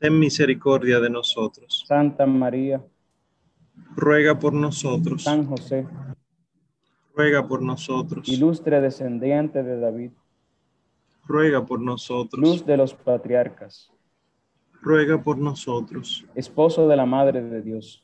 [0.00, 1.84] Ten misericordia de nosotros.
[1.86, 2.82] Santa María,
[3.96, 5.22] Ruega por nosotros.
[5.22, 5.86] San José,
[7.14, 8.28] Ruega por nosotros.
[8.28, 10.10] ilustre descendiente de David,
[11.26, 12.40] Ruega por nosotros.
[12.42, 13.92] luz de los patriarcas,
[14.82, 16.24] Ruega por nosotros.
[16.34, 18.03] esposo de la Madre de Dios,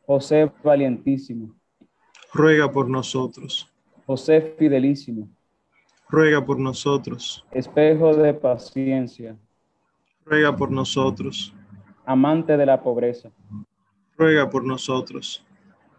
[0.11, 1.55] José valientísimo,
[2.33, 3.71] Ruega por nosotros.
[4.05, 5.29] José fidelísimo,
[6.09, 7.45] Ruega por nosotros.
[7.53, 9.37] espejo de paciencia,
[10.25, 11.53] Ruega por nosotros.
[12.03, 13.31] amante de la pobreza,
[14.17, 15.45] Ruega por nosotros.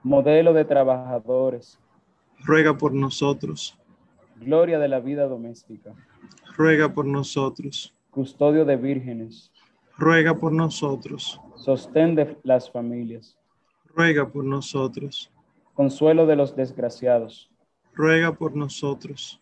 [0.02, 1.78] modelo de trabajadores,
[2.44, 3.78] Ruega por nosotros.
[4.36, 5.94] gloria de la vida doméstica,
[6.58, 7.94] Ruega por nosotros.
[8.10, 9.50] custodio de vírgenes,
[9.96, 11.40] Ruega por nosotros.
[11.56, 13.38] sostén de las familias,
[13.94, 15.30] Ruega por nosotros.
[15.74, 17.50] consuelo de los desgraciados,
[17.94, 19.40] Ruega por nosotros.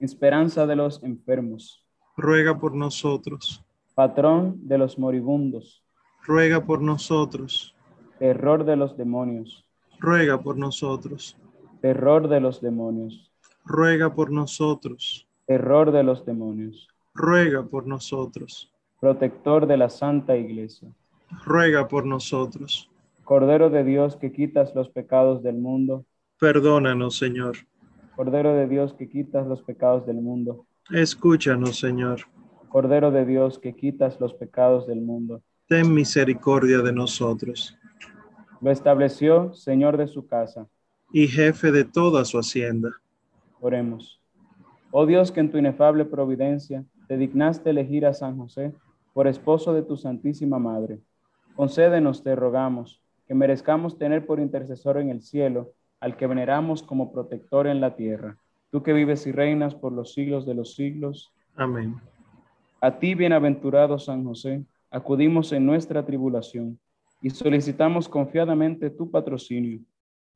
[0.00, 1.82] esperanza de los enfermos,
[2.16, 3.62] Ruega por nosotros.
[3.94, 5.82] patrón de los moribundos,
[6.26, 7.74] Ruega por nosotros.
[8.18, 9.64] terror de los demonios,
[9.98, 11.36] Ruega por nosotros.
[11.80, 13.30] terror de los demonios,
[13.64, 15.26] Ruega por nosotros.
[15.46, 18.70] terror de los demonios, Ruega por nosotros.
[19.00, 20.88] protector de la Santa Iglesia,
[21.44, 22.88] Ruega por nosotros.
[23.26, 26.06] Cordero de Dios que quitas los pecados del mundo,
[26.38, 27.56] Perdónanos, Señor.
[28.14, 32.20] Cordero de Dios que quitas los pecados del mundo, Escúchanos, Señor.
[32.68, 35.42] Cordero de Dios que quitas los pecados del mundo.
[35.66, 37.76] Ten misericordia de nosotros.
[38.60, 40.68] Lo estableció Señor de su casa.
[41.12, 42.90] Y jefe de toda su hacienda.
[43.60, 44.22] Oremos.
[44.92, 48.72] Oh Dios, que en tu inefable providencia te dignaste elegir a San José
[49.12, 51.00] por esposo de tu Santísima Madre.
[51.56, 57.12] Concédenos, te rogamos, que merezcamos tener por intercesor en el cielo al que veneramos como
[57.12, 58.38] protector en la tierra.
[58.70, 61.32] Tú que vives y reinas por los siglos de los siglos.
[61.56, 61.96] Amén.
[62.80, 66.78] A ti, bienaventurado San José, acudimos en nuestra tribulación
[67.22, 69.80] y solicitamos confiadamente tu patrocinio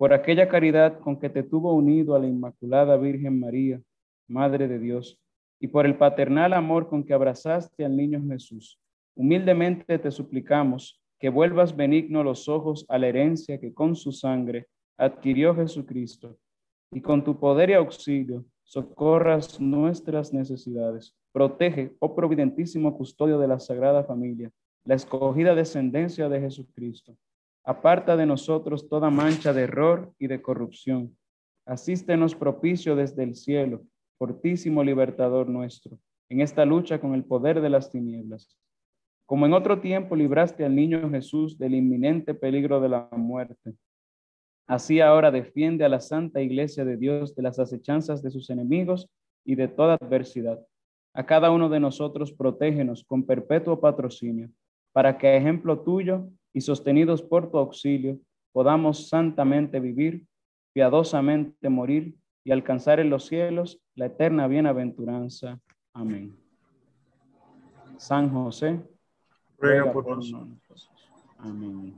[0.00, 3.82] por aquella caridad con que te tuvo unido a la Inmaculada Virgen María,
[4.28, 5.20] Madre de Dios,
[5.60, 8.80] y por el paternal amor con que abrazaste al niño Jesús.
[9.14, 14.66] Humildemente te suplicamos que vuelvas benigno los ojos a la herencia que con su sangre
[14.96, 16.38] adquirió Jesucristo,
[16.92, 21.14] y con tu poder y auxilio socorras nuestras necesidades.
[21.32, 24.50] Protege, oh providentísimo custodio de la Sagrada Familia,
[24.84, 27.16] la escogida descendencia de Jesucristo.
[27.64, 31.16] Aparta de nosotros toda mancha de error y de corrupción.
[31.66, 33.82] Asístenos propicio desde el cielo,
[34.18, 35.98] fortísimo libertador nuestro,
[36.28, 38.56] en esta lucha con el poder de las tinieblas.
[39.30, 43.76] Como en otro tiempo libraste al niño Jesús del inminente peligro de la muerte,
[44.66, 49.08] así ahora defiende a la santa iglesia de Dios de las acechanzas de sus enemigos
[49.44, 50.58] y de toda adversidad.
[51.14, 54.50] A cada uno de nosotros protégenos con perpetuo patrocinio,
[54.90, 58.18] para que a ejemplo tuyo y sostenidos por tu auxilio,
[58.50, 60.26] podamos santamente vivir,
[60.72, 65.60] piadosamente morir y alcanzar en los cielos la eterna bienaventuranza.
[65.94, 66.36] Amén.
[67.96, 68.80] San José,
[69.60, 70.90] ruega por nosotros.
[71.38, 71.94] Amén.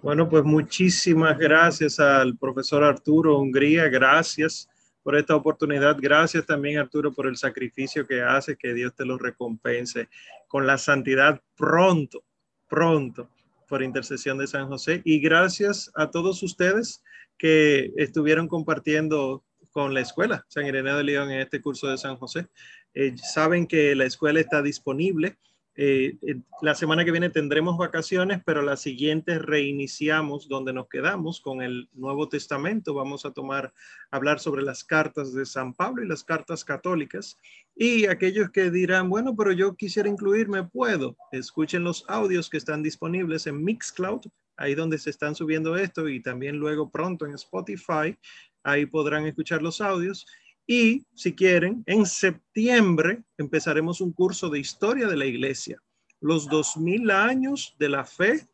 [0.00, 4.68] Bueno, pues muchísimas gracias al profesor Arturo Hungría, gracias
[5.02, 5.96] por esta oportunidad.
[5.98, 10.08] Gracias también, Arturo, por el sacrificio que hace, que Dios te lo recompense
[10.46, 12.22] con la santidad pronto,
[12.68, 13.28] pronto,
[13.68, 15.02] por intercesión de San José.
[15.04, 17.02] Y gracias a todos ustedes
[17.38, 22.16] que estuvieron compartiendo con la escuela San Ireneo de León en este curso de San
[22.16, 22.46] José.
[22.94, 25.38] Eh, saben que la escuela está disponible
[25.80, 31.40] eh, eh, la semana que viene tendremos vacaciones, pero la siguiente reiniciamos donde nos quedamos
[31.40, 32.94] con el Nuevo Testamento.
[32.94, 33.72] Vamos a tomar,
[34.10, 37.38] hablar sobre las cartas de San Pablo y las cartas católicas.
[37.76, 41.16] Y aquellos que dirán, bueno, pero yo quisiera incluirme, puedo.
[41.30, 44.22] Escuchen los audios que están disponibles en Mixcloud,
[44.56, 48.18] ahí donde se están subiendo esto, y también luego pronto en Spotify.
[48.64, 50.26] Ahí podrán escuchar los audios.
[50.70, 55.80] Y si quieren, en septiembre empezaremos un curso de historia de la iglesia.
[56.20, 58.46] Los dos mil años de la fe.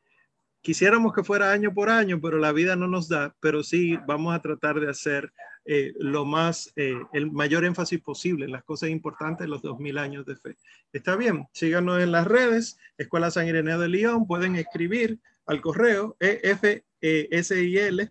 [0.62, 3.34] Quisiéramos que fuera año por año, pero la vida no nos da.
[3.40, 5.32] Pero sí vamos a tratar de hacer
[5.64, 9.80] eh, lo más, eh, el mayor énfasis posible en las cosas importantes de los dos
[9.80, 10.56] mil años de fe.
[10.92, 16.16] Está bien, síganos en las redes, Escuela San Ireneo de León, pueden escribir al correo
[16.20, 18.08] EFSIL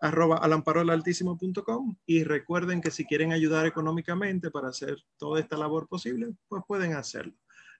[0.00, 6.32] arroba alamparolaltísimo.com y recuerden que si quieren ayudar económicamente para hacer toda esta labor posible,
[6.48, 7.34] pues pueden hacerlo.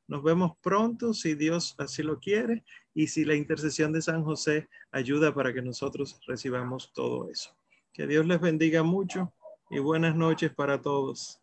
[0.07, 4.69] Nos vemos pronto si Dios así lo quiere y si la intercesión de San José
[4.91, 7.57] ayuda para que nosotros recibamos todo eso.
[7.93, 9.33] Que Dios les bendiga mucho
[9.71, 11.41] y buenas noches para todos.